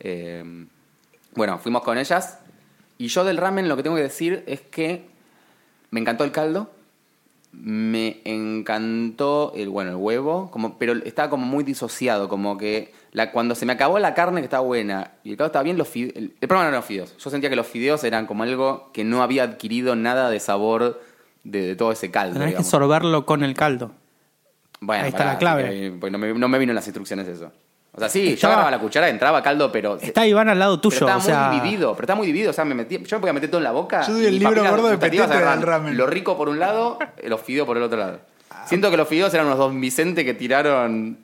Eh, 0.00 0.66
bueno, 1.34 1.58
fuimos 1.58 1.82
con 1.82 1.98
ellas. 1.98 2.40
Y 2.98 3.08
yo 3.08 3.24
del 3.24 3.36
ramen 3.36 3.68
lo 3.68 3.76
que 3.76 3.82
tengo 3.82 3.96
que 3.96 4.02
decir 4.02 4.42
es 4.46 4.60
que 4.60 5.06
me 5.90 6.00
encantó 6.00 6.24
el 6.24 6.32
caldo. 6.32 6.70
Me 7.60 8.20
encantó 8.24 9.52
el 9.56 9.68
bueno 9.68 9.90
el 9.90 9.96
huevo, 9.96 10.50
como, 10.50 10.78
pero 10.78 10.92
estaba 11.04 11.28
como 11.28 11.44
muy 11.44 11.64
disociado, 11.64 12.28
como 12.28 12.56
que 12.56 12.92
la, 13.12 13.32
cuando 13.32 13.54
se 13.54 13.66
me 13.66 13.72
acabó 13.72 13.98
la 13.98 14.14
carne 14.14 14.40
que 14.40 14.44
estaba 14.44 14.62
buena 14.62 15.12
y 15.24 15.30
el 15.32 15.36
caldo 15.36 15.46
estaba 15.48 15.62
bien, 15.64 15.76
los 15.76 15.88
fideos, 15.88 16.14
el, 16.14 16.34
el 16.40 16.48
problema 16.48 16.64
no 16.64 16.68
eran 16.68 16.74
los 16.80 16.84
fideos. 16.84 17.16
Yo 17.18 17.30
sentía 17.30 17.50
que 17.50 17.56
los 17.56 17.66
fideos 17.66 18.04
eran 18.04 18.26
como 18.26 18.44
algo 18.44 18.90
que 18.92 19.02
no 19.02 19.22
había 19.22 19.42
adquirido 19.42 19.96
nada 19.96 20.30
de 20.30 20.38
sabor 20.38 21.00
de, 21.42 21.62
de 21.62 21.74
todo 21.76 21.90
ese 21.90 22.10
caldo. 22.10 22.38
Tenés 22.38 22.54
que 22.54 22.64
sorberlo 22.64 23.26
con 23.26 23.42
el 23.42 23.54
caldo. 23.54 23.92
Bueno, 24.80 25.02
Ahí 25.02 25.08
está 25.08 25.18
pará, 25.18 25.32
la 25.32 25.38
clave. 25.38 25.62
que, 25.70 25.96
pues 25.98 26.12
no, 26.12 26.18
me, 26.18 26.32
no 26.34 26.48
me 26.48 26.58
vino 26.58 26.70
en 26.70 26.76
las 26.76 26.86
instrucciones 26.86 27.26
eso. 27.26 27.50
O 27.98 28.00
sea, 28.00 28.08
sí, 28.08 28.36
yo 28.36 28.46
agarraba 28.46 28.70
la 28.70 28.78
cuchara, 28.78 29.08
entraba 29.08 29.42
caldo, 29.42 29.72
pero... 29.72 29.98
Está 30.00 30.24
Iván 30.24 30.48
al 30.48 30.58
lado 30.58 30.80
pero 30.80 30.90
tuyo. 30.90 31.06
estaba 31.06 31.16
o 31.16 31.20
sea, 31.20 31.48
muy 31.48 31.60
dividido, 31.60 31.94
pero 31.94 32.04
estaba 32.04 32.16
muy 32.16 32.26
dividido. 32.28 32.50
O 32.50 32.54
sea, 32.54 32.64
me 32.64 32.76
metí, 32.76 32.96
yo 33.02 33.16
me 33.16 33.20
podía 33.20 33.32
meter 33.32 33.50
todo 33.50 33.58
en 33.58 33.64
la 33.64 33.72
boca. 33.72 34.02
Yo 34.02 34.12
soy 34.14 34.26
el 34.26 34.38
libro 34.38 34.62
gordo 34.70 34.88
de 34.88 34.98
Petete 34.98 35.26
del 35.26 35.62
ramen. 35.62 35.96
Lo 35.96 36.06
rico 36.06 36.36
por 36.36 36.48
un 36.48 36.60
lado, 36.60 36.98
los 37.24 37.40
fideos 37.40 37.66
por 37.66 37.76
el 37.76 37.82
otro 37.82 37.98
lado. 37.98 38.20
Siento 38.66 38.90
que 38.90 38.96
los 38.96 39.08
fideos 39.08 39.34
eran 39.34 39.46
unos 39.46 39.58
dos 39.58 39.74
Vicente 39.74 40.24
que 40.24 40.34
tiraron 40.34 41.18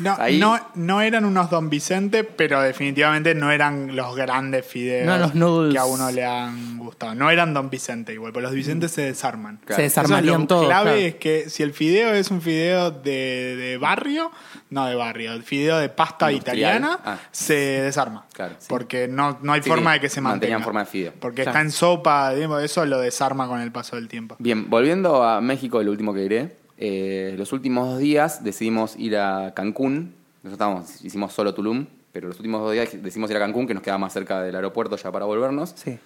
No, 0.00 0.16
Ahí- 0.18 0.38
no, 0.38 0.58
no 0.74 1.00
eran 1.00 1.24
unos 1.24 1.50
Don 1.50 1.68
Vicente, 1.70 2.24
pero 2.24 2.60
definitivamente 2.62 3.34
no 3.34 3.50
eran 3.50 3.94
los 3.94 4.16
grandes 4.16 4.66
fideos 4.66 5.06
No, 5.06 5.18
los 5.18 5.72
que 5.72 5.78
a 5.78 5.84
uno 5.84 6.10
le 6.10 6.24
han 6.24 6.78
gustado. 6.78 7.14
No 7.14 7.30
eran 7.30 7.52
Don 7.54 7.70
Vicente 7.70 8.12
igual, 8.12 8.32
pero 8.32 8.44
los 8.44 8.52
Vicentes 8.54 8.90
se 8.92 9.02
desarman. 9.02 9.58
Claro. 9.64 9.76
Se 9.76 9.82
desarmarían 9.82 10.34
es 10.34 10.40
lo 10.40 10.46
todos. 10.46 10.66
clave 10.66 10.90
claro. 10.90 10.96
es 11.06 11.14
que 11.16 11.50
si 11.50 11.62
el 11.62 11.72
fideo 11.72 12.12
es 12.14 12.30
un 12.30 12.40
fideo 12.40 12.90
de, 12.90 13.56
de 13.56 13.78
barrio, 13.78 14.30
no 14.70 14.86
de 14.86 14.94
barrio, 14.94 15.32
el 15.32 15.42
fideo 15.42 15.78
de 15.78 15.88
pasta 15.88 16.30
Industrial. 16.32 16.56
italiana, 16.58 16.98
Ah. 17.04 17.18
se 17.30 17.54
desarma. 17.54 18.24
Claro, 18.32 18.54
sí. 18.58 18.66
Porque 18.68 19.06
no, 19.08 19.38
no 19.42 19.52
hay 19.52 19.62
Sí, 19.62 19.68
forma 19.68 19.92
de 19.92 20.00
que 20.00 20.08
se 20.08 20.20
mantenga. 20.20 20.56
en 20.56 20.62
forma 20.62 20.80
de 20.80 20.86
fideo. 20.86 21.12
Porque 21.20 21.42
Claro. 21.42 21.50
está 21.50 21.60
en 21.60 21.70
sopa, 21.72 22.32
digamos, 22.34 22.62
eso 22.62 22.84
lo 22.86 22.98
desarma 23.00 23.46
con 23.48 23.60
el 23.60 23.70
paso 23.72 23.96
del 23.96 24.08
tiempo. 24.08 24.36
Bien, 24.38 24.70
volviendo 24.70 25.22
a 25.22 25.40
México, 25.40 25.82
lo 25.82 25.90
último 25.90 26.14
que 26.14 26.20
diré. 26.20 26.59
Eh, 26.80 27.34
los 27.38 27.52
últimos 27.52 27.88
dos 27.90 27.98
días 27.98 28.42
decidimos 28.42 28.96
ir 28.96 29.16
a 29.16 29.52
Cancún. 29.54 30.14
Nosotros 30.42 30.52
estábamos, 30.52 31.04
hicimos 31.04 31.32
solo 31.32 31.54
Tulum, 31.54 31.86
pero 32.10 32.26
los 32.28 32.38
últimos 32.38 32.62
dos 32.62 32.72
días 32.72 32.90
decidimos 33.02 33.30
ir 33.30 33.36
a 33.36 33.40
Cancún, 33.40 33.66
que 33.66 33.74
nos 33.74 33.82
queda 33.82 33.98
más 33.98 34.12
cerca 34.12 34.42
del 34.42 34.56
aeropuerto 34.56 34.96
ya 34.96 35.12
para 35.12 35.26
volvernos. 35.26 35.74
Sí. 35.76 35.98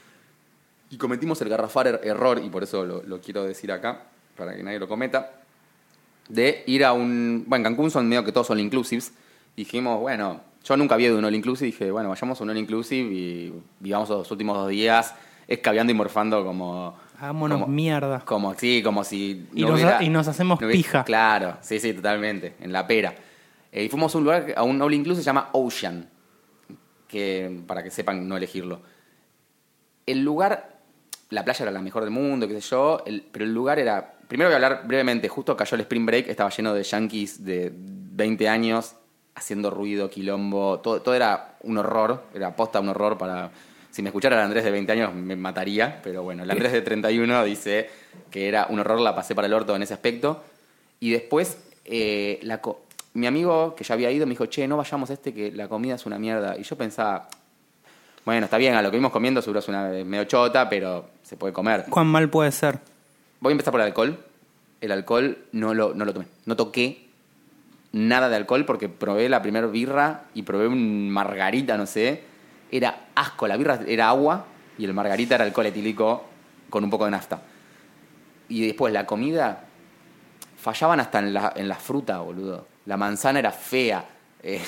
Y 0.91 0.99
cometimos 0.99 1.41
el 1.41 1.49
garrafal 1.49 1.87
er- 1.87 2.01
error, 2.05 2.43
y 2.45 2.51
por 2.51 2.63
eso 2.63 2.85
lo, 2.85 3.03
lo 3.05 3.21
quiero 3.21 3.45
decir 3.45 3.73
acá, 3.73 4.03
para 4.37 4.55
que 4.55 4.63
nadie 4.63 4.79
lo 4.79 4.89
cometa, 4.89 5.31
de 6.29 6.65
ir 6.67 6.85
a 6.85 6.93
un... 6.93 7.45
Bueno, 7.47 7.69
en 7.69 7.75
Cancún 7.75 7.91
son 7.91 8.09
medio 8.09 8.25
que 8.25 8.33
todos 8.33 8.49
son 8.49 8.59
inclusives. 8.59 9.13
Dijimos, 9.57 10.01
bueno, 10.01 10.41
yo 10.65 10.77
nunca 10.77 10.95
había 10.95 11.07
ido 11.07 11.17
a 11.17 11.19
un 11.21 11.25
all 11.25 11.35
inclusive, 11.35 11.67
dije, 11.67 11.91
bueno, 11.91 12.09
vayamos 12.09 12.41
a 12.41 12.45
un 12.45 12.51
all 12.51 12.59
inclusive 12.59 13.15
y 13.15 13.53
vivamos 13.79 14.09
los 14.09 14.31
últimos 14.31 14.57
dos 14.57 14.69
días 14.69 15.15
escabeando 15.47 15.93
y 15.93 15.95
morfando 15.95 16.45
como... 16.45 16.97
Hagámonos 17.19 17.61
como- 17.63 17.73
mierda. 17.73 18.21
Como, 18.25 18.55
sí, 18.55 18.83
como 18.83 19.05
si... 19.05 19.47
Y 19.55 19.65
nos 19.65 19.83
ha- 19.83 20.03
y 20.03 20.09
nos 20.09 20.27
hacemos 20.29 20.61
no 20.61 20.67
hubiera- 20.67 20.77
pija. 20.79 21.05
Claro, 21.05 21.57
sí, 21.61 21.79
sí, 21.79 21.93
totalmente, 21.93 22.55
en 22.61 22.73
la 22.73 22.87
pera. 22.87 23.15
Eh, 23.73 23.85
y 23.85 23.89
fuimos 23.89 24.15
a 24.15 24.19
un 24.19 24.25
lugar, 24.25 24.47
a 24.57 24.63
un 24.63 24.81
all 24.83 24.95
inclusive 24.95 25.23
se 25.23 25.27
llama 25.27 25.49
Ocean, 25.53 26.09
que 27.09 27.63
para 27.67 27.83
que 27.83 27.91
sepan 27.91 28.27
no 28.29 28.37
elegirlo 28.37 28.81
el 30.07 30.23
lugar, 30.23 30.81
la 31.31 31.45
playa 31.45 31.63
era 31.63 31.73
la 31.73 31.81
mejor 31.81 32.03
del 32.03 32.11
mundo, 32.11 32.47
qué 32.47 32.61
sé 32.61 32.69
yo, 32.71 33.03
el- 33.07 33.23
pero 33.33 33.45
el 33.47 33.55
lugar 33.55 33.79
era. 33.79 34.17
Primero 34.29 34.49
voy 34.51 34.53
a 34.53 34.57
hablar 34.57 34.87
brevemente, 34.87 35.29
justo 35.29 35.57
cayó 35.57 35.75
el 35.77 35.81
spring 35.83 36.05
break, 36.05 36.29
estaba 36.29 36.51
lleno 36.51 36.75
de 36.75 36.83
yankees 36.83 37.43
de 37.45 37.73
20 37.75 38.49
años 38.49 38.97
haciendo 39.35 39.71
ruido, 39.71 40.11
quilombo, 40.11 40.81
todo, 40.81 41.01
todo 41.01 41.15
era 41.15 41.57
un 41.63 41.79
horror, 41.79 42.25
era 42.35 42.55
posta 42.55 42.81
un 42.81 42.91
horror 42.91 43.17
para. 43.17 43.51
Si 43.95 44.03
me 44.03 44.09
escuchara 44.09 44.35
el 44.37 44.43
Andrés 44.43 44.65
de 44.65 44.73
20 44.73 44.91
años 44.91 45.15
me 45.15 45.37
mataría, 45.37 46.01
pero 46.03 46.25
bueno, 46.25 46.43
el 46.43 46.51
Andrés 46.51 46.73
de 46.73 46.83
31 46.83 47.45
dice 47.45 47.89
que 48.29 48.49
era 48.49 48.67
un 48.69 48.81
horror, 48.81 49.01
la 49.01 49.15
pasé 49.15 49.37
para 49.37 49.47
el 49.47 49.53
orto 49.53 49.77
en 49.77 49.83
ese 49.83 49.95
aspecto. 49.95 50.43
Y 50.99 51.13
después, 51.13 51.59
eh, 51.85 52.41
la 52.43 52.61
co- 52.61 52.83
mi 53.13 53.29
amigo 53.29 53.77
que 53.77 53.85
ya 53.85 53.95
había 53.95 54.11
ido 54.11 54.27
me 54.27 54.31
dijo, 54.31 54.47
che, 54.47 54.67
no 54.67 54.77
vayamos 54.77 55.11
a 55.11 55.13
este, 55.13 55.33
que 55.33 55.53
la 55.53 55.69
comida 55.69 55.95
es 55.95 56.07
una 56.07 56.19
mierda. 56.19 56.57
Y 56.59 56.65
yo 56.65 56.75
pensaba, 56.77 57.29
bueno, 58.25 58.47
está 58.47 58.57
bien, 58.59 58.75
a 58.75 58.83
lo 58.83 58.91
que 58.91 58.97
vimos 58.97 59.13
comiendo 59.13 59.41
seguro 59.41 59.61
es 59.61 59.69
una 59.69 59.85
medio 59.89 60.25
chota, 60.25 60.69
pero 60.69 61.11
se 61.23 61.37
puede 61.37 61.53
comer. 61.53 61.85
¿Cuán 61.89 62.09
mal 62.09 62.29
puede 62.29 62.51
ser? 62.51 62.81
Voy 63.39 63.51
a 63.51 63.53
empezar 63.53 63.71
por 63.71 63.81
el 63.81 63.87
alcohol. 63.87 64.19
El 64.81 64.91
alcohol 64.91 65.39
no 65.53 65.73
lo, 65.73 65.95
no 65.95 66.05
lo 66.05 66.13
tomé. 66.13 66.27
No 66.47 66.57
toqué 66.57 67.07
nada 67.93 68.29
de 68.29 68.35
alcohol 68.35 68.65
porque 68.65 68.89
probé 68.89 69.29
la 69.29 69.41
primera 69.41 69.69
birra 69.69 70.25
y 70.35 70.43
probé 70.43 70.67
un 70.67 71.11
margarita, 71.11 71.77
no 71.77 71.87
sé. 71.87 72.34
Era 72.77 73.07
asco. 73.15 73.47
La 73.47 73.57
birra 73.57 73.79
era 73.87 74.09
agua 74.09 74.47
y 74.77 74.85
el 74.85 74.93
margarita 74.93 75.37
era 75.37 75.45
alcohol 75.45 75.67
etílico 75.67 76.25
con 76.69 76.83
un 76.83 76.91
poco 76.91 77.05
de 77.05 77.13
nafta. 77.13 77.41
Y 78.49 78.67
después 78.67 78.93
la 78.93 79.07
comida 79.07 79.65
fallaban 80.61 80.99
hasta 81.01 81.21
en 81.21 81.33
la, 81.35 81.53
en 81.55 81.69
la 81.69 81.77
fruta, 81.77 82.19
boludo. 82.19 82.67
La 82.87 82.97
manzana 82.97 83.39
era 83.39 83.53
fea. 83.53 84.05
Eh, 84.47 84.61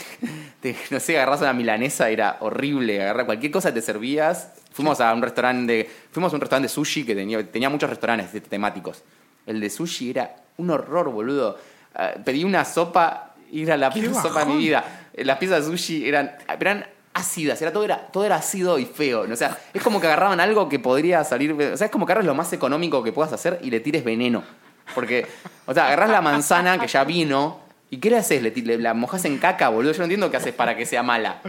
te- 0.59 0.75
no 0.91 0.99
sé, 0.99 1.19
agarras 1.19 1.43
una 1.43 1.53
milanesa, 1.53 2.09
era 2.09 2.39
horrible. 2.41 3.03
Agarrar 3.03 3.27
cualquier 3.27 3.53
cosa 3.53 3.75
te 3.75 3.83
servías. 3.83 4.55
Fuimos 4.73 5.03
a 5.03 5.13
un 5.13 5.21
restaurante 5.21 5.71
de, 5.71 5.91
fuimos 6.11 6.33
a 6.33 6.37
un 6.37 6.41
restaurante 6.41 6.65
de 6.69 6.73
sushi 6.73 7.05
que 7.05 7.15
tenía, 7.15 7.47
tenía 7.53 7.69
muchos 7.69 7.91
restaurantes 7.91 8.43
temáticos. 8.49 9.03
El 9.45 9.61
de 9.61 9.69
sushi 9.69 10.09
era 10.09 10.35
un 10.57 10.71
horror, 10.71 11.11
boludo. 11.11 11.59
Ah, 11.95 12.13
pedí 12.25 12.43
una 12.43 12.65
sopa, 12.65 13.35
era 13.53 13.77
la 13.77 13.91
peor 13.91 14.15
sopa 14.15 14.47
de 14.47 14.47
mi 14.47 14.57
vida. 14.57 14.83
Las 15.15 15.37
piezas 15.37 15.67
de 15.67 15.71
sushi 15.71 16.09
eran, 16.09 16.35
eran 16.59 16.87
ácidas, 17.17 17.61
era 17.63 17.73
todo, 17.73 17.85
era, 17.85 17.99
todo 18.09 18.25
era 18.25 18.37
ácido 18.37 18.79
y 18.79 18.85
feo. 18.87 19.23
O 19.31 19.37
sea, 19.37 19.59
es 19.75 19.83
como 19.83 20.01
que 20.01 20.07
agarraban 20.07 20.39
algo 20.41 20.69
que 20.69 20.79
podría 20.79 21.25
salir. 21.25 21.53
O 21.53 21.77
sea, 21.77 21.87
es 21.87 21.91
como 21.91 22.07
que 22.07 22.13
agarras 22.13 22.27
lo 22.27 22.35
más 22.35 22.53
económico 22.53 23.03
que 23.03 23.13
puedas 23.13 23.33
hacer 23.33 23.59
y 23.63 23.71
le 23.71 23.81
tires 23.81 24.05
veneno. 24.05 24.45
Porque, 24.95 25.27
o 25.67 25.75
sea, 25.75 25.87
agarras 25.87 26.11
la 26.11 26.21
manzana 26.21 26.79
que 26.79 26.87
ya 26.87 27.03
vino 27.05 27.61
y 27.91 27.99
¿qué 27.99 28.11
le 28.11 28.19
haces? 28.19 28.43
Le, 28.43 28.51
le- 28.51 28.79
la 28.79 28.95
mojas 28.95 29.25
en 29.25 29.39
caca, 29.39 29.69
boludo. 29.69 29.93
Yo 29.93 29.99
no 29.99 30.05
entiendo 30.05 30.31
qué 30.31 30.37
haces 30.37 30.53
para 30.55 30.77
que 30.77 30.87
sea 30.87 31.03
mala. 31.03 31.41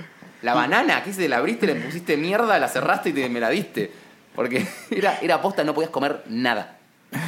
La 0.42 0.54
banana, 0.54 1.04
¿qué 1.04 1.10
hiciste? 1.10 1.28
La 1.30 1.38
abriste, 1.38 1.66
le 1.68 1.76
pusiste 1.76 2.16
mierda, 2.18 2.58
la 2.60 2.68
cerraste 2.68 3.10
y 3.10 3.14
te, 3.14 3.28
me 3.30 3.40
la 3.40 3.50
diste. 3.50 3.92
Porque 4.36 4.66
era, 4.92 5.20
era 5.22 5.42
posta, 5.42 5.64
no 5.64 5.74
podías 5.74 5.92
comer 5.92 6.24
nada. 6.28 6.78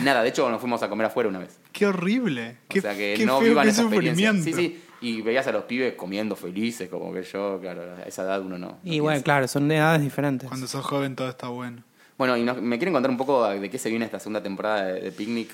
Nada. 0.04 0.21
De 0.23 0.30
hecho, 0.30 0.49
nos 0.49 0.60
fuimos 0.60 0.82
a 0.84 0.89
comer 0.89 1.08
afuera 1.08 1.30
una 1.30 1.39
vez. 1.39 1.58
Qué 1.71 1.86
horrible. 1.88 2.58
O 2.78 2.82
sea 2.82 2.93
que 2.95 3.15
qué 3.17 3.25
no 3.25 3.39
vivan 3.39 3.67
esa 3.67 3.82
experiencia. 3.84 4.34
Sí, 4.34 4.54
sí. 4.54 4.84
Y 5.01 5.21
veías 5.21 5.47
a 5.47 5.51
los 5.51 5.63
pibes 5.63 5.93
comiendo 5.95 6.35
felices, 6.35 6.89
como 6.89 7.13
que 7.13 7.23
yo, 7.23 7.59
claro, 7.62 7.81
a 7.97 8.03
esa 8.03 8.23
edad 8.23 8.41
uno 8.41 8.57
no. 8.57 8.67
no 8.67 8.77
Y 8.83 8.99
bueno, 8.99 9.15
piensa. 9.15 9.23
claro, 9.23 9.47
son 9.47 9.67
de 9.69 9.77
edades 9.77 10.01
diferentes. 10.01 10.47
Cuando 10.49 10.67
sos 10.67 10.83
joven 10.85 11.15
todo 11.15 11.29
está 11.29 11.47
bueno. 11.47 11.83
Bueno, 12.17 12.35
y 12.35 12.43
nos- 12.43 12.62
me 12.62 12.77
quieren 12.77 12.93
contar 12.93 13.09
un 13.09 13.17
poco 13.17 13.47
de 13.47 13.69
qué 13.69 13.77
se 13.79 13.89
viene 13.89 14.03
esta 14.05 14.19
segunda 14.19 14.43
temporada 14.43 14.83
de, 14.85 14.99
de 14.99 15.12
Picnic 15.13 15.49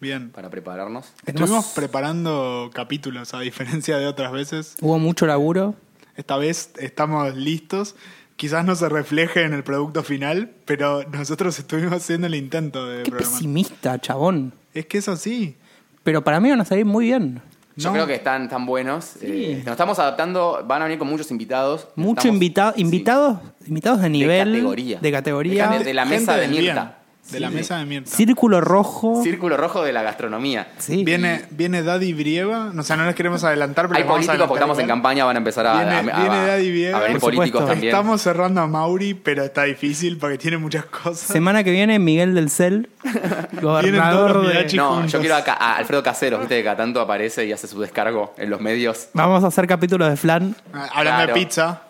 Bien. 0.00 0.30
para 0.30 0.48
prepararnos. 0.48 1.12
Tenemos- 1.24 1.42
Estuvimos 1.50 1.66
preparando 1.74 2.70
capítulos, 2.72 3.34
a 3.34 3.40
diferencia 3.40 3.98
de 3.98 4.06
otras 4.06 4.32
veces. 4.32 4.76
Hubo 4.80 4.98
mucho 4.98 5.26
laburo. 5.26 5.74
Esta 6.16 6.38
vez 6.38 6.70
estamos 6.78 7.36
listos. 7.36 7.96
Quizás 8.36 8.64
no 8.64 8.74
se 8.76 8.88
refleje 8.88 9.42
en 9.44 9.52
el 9.54 9.62
producto 9.64 10.02
final, 10.02 10.52
pero 10.64 11.02
nosotros 11.10 11.58
estuvimos 11.58 11.92
haciendo 11.92 12.26
el 12.26 12.34
intento 12.34 12.86
de 12.86 13.02
Qué 13.02 13.10
programar. 13.10 13.34
pesimista, 13.38 13.98
chabón. 14.00 14.52
Es 14.72 14.86
que 14.86 14.98
es 14.98 15.08
así. 15.08 15.56
Pero 16.02 16.22
para 16.24 16.40
mí 16.40 16.48
van 16.50 16.60
a 16.60 16.64
salir 16.64 16.84
muy 16.86 17.06
bien. 17.06 17.42
Yo 17.76 17.90
No. 17.90 17.94
creo 17.94 18.06
que 18.06 18.14
están 18.14 18.48
tan 18.48 18.64
buenos. 18.64 19.04
Sí. 19.20 19.26
eh, 19.26 19.62
nos 19.64 19.72
estamos 19.72 19.98
adaptando, 19.98 20.64
van 20.66 20.80
a 20.82 20.84
venir 20.86 20.98
con 20.98 21.08
muchos 21.08 21.30
invitados. 21.30 21.88
Mucho 21.94 22.20
Estamos- 22.20 22.34
invitado, 22.34 22.72
sí, 22.74 22.80
invitados, 22.80 23.38
invitados 23.66 24.00
de 24.00 24.08
nivel, 24.08 24.48
categoría. 24.52 24.98
de 25.00 25.12
categoría, 25.12 25.68
De- 25.68 25.84
de 25.84 25.94
la 25.94 26.02
Gente 26.06 26.20
mesa 26.20 26.36
de 26.36 26.48
Mirta. 26.48 26.98
De 27.30 27.40
la 27.40 27.50
mesa 27.50 27.76
de 27.78 27.86
Mirta. 27.86 28.10
círculo 28.10 28.60
rojo. 28.60 29.20
Círculo 29.22 29.56
rojo 29.56 29.82
de 29.82 29.92
la 29.92 30.02
gastronomía. 30.02 30.68
Sí. 30.78 31.02
Viene, 31.04 31.44
viene 31.50 31.82
Daddy 31.82 32.12
Brieva. 32.12 32.72
O 32.78 32.82
sea, 32.84 32.96
no 32.96 33.04
les 33.04 33.14
queremos 33.16 33.42
adelantar, 33.42 33.86
pero 33.88 33.96
Hay 33.96 34.02
les 34.04 34.08
vamos 34.08 34.24
a 34.24 34.26
políticos 34.28 34.48
porque 34.48 34.62
adelantar 34.62 34.76
estamos 34.76 34.78
en 34.78 34.84
igual. 34.84 34.96
campaña, 34.96 35.24
van 35.24 35.36
a 35.36 35.38
empezar 35.38 35.66
a, 35.66 35.74
Viene- 35.74 35.94
a- 36.12 36.16
a- 36.16 36.20
viene 36.20 36.46
Daddy 36.46 36.70
Brieva. 36.70 36.98
a 36.98 37.00
venir 37.02 37.18
Por 37.18 37.34
políticos 37.34 37.60
supuesto. 37.60 37.72
también. 37.72 37.94
Estamos 37.94 38.22
cerrando 38.22 38.60
a 38.60 38.66
Mauri, 38.68 39.14
pero 39.14 39.42
está 39.44 39.64
difícil 39.64 40.18
porque 40.18 40.38
tiene 40.38 40.58
muchas 40.58 40.84
cosas. 40.86 41.18
Semana 41.18 41.64
que 41.64 41.72
viene 41.72 41.98
Miguel 41.98 42.34
del 42.34 42.48
Cel, 42.50 42.88
gobernador 43.60 44.36
los 44.36 44.46
de... 44.48 44.54
Mirachi. 44.54 44.76
No, 44.76 44.94
juntos. 44.94 45.12
yo 45.12 45.20
quiero 45.20 45.36
a, 45.36 45.42
Ca- 45.44 45.54
a 45.58 45.76
Alfredo 45.76 46.02
Caseros, 46.02 46.40
viste 46.40 46.56
que 46.58 46.64
cada 46.64 46.76
tanto 46.76 47.00
aparece 47.00 47.44
y 47.46 47.52
hace 47.52 47.66
su 47.66 47.80
descargo 47.80 48.34
en 48.36 48.50
los 48.50 48.60
medios. 48.60 49.08
Vamos 49.14 49.44
a 49.44 49.48
hacer 49.48 49.66
capítulos 49.66 50.08
de 50.10 50.16
flan. 50.16 50.54
Ah, 50.72 50.88
Hablando 50.94 51.24
Claro. 51.24 51.34
de 51.34 51.40
pizza. 51.40 51.82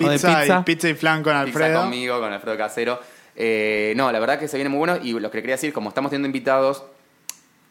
O 0.00 0.04
de 0.04 0.10
Pizza, 0.12 0.40
pizza. 0.40 0.58
Y, 0.60 0.62
pizza 0.64 0.88
y 0.88 0.94
flan 0.94 1.22
con 1.22 1.32
Pizza 1.32 1.40
Alfredo. 1.58 1.80
conmigo, 1.80 2.20
con 2.20 2.32
Alfredo 2.32 2.56
Casero. 2.56 3.00
Eh, 3.36 3.94
no, 3.96 4.10
la 4.12 4.18
verdad 4.20 4.38
que 4.38 4.48
se 4.48 4.56
viene 4.56 4.68
muy 4.70 4.78
bueno 4.78 4.96
y 5.02 5.12
lo 5.18 5.30
que 5.30 5.40
quería 5.40 5.54
decir, 5.56 5.72
como 5.72 5.88
estamos 5.88 6.10
teniendo 6.10 6.26
invitados, 6.26 6.84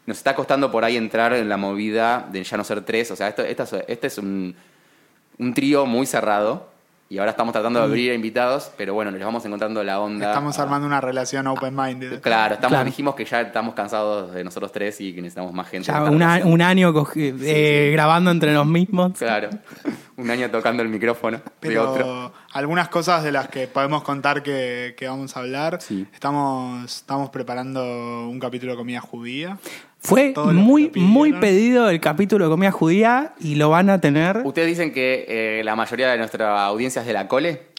nos 0.05 0.17
está 0.17 0.35
costando 0.35 0.69
por 0.71 0.83
ahí 0.83 0.97
entrar 0.97 1.33
en 1.33 1.47
la 1.47 1.57
movida 1.57 2.27
de 2.31 2.43
ya 2.43 2.57
no 2.57 2.63
ser 2.63 2.81
tres. 2.81 3.09
O 3.11 3.15
sea, 3.15 3.29
esto, 3.29 3.41
esta 3.43 3.63
es- 3.63 3.73
este 3.87 4.07
es 4.07 4.17
un, 4.17 4.55
un 5.39 5.53
trío 5.53 5.85
muy 5.85 6.05
cerrado 6.05 6.71
y 7.09 7.19
ahora 7.19 7.31
estamos 7.31 7.53
tratando 7.53 7.79
de 7.79 7.85
abrir 7.85 8.11
a 8.11 8.15
invitados, 8.15 8.71
pero 8.75 8.95
bueno, 8.95 9.11
les 9.11 9.23
vamos 9.23 9.45
encontrando 9.45 9.83
la 9.83 9.99
onda. 10.01 10.29
Estamos 10.29 10.57
armando 10.57 10.87
una 10.87 10.99
relación 10.99 11.45
open-minded. 11.47 12.21
Claro, 12.21 12.55
estamos, 12.55 12.71
Claro. 12.71 12.85
dijimos 12.85 13.13
que 13.15 13.23
ya 13.23 13.41
estamos 13.41 13.75
cansados 13.75 14.33
de 14.33 14.43
nosotros 14.43 14.71
tres 14.71 14.99
y 14.99 15.13
que 15.13 15.21
necesitamos 15.21 15.53
más 15.53 15.69
gente. 15.69 15.87
Ya 15.87 16.03
una- 16.03 16.41
un 16.43 16.61
año 16.61 16.91
eh, 17.15 17.89
grabando 17.93 18.31
entre 18.31 18.51
los 18.53 18.65
mismos. 18.65 19.13
Claro, 19.17 19.49
un 20.17 20.29
año 20.29 20.49
tocando 20.49 20.81
el 20.81 20.89
micrófono 20.89 21.37
de 21.37 21.43
Pero 21.59 21.91
otro. 21.91 22.33
Algunas 22.53 22.87
cosas 22.89 23.23
de 23.23 23.31
las 23.31 23.47
que 23.49 23.67
podemos 23.67 24.03
contar 24.03 24.43
que, 24.43 24.93
que 24.97 25.07
vamos 25.07 25.35
a 25.35 25.39
hablar. 25.39 25.79
Sí. 25.81 26.05
Estamos, 26.13 26.85
estamos 26.97 27.29
preparando 27.29 28.27
un 28.29 28.39
capítulo 28.39 28.73
de 28.73 28.77
comida 28.77 29.01
judía. 29.01 29.57
Fue 29.99 30.33
muy, 30.53 30.91
muy 30.95 31.31
pedido 31.33 31.89
el 31.89 31.99
capítulo 32.01 32.45
de 32.45 32.51
comida 32.51 32.71
judía 32.71 33.33
y 33.39 33.55
lo 33.55 33.69
van 33.69 33.89
a 33.89 34.01
tener. 34.01 34.41
Ustedes 34.43 34.67
dicen 34.67 34.91
que 34.91 35.25
eh, 35.27 35.63
la 35.63 35.75
mayoría 35.75 36.09
de 36.11 36.17
nuestra 36.17 36.65
audiencia 36.65 37.01
es 37.01 37.07
de 37.07 37.13
la 37.13 37.27
cole. 37.27 37.73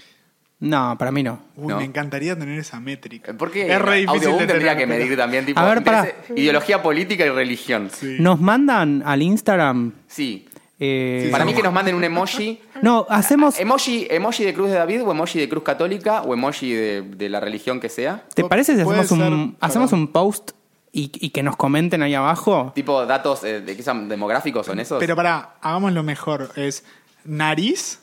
No, 0.60 0.96
para 0.98 1.10
mí 1.12 1.22
no. 1.22 1.40
Uy, 1.56 1.68
No. 1.68 1.76
me 1.78 1.84
encantaría 1.84 2.38
tener 2.38 2.58
esa 2.58 2.80
métrica. 2.80 3.34
¿Por 3.34 3.50
qué 3.50 3.70
Es 3.70 3.78
re 3.82 3.98
difícil 3.98 4.38
de 4.38 4.46
tendría 4.46 4.74
que 4.76 4.86
pero- 4.86 4.98
medir 5.04 5.18
también 5.18 5.44
tipo 5.44 5.60
A 5.60 5.66
ver, 5.66 5.78
interés- 5.84 6.14
ideología 6.34 6.82
política 6.82 7.26
y 7.26 7.28
religión? 7.28 7.90
Sí. 7.92 8.16
Nos 8.20 8.40
mandan 8.40 9.02
al 9.04 9.20
Instagram. 9.20 9.92
Sí. 10.06 10.46
Eh, 10.80 11.28
Para 11.30 11.44
sí. 11.44 11.50
mí 11.50 11.56
que 11.56 11.62
nos 11.62 11.72
manden 11.72 11.94
un 11.94 12.04
emoji. 12.04 12.60
No, 12.82 13.06
hacemos. 13.08 13.58
Emoji, 13.58 14.06
emoji 14.10 14.44
de 14.44 14.54
Cruz 14.54 14.70
de 14.70 14.76
David 14.76 15.02
o 15.04 15.10
emoji 15.12 15.38
de 15.38 15.48
Cruz 15.48 15.62
Católica 15.62 16.22
o 16.22 16.34
emoji 16.34 16.72
de, 16.72 17.02
de 17.02 17.28
la 17.28 17.40
religión 17.40 17.80
que 17.80 17.88
sea. 17.88 18.24
¿Te 18.34 18.44
parece 18.44 18.74
si 18.74 18.80
hacemos 18.80 19.10
un, 19.10 19.56
hacemos 19.60 19.90
perdón. 19.90 20.00
un 20.00 20.12
post 20.12 20.50
y, 20.92 21.10
y 21.14 21.30
que 21.30 21.42
nos 21.42 21.56
comenten 21.56 22.02
ahí 22.02 22.14
abajo. 22.14 22.72
Tipo 22.74 23.04
datos 23.04 23.42
eh, 23.44 23.60
de 23.60 23.76
qué 23.76 23.82
son 23.82 24.08
demográficos 24.08 24.66
son 24.66 24.78
esos. 24.80 25.00
Pero 25.00 25.16
para, 25.16 25.56
hagámoslo 25.60 26.02
mejor. 26.02 26.50
Es 26.56 26.84
nariz, 27.24 28.00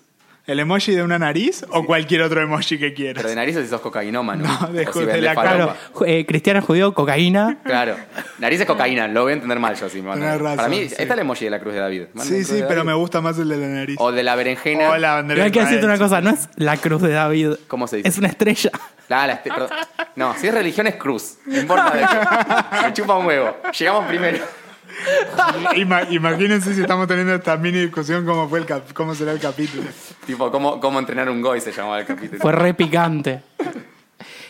el 0.48 0.60
emoji 0.60 0.94
de 0.96 1.04
una 1.04 1.20
nariz 1.20 1.64
o 1.70 1.86
cualquier 1.86 2.22
otro 2.24 2.42
emoji 2.42 2.78
que 2.78 2.86
Pero 2.90 2.96
quieras. 2.96 3.24
de 3.26 3.36
narices 3.36 3.64
si 3.64 3.70
sos 3.70 3.82
cocainómano. 3.82 4.44
No, 4.46 4.68
de 4.68 4.86
si 4.92 5.22
la 5.22 5.36
ju- 5.36 6.06
eh, 6.08 6.26
cristiano 6.26 6.62
judío, 6.62 6.94
cocaína. 6.94 7.60
Claro. 7.64 7.96
Nariz 8.40 8.60
es 8.62 8.66
cocaína, 8.66 9.08
lo 9.08 9.24
voy 9.24 9.32
a 9.32 9.34
entender 9.36 9.60
mal 9.60 9.76
yo 9.76 9.88
sí. 9.90 10.02
me 10.02 10.10
mandan. 10.10 10.30
Tenés 10.30 10.42
razón, 10.42 10.58
Para 10.58 10.70
mí, 10.70 10.88
sí. 10.90 10.96
está 10.98 11.14
el 11.14 11.20
emoji 11.20 11.46
de 11.46 11.52
la 11.52 11.60
cruz 11.60 11.74
de 11.74 11.80
David. 11.80 12.04
Sí, 12.22 12.44
sí, 12.44 12.54
pero 12.68 12.78
David. 12.78 12.84
me 12.90 12.94
gusta 12.96 13.22
más 13.22 13.38
el 13.40 13.50
de 13.50 13.58
la 13.58 13.68
nariz. 13.68 13.96
O 14.00 14.12
de 14.12 14.24
la 14.24 14.36
berenjena. 14.36 14.90
O 14.90 14.98
la 14.98 15.14
bandera 15.16 15.36
Pero 15.36 15.46
hay 15.46 15.52
que 15.52 15.60
de 15.60 15.66
decirte 15.66 15.86
una 15.86 15.98
cosa, 15.98 16.22
no 16.22 16.32
es 16.32 16.50
la 16.56 16.78
cruz 16.78 17.02
de 17.02 17.12
David. 17.12 17.52
¿Cómo 17.68 17.88
se 17.88 17.98
dice? 17.98 18.10
Es 18.10 18.18
una 18.18 18.28
estrella. 18.28 18.72
La. 19.10 19.42
No, 20.16 20.34
si 20.38 20.48
es 20.48 20.54
religión 20.54 20.88
es 20.88 20.96
cruz. 20.96 21.36
No 21.46 21.60
importa 21.60 21.92
de 21.92 22.00
qué. 22.02 22.82
Me 22.88 22.94
chupa 22.94 23.18
un 23.18 23.26
huevo. 23.26 23.58
Llegamos 23.78 24.06
primero. 24.06 24.40
Ima- 25.76 26.08
imagínense 26.12 26.74
si 26.74 26.82
estamos 26.82 27.08
teniendo 27.08 27.34
esta 27.36 27.58
mini 27.58 27.80
discusión 27.80 28.26
cómo 28.26 28.48
fue 28.48 28.60
el 28.60 28.66
cap- 28.66 28.92
cómo 28.94 29.16
será 29.16 29.32
el 29.32 29.40
capítulo. 29.40 29.84
Tipo, 30.26 30.52
¿cómo, 30.52 30.80
cómo 30.80 31.00
entrenar 31.00 31.30
un 31.30 31.42
goy 31.42 31.60
se 31.62 31.72
llamaba 31.72 32.00
el 32.00 32.06
capítulo. 32.06 32.40
Fue 32.42 32.52
re 32.52 32.74
picante. 32.74 33.42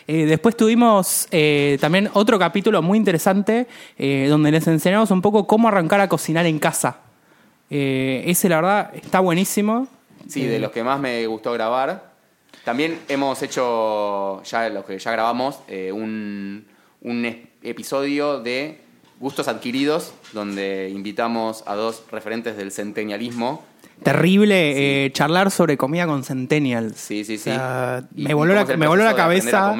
Eh, 0.08 0.26
después 0.26 0.56
tuvimos 0.56 1.28
eh, 1.30 1.78
también 1.80 2.10
otro 2.14 2.38
capítulo 2.38 2.82
muy 2.82 2.98
interesante 2.98 3.68
eh, 3.96 4.26
donde 4.28 4.50
les 4.50 4.66
enseñamos 4.66 5.10
un 5.12 5.22
poco 5.22 5.46
cómo 5.46 5.68
arrancar 5.68 6.00
a 6.00 6.08
cocinar 6.08 6.44
en 6.46 6.58
casa. 6.58 6.98
Eh, 7.70 8.24
ese, 8.26 8.48
la 8.48 8.56
verdad, 8.56 8.90
está 8.94 9.20
buenísimo. 9.20 9.86
Sí, 10.28 10.44
de 10.44 10.58
los 10.58 10.72
que 10.72 10.82
más 10.82 10.98
me 11.00 11.24
gustó 11.26 11.52
grabar. 11.52 12.10
También 12.64 12.98
hemos 13.08 13.42
hecho, 13.42 14.42
ya 14.42 14.68
los 14.68 14.84
que 14.84 14.98
ya 14.98 15.10
grabamos, 15.12 15.60
eh, 15.68 15.90
un, 15.92 16.64
un 17.00 17.24
episodio 17.62 18.40
de 18.40 18.80
gustos 19.22 19.48
adquiridos, 19.48 20.12
donde 20.34 20.90
invitamos 20.90 21.62
a 21.66 21.74
dos 21.76 22.02
referentes 22.10 22.56
del 22.58 22.72
centenialismo. 22.72 23.64
Terrible 24.02 25.04
eh, 25.06 25.12
charlar 25.12 25.50
sobre 25.52 25.76
comida 25.76 26.06
con 26.06 26.24
Centennials. 26.24 26.96
Sí, 26.96 27.24
sí, 27.24 27.38
sí. 27.38 27.50
O 27.50 27.54
sea, 27.54 28.02
Y- 28.14 28.24
me 28.24 28.34
voló 28.34 28.52
la, 28.52 28.64
me 28.76 28.86
voló 28.88 29.04
la 29.04 29.14
cabeza. 29.14 29.72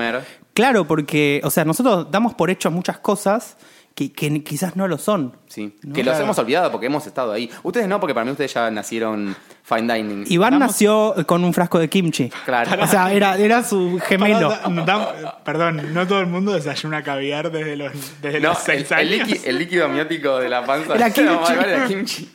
Claro, 0.54 0.86
porque, 0.86 1.40
o 1.44 1.50
sea, 1.50 1.64
nosotros 1.64 2.06
damos 2.10 2.34
por 2.34 2.50
hecho 2.50 2.70
muchas 2.70 2.98
cosas 2.98 3.56
que, 3.94 4.12
que 4.12 4.42
quizás 4.42 4.74
no 4.76 4.88
lo 4.88 4.96
son. 4.98 5.36
Sí, 5.48 5.76
¿no? 5.82 5.92
que 5.92 6.02
los 6.02 6.12
Claro. 6.12 6.24
hemos 6.24 6.38
olvidado 6.38 6.70
porque 6.70 6.86
hemos 6.86 7.06
estado 7.06 7.32
ahí. 7.32 7.50
Ustedes 7.62 7.86
no, 7.88 8.00
porque 8.00 8.14
para 8.14 8.24
mí 8.24 8.30
ustedes 8.30 8.52
ya 8.54 8.70
nacieron 8.70 9.36
fine 9.62 9.94
dining. 9.94 10.24
Iván 10.28 10.52
Damos- 10.54 10.68
nació 10.68 11.14
con 11.26 11.44
un 11.44 11.52
frasco 11.52 11.78
de 11.78 11.88
kimchi. 11.88 12.30
Claro. 12.44 12.82
O 12.82 12.86
sea, 12.86 13.12
era, 13.12 13.36
era 13.36 13.62
su 13.62 13.98
gemelo. 14.02 14.48
Pará, 14.48 14.70
da- 14.84 15.12
da- 15.20 15.38
perdón, 15.44 15.92
no 15.94 16.06
todo 16.06 16.20
el 16.20 16.26
mundo 16.26 16.52
desayuna 16.52 17.02
caviar 17.02 17.50
desde 17.52 17.76
los, 17.76 17.92
desde 18.22 18.40
No, 18.40 18.50
los 18.50 18.68
el, 18.68 18.86
seis 18.86 18.90
el 18.98 19.20
años. 19.20 19.38
el 19.44 19.58
líquido 19.58 19.84
amniótico 19.86 20.38
de 20.38 20.48
la 20.48 20.64
panza 20.64 20.94
Era 20.94 21.10
kimchi. 21.12 21.30
No, 21.30 21.40
vale, 21.40 21.72
era 21.74 21.86
kimchi. 21.86 22.30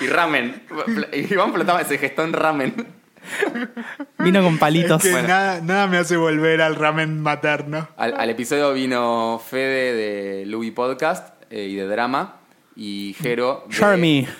Y 0.00 0.06
ramen. 0.08 0.62
Iván 1.30 1.52
flotaba, 1.52 1.84
se 1.84 1.96
gestó 1.98 2.24
en 2.24 2.32
ramen. 2.32 2.74
Vino 4.18 4.42
con 4.42 4.54
Es 4.54 4.60
palitos. 4.60 5.02
que 5.02 5.10
Bueno. 5.10 5.28
nada, 5.28 5.60
nada 5.60 5.86
me 5.86 5.96
hace 5.98 6.16
volver 6.16 6.60
al 6.62 6.76
ramen 6.76 7.20
materno. 7.20 7.88
Al, 7.96 8.14
al 8.18 8.30
episodio 8.30 8.72
vino 8.72 9.40
Fede 9.44 9.94
de 9.94 10.46
Louis 10.46 10.72
Podcast 10.72 11.34
eh, 11.50 11.64
y 11.70 11.74
de 11.76 11.86
Drama. 11.86 12.36
Y 12.76 13.14
Jero 13.20 13.64
de, 13.68 13.74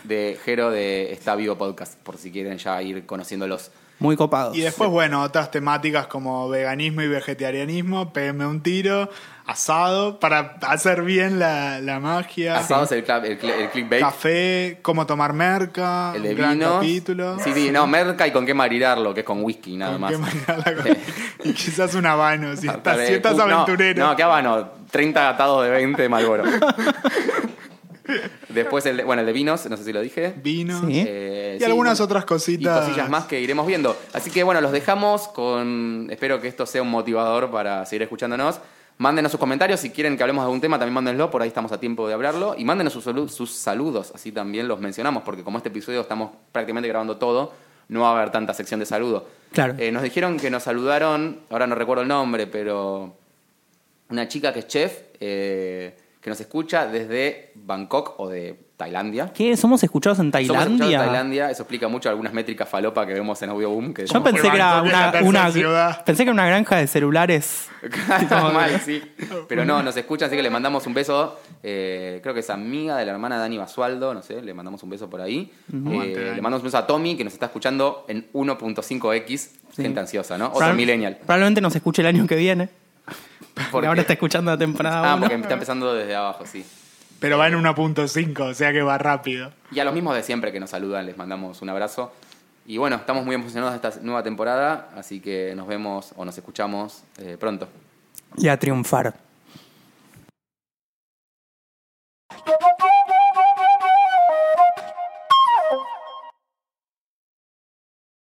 de 0.03 0.39
Jero 0.45 0.71
de 0.73 1.13
Está 1.13 1.37
Vivo 1.37 1.57
Podcast, 1.57 1.97
por 2.01 2.19
si 2.19 2.33
quieren 2.33 2.59
ya 2.59 2.83
ir 2.83 3.07
conociéndolos. 3.07 3.71
Muy 4.01 4.17
copados. 4.17 4.57
Y 4.57 4.61
después, 4.61 4.91
bueno, 4.91 5.23
otras 5.23 5.51
temáticas 5.51 6.07
como 6.09 6.49
veganismo 6.49 7.03
y 7.03 7.09
vegetarianismo, 7.09 8.13
PM 8.13 8.45
un 8.45 8.61
tiro, 8.61 9.09
asado, 9.47 10.19
para 10.19 10.57
hacer 10.63 11.03
bien 11.03 11.39
la, 11.39 11.81
la 11.81 12.01
magia. 12.01 12.59
Asados 12.59 12.91
el, 12.93 13.05
club- 13.05 13.25
el, 13.25 13.39
el 13.51 13.71
clickbait. 13.71 14.03
Café, 14.03 14.79
cómo 14.83 15.07
tomar 15.07 15.33
merca, 15.33 16.13
El 16.17 16.23
de 16.25 16.31
un 16.31 16.37
gran 16.37 16.53
vinos. 16.55 16.75
capítulo. 16.75 17.39
Sí, 17.39 17.53
sí, 17.55 17.71
no, 17.71 17.87
merca 17.87 18.27
y 18.27 18.33
con 18.33 18.45
qué 18.45 18.53
marinarlo, 18.53 19.15
que 19.15 19.21
es 19.21 19.27
con 19.27 19.43
whisky 19.45 19.77
nada 19.77 19.93
Con 19.93 20.01
más. 20.03 20.11
qué 20.13 20.19
marinarla 20.19 20.75
con- 20.83 20.97
y 21.45 21.53
quizás 21.53 21.95
un 21.95 22.05
habano, 22.07 22.57
si 22.57 22.67
estás, 22.67 23.07
si 23.07 23.15
estás 23.15 23.37
no, 23.37 23.45
aventurero. 23.45 24.07
No, 24.07 24.17
qué 24.17 24.23
habano, 24.25 24.71
30 24.91 25.29
atados 25.29 25.65
de 25.65 25.71
20 25.71 26.03
de 26.03 26.09
Malboro. 26.09 26.43
Después, 28.49 28.85
el 28.87 28.99
de, 28.99 29.05
bueno, 29.05 29.21
el 29.21 29.27
de 29.27 29.33
vinos, 29.33 29.65
no 29.69 29.77
sé 29.77 29.85
si 29.85 29.93
lo 29.93 30.01
dije. 30.01 30.35
Vinos. 30.43 30.83
Sí. 30.87 31.05
Eh, 31.07 31.55
Y 31.57 31.59
sí, 31.59 31.65
algunas 31.65 31.99
bueno, 31.99 32.05
otras 32.05 32.25
cositas. 32.25 32.85
Y 32.85 32.89
cosillas 32.89 33.09
más 33.11 33.25
que 33.25 33.41
iremos 33.41 33.67
viendo. 33.67 33.97
Así 34.13 34.31
que 34.31 34.43
bueno, 34.43 34.61
los 34.61 34.73
dejamos 34.73 35.29
con. 35.29 36.09
Espero 36.11 36.41
que 36.41 36.49
esto 36.49 36.67
sea 36.67 36.83
un 36.83 36.91
motivador 36.91 37.51
para 37.51 37.85
seguir 37.87 38.03
escuchándonos. 38.03 38.61
Mándenos 38.99 39.33
sus 39.33 39.41
comentarios. 39.41 39.81
Si 39.81 39.91
quieren 39.91 40.17
que 40.17 40.23
hablemos 40.23 40.43
de 40.43 40.47
algún 40.47 40.61
tema, 40.61 40.79
también 40.79 40.95
mándenlo. 40.95 41.31
Por 41.31 41.43
ahí 41.43 41.49
estamos 41.49 41.73
a 41.73 41.81
tiempo 41.81 42.07
de 42.07 42.15
hablarlo. 42.15 42.55
Y 42.57 42.65
mándenos 42.65 42.93
sus, 42.93 43.07
salu- 43.07 43.29
sus 43.29 43.51
saludos. 43.53 44.13
Así 44.15 44.31
también 44.31 44.69
los 44.69 44.79
mencionamos. 44.81 45.23
Porque 45.25 45.43
como 45.43 45.57
este 45.59 45.71
episodio 45.71 46.01
estamos 46.03 46.31
prácticamente 46.53 46.89
grabando 46.89 47.17
todo, 47.17 47.53
no 47.89 48.03
va 48.03 48.11
a 48.11 48.17
haber 48.17 48.31
tanta 48.31 48.55
sección 48.55 48.79
de 48.81 48.87
saludo. 48.87 49.27
Claro. 49.53 49.75
Eh, 49.79 49.91
nos 49.91 50.03
dijeron 50.03 50.37
que 50.39 50.49
nos 50.51 50.63
saludaron. 50.63 51.41
Ahora 51.51 51.67
no 51.67 51.75
recuerdo 51.75 52.03
el 52.03 52.09
nombre, 52.09 52.47
pero. 52.47 53.17
Una 54.11 54.29
chica 54.29 54.53
que 54.53 54.61
es 54.61 54.69
chef. 54.69 54.99
eh, 55.19 55.97
que 56.25 56.31
nos 56.31 56.41
escucha 56.41 56.87
desde 56.87 57.53
Bangkok 57.55 58.15
o 58.19 58.31
de 58.31 58.59
Tailandia. 58.79 59.31
¿Qué? 59.35 59.59
¿Somos 59.59 59.83
escuchados 59.85 60.19
en 60.21 60.33
Somos 60.33 60.41
escuchados 60.41 60.65
Tailandia? 60.79 60.99
en 61.01 61.05
Tailandia, 61.05 61.51
eso 61.51 61.65
explica 61.65 61.87
mucho 61.87 62.09
algunas 62.09 62.33
métricas 62.33 62.67
falopa 62.67 63.07
que 63.07 63.13
vemos 63.13 63.43
en 63.43 63.51
Audioboom. 63.51 63.93
Que 63.93 64.07
Yo 64.07 64.23
pensé 64.23 64.41
que 64.41 64.57
era 64.57 64.81
una, 64.81 65.13
pensé 66.03 66.23
que 66.25 66.31
era 66.31 66.33
una 66.33 66.47
granja 66.47 66.77
de 66.77 66.87
celulares. 66.87 67.69
Está 67.83 68.41
mal, 68.51 68.81
sí. 68.81 69.03
Pero 69.49 69.67
no, 69.67 69.83
nos 69.83 69.95
escuchan, 69.99 70.29
así 70.29 70.37
que 70.37 70.43
le 70.43 70.49
mandamos 70.49 70.87
un 70.87 70.95
beso. 70.95 71.39
Eh, 71.63 72.21
creo 72.23 72.33
que 72.33 72.41
es 72.41 72.49
amiga 72.49 72.97
de 72.97 73.05
la 73.05 73.13
hermana 73.13 73.37
Dani 73.37 73.59
Basualdo, 73.59 74.15
no 74.15 74.23
sé, 74.23 74.41
le 74.41 74.55
mandamos 74.55 74.83
un 74.83 74.89
beso 74.89 75.11
por 75.11 75.21
ahí. 75.21 75.53
Eh, 75.75 76.33
le 76.35 76.41
mandamos 76.41 76.61
un 76.61 76.65
beso 76.69 76.79
a 76.79 76.87
Tommy, 76.87 77.17
que 77.19 77.25
nos 77.25 77.35
está 77.35 77.47
escuchando 77.47 78.07
en 78.09 78.33
1.5x, 78.33 79.51
gente 79.77 80.01
ansiosa, 80.01 80.39
¿no? 80.39 80.47
Otro 80.47 80.61
Probable- 80.61 80.77
millennial. 80.77 81.19
Probablemente 81.19 81.61
nos 81.61 81.77
escuche 81.77 82.01
el 82.01 82.07
año 82.09 82.27
que 82.27 82.37
viene. 82.37 82.71
¿Por 83.55 83.65
Porque 83.71 83.87
ahora 83.87 84.01
está 84.01 84.13
escuchando 84.15 84.51
la 84.51 84.59
temporada 84.59 85.13
Ah, 85.13 85.15
uno. 85.15 85.23
porque 85.27 85.35
está 85.43 85.55
empezando 85.55 85.95
desde 85.95 86.15
abajo, 86.15 86.45
sí. 86.47 86.65
Pero 87.21 87.39
va 87.39 87.47
en 87.49 87.55
1.5, 87.55 88.41
o 88.51 88.55
sea 88.55 88.73
que 88.73 88.83
va 88.83 88.99
rápido. 88.99 89.53
Y 89.71 89.79
a 89.81 89.85
los 89.85 89.95
mismos 89.95 90.15
de 90.17 90.23
siempre 90.23 90.53
que 90.53 90.61
nos 90.61 90.71
saludan, 90.71 91.07
les 91.07 91.17
mandamos 91.17 91.63
un 91.63 91.69
abrazo. 91.71 92.13
Y 92.67 92.77
bueno, 92.79 92.97
estamos 92.97 93.25
muy 93.25 93.35
emocionados 93.35 93.81
de 93.81 93.89
esta 93.89 94.01
nueva 94.03 94.23
temporada, 94.23 94.89
así 94.97 95.21
que 95.21 95.55
nos 95.55 95.67
vemos 95.67 96.13
o 96.17 96.25
nos 96.25 96.37
escuchamos 96.37 97.05
eh, 97.19 97.37
pronto. 97.39 97.69
Y 98.37 98.49
a 98.49 98.59
triunfar. 98.59 99.15